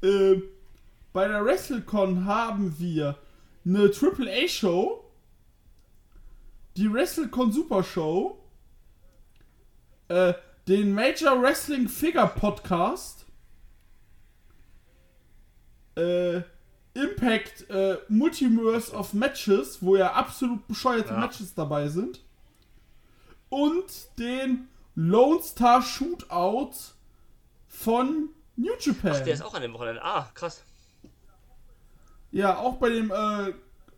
äh, 0.03 0.41
bei 1.13 1.27
der 1.27 1.45
WrestleCon 1.45 2.25
haben 2.25 2.79
wir 2.79 3.19
eine 3.67 3.91
AAA-Show, 3.91 5.05
die 6.77 6.93
WrestleCon 6.93 7.53
Super 7.53 7.83
Show, 7.83 8.39
äh, 10.09 10.35
den 10.69 10.93
Major 10.95 11.41
Wrestling 11.41 11.89
Figure 11.89 12.29
Podcast, 12.29 13.27
äh, 15.97 16.43
Impact 16.95 17.69
äh, 17.69 17.99
Multiverse 18.09 18.93
of 18.95 19.13
Matches, 19.13 19.83
wo 19.83 19.97
ja 19.97 20.13
absolut 20.13 20.67
bescheuerte 20.67 21.11
Ja. 21.11 21.21
Matches 21.21 21.55
dabei 21.55 21.89
sind. 21.89 22.23
Und 23.49 24.19
den 24.19 24.69
Lone 24.95 25.43
Star 25.43 25.83
Shootout 25.83 26.73
von 27.69 28.31
New 28.57 28.73
Japan. 28.81 29.13
Ach, 29.15 29.21
der 29.21 29.35
ist 29.35 29.43
auch 29.43 29.55
an 29.55 29.63
dem 29.63 29.75
Wochenende. 29.75 30.03
Ah, 30.03 30.31
krass. 30.35 30.63
Ja, 32.37 32.59
auch 32.59 32.77
bei 32.77 32.91
dem, 32.91 33.11
äh, 33.11 33.55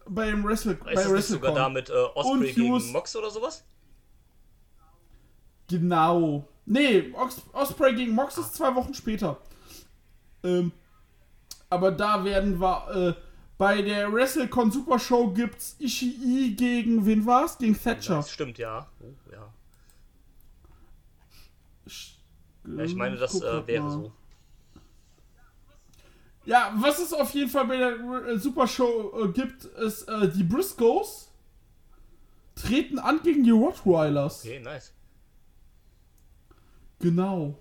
bei 0.06 0.30
dem 0.30 0.44
Wrestle, 0.44 0.72
Ist 0.72 0.84
bei 0.84 0.94
das 0.94 1.10
nicht 1.12 1.26
sogar 1.26 1.54
da 1.54 1.68
mit 1.68 1.90
äh, 1.90 1.92
Osprey 1.92 2.52
gegen 2.52 2.72
Hughes- 2.72 2.92
Mox 2.92 3.14
oder 3.16 3.30
sowas? 3.30 3.64
Genau. 5.68 6.48
Nee, 6.64 7.12
Os 7.14 7.42
Osprey 7.52 7.94
gegen 7.94 8.12
Mox 8.14 8.38
ist 8.38 8.54
zwei 8.54 8.74
Wochen 8.74 8.94
später. 8.94 9.38
Ähm, 10.42 10.72
aber 11.70 11.90
da 11.92 12.24
werden 12.24 12.60
wir, 12.60 13.16
äh, 13.18 13.22
bei 13.58 13.82
der 13.82 14.12
WrestleCon 14.12 14.70
Super 14.70 14.98
Show 14.98 15.30
gibt's 15.32 15.76
Ishii 15.80 16.54
gegen, 16.54 17.04
wen 17.04 17.26
war's? 17.26 17.58
Gegen 17.58 17.74
Thatcher. 17.78 18.16
Das 18.16 18.30
stimmt, 18.30 18.56
ja. 18.58 18.88
Oh, 19.00 19.12
ja. 19.32 19.52
ja. 22.76 22.84
Ich 22.84 22.94
meine, 22.94 23.16
das 23.16 23.40
äh, 23.42 23.66
wäre 23.66 23.90
so. 23.90 24.12
Ja, 26.48 26.72
was 26.78 26.98
es 26.98 27.12
auf 27.12 27.34
jeden 27.34 27.50
Fall 27.50 27.66
bei 27.66 27.76
der 27.76 27.90
äh, 28.26 28.38
Super 28.38 28.66
Show 28.66 29.12
äh, 29.22 29.28
gibt, 29.28 29.64
ist 29.66 30.08
äh, 30.08 30.30
die 30.30 30.44
Briscoes 30.44 31.28
treten 32.54 32.98
an 32.98 33.20
gegen 33.22 33.44
die 33.44 33.50
Rottweilers. 33.50 34.46
Okay, 34.46 34.58
nice. 34.58 34.94
Genau. 37.00 37.54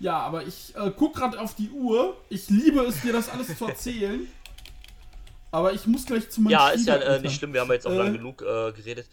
Ja, 0.00 0.18
aber 0.18 0.42
ich 0.44 0.74
äh, 0.74 0.90
guck 0.96 1.14
gerade 1.14 1.38
auf 1.38 1.54
die 1.54 1.70
Uhr. 1.70 2.16
Ich 2.28 2.50
liebe 2.50 2.80
es, 2.80 3.00
dir 3.02 3.12
das 3.12 3.28
alles 3.28 3.56
zu 3.56 3.66
erzählen. 3.66 4.26
Aber 5.52 5.72
ich 5.72 5.84
muss 5.86 6.06
gleich 6.06 6.30
zu 6.30 6.40
meinem 6.40 6.52
Ja, 6.52 6.68
ist 6.70 6.86
ja 6.86 6.94
äh, 6.96 7.20
nicht 7.20 7.36
schlimm, 7.36 7.52
wir 7.52 7.60
haben 7.60 7.70
jetzt 7.72 7.84
auch 7.86 7.90
Äh. 7.90 7.98
lang 7.98 8.12
genug 8.12 8.40
äh, 8.42 8.72
geredet. 8.72 9.08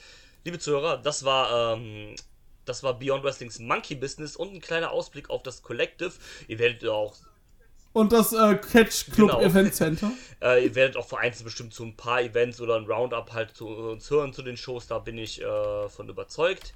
Liebe 0.45 0.59
Zuhörer, 0.59 0.97
das 0.97 1.23
war, 1.25 1.75
ähm, 1.75 2.15
das 2.65 2.83
war 2.83 2.97
Beyond 2.97 3.23
Wrestlings 3.23 3.57
Monkey 3.59 3.95
Business 3.95 4.35
und 4.35 4.53
ein 4.53 4.61
kleiner 4.61 4.91
Ausblick 4.91 5.29
auf 5.31 5.41
das 5.43 5.63
Collective. 5.63 6.13
Ihr 6.47 6.59
werdet 6.59 6.87
auch, 6.87 7.15
Und 7.97 8.11
das 8.11 8.31
äh, 8.31 8.55
Catch 8.57 9.11
Club 9.11 9.29
Genau. 9.31 9.41
Event 9.41 9.73
Center. 9.73 10.11
äh, 10.41 10.63
ihr 10.65 10.75
werdet 10.75 10.97
auch 10.97 11.07
vereinzelt 11.07 11.45
bestimmt 11.45 11.73
zu 11.73 11.83
ein 11.83 11.97
paar 11.97 12.21
Events 12.21 12.61
oder 12.61 12.75
ein 12.75 12.85
Roundup 12.85 13.33
halt 13.33 13.55
zu 13.57 13.67
uns 13.67 14.09
hören 14.11 14.33
zu 14.33 14.43
den 14.43 14.55
Shows, 14.55 14.85
da 14.85 14.99
bin 14.99 15.17
ich 15.17 15.41
äh, 15.41 15.89
von 15.89 16.07
überzeugt. 16.07 16.75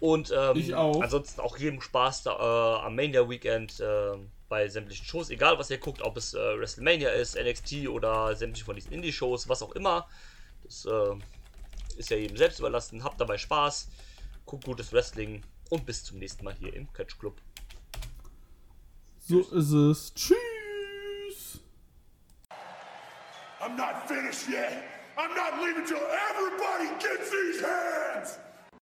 Und 0.00 0.32
ähm, 0.36 0.56
Ich 0.56 0.74
auch. 0.74 1.00
ansonsten 1.00 1.40
auch 1.40 1.56
jedem 1.58 1.80
Spaß 1.80 2.24
da, 2.24 2.32
äh, 2.80 2.86
am 2.86 2.96
Mania 2.96 3.28
Weekend 3.28 3.78
äh, 3.78 4.16
bei 4.48 4.66
sämtlichen 4.68 5.06
Shows, 5.06 5.30
egal 5.30 5.58
was 5.60 5.70
ihr 5.70 5.78
guckt, 5.78 6.02
ob 6.02 6.16
es 6.16 6.34
äh, 6.34 6.38
WrestleMania 6.58 7.10
ist, 7.10 7.36
NXT 7.40 7.86
oder 7.88 8.34
sämtliche 8.34 8.64
von 8.64 8.74
diesen 8.74 8.92
Indie-Shows, 8.92 9.48
was 9.48 9.62
auch 9.62 9.72
immer. 9.72 10.08
Das 10.64 10.88
ist 11.96 12.10
ja 12.10 12.16
jedem 12.16 12.36
selbst 12.36 12.58
überlassen. 12.58 13.04
Habt 13.04 13.20
dabei 13.20 13.38
Spaß, 13.38 13.88
guckt 14.46 14.64
gutes 14.64 14.92
Wrestling 14.92 15.42
und 15.68 15.86
bis 15.86 16.02
zum 16.02 16.18
nächsten 16.18 16.44
Mal 16.44 16.54
hier 16.54 16.74
im 16.74 16.92
Catch 16.92 17.18
Club. 17.18 17.40
So 19.20 19.40
ist 19.40 19.72
es. 19.72 20.12
Tschüss. 20.14 21.60
I'm 23.60 23.76
not 23.76 24.08
finished 24.08 24.48
yet. 24.48 24.84
I'm 25.16 25.34
not 25.34 25.60
leaving 25.62 25.84
till 25.86 26.00
everybody 26.30 26.88
gets 26.98 27.30
these 27.30 27.60
hands. 27.60 28.38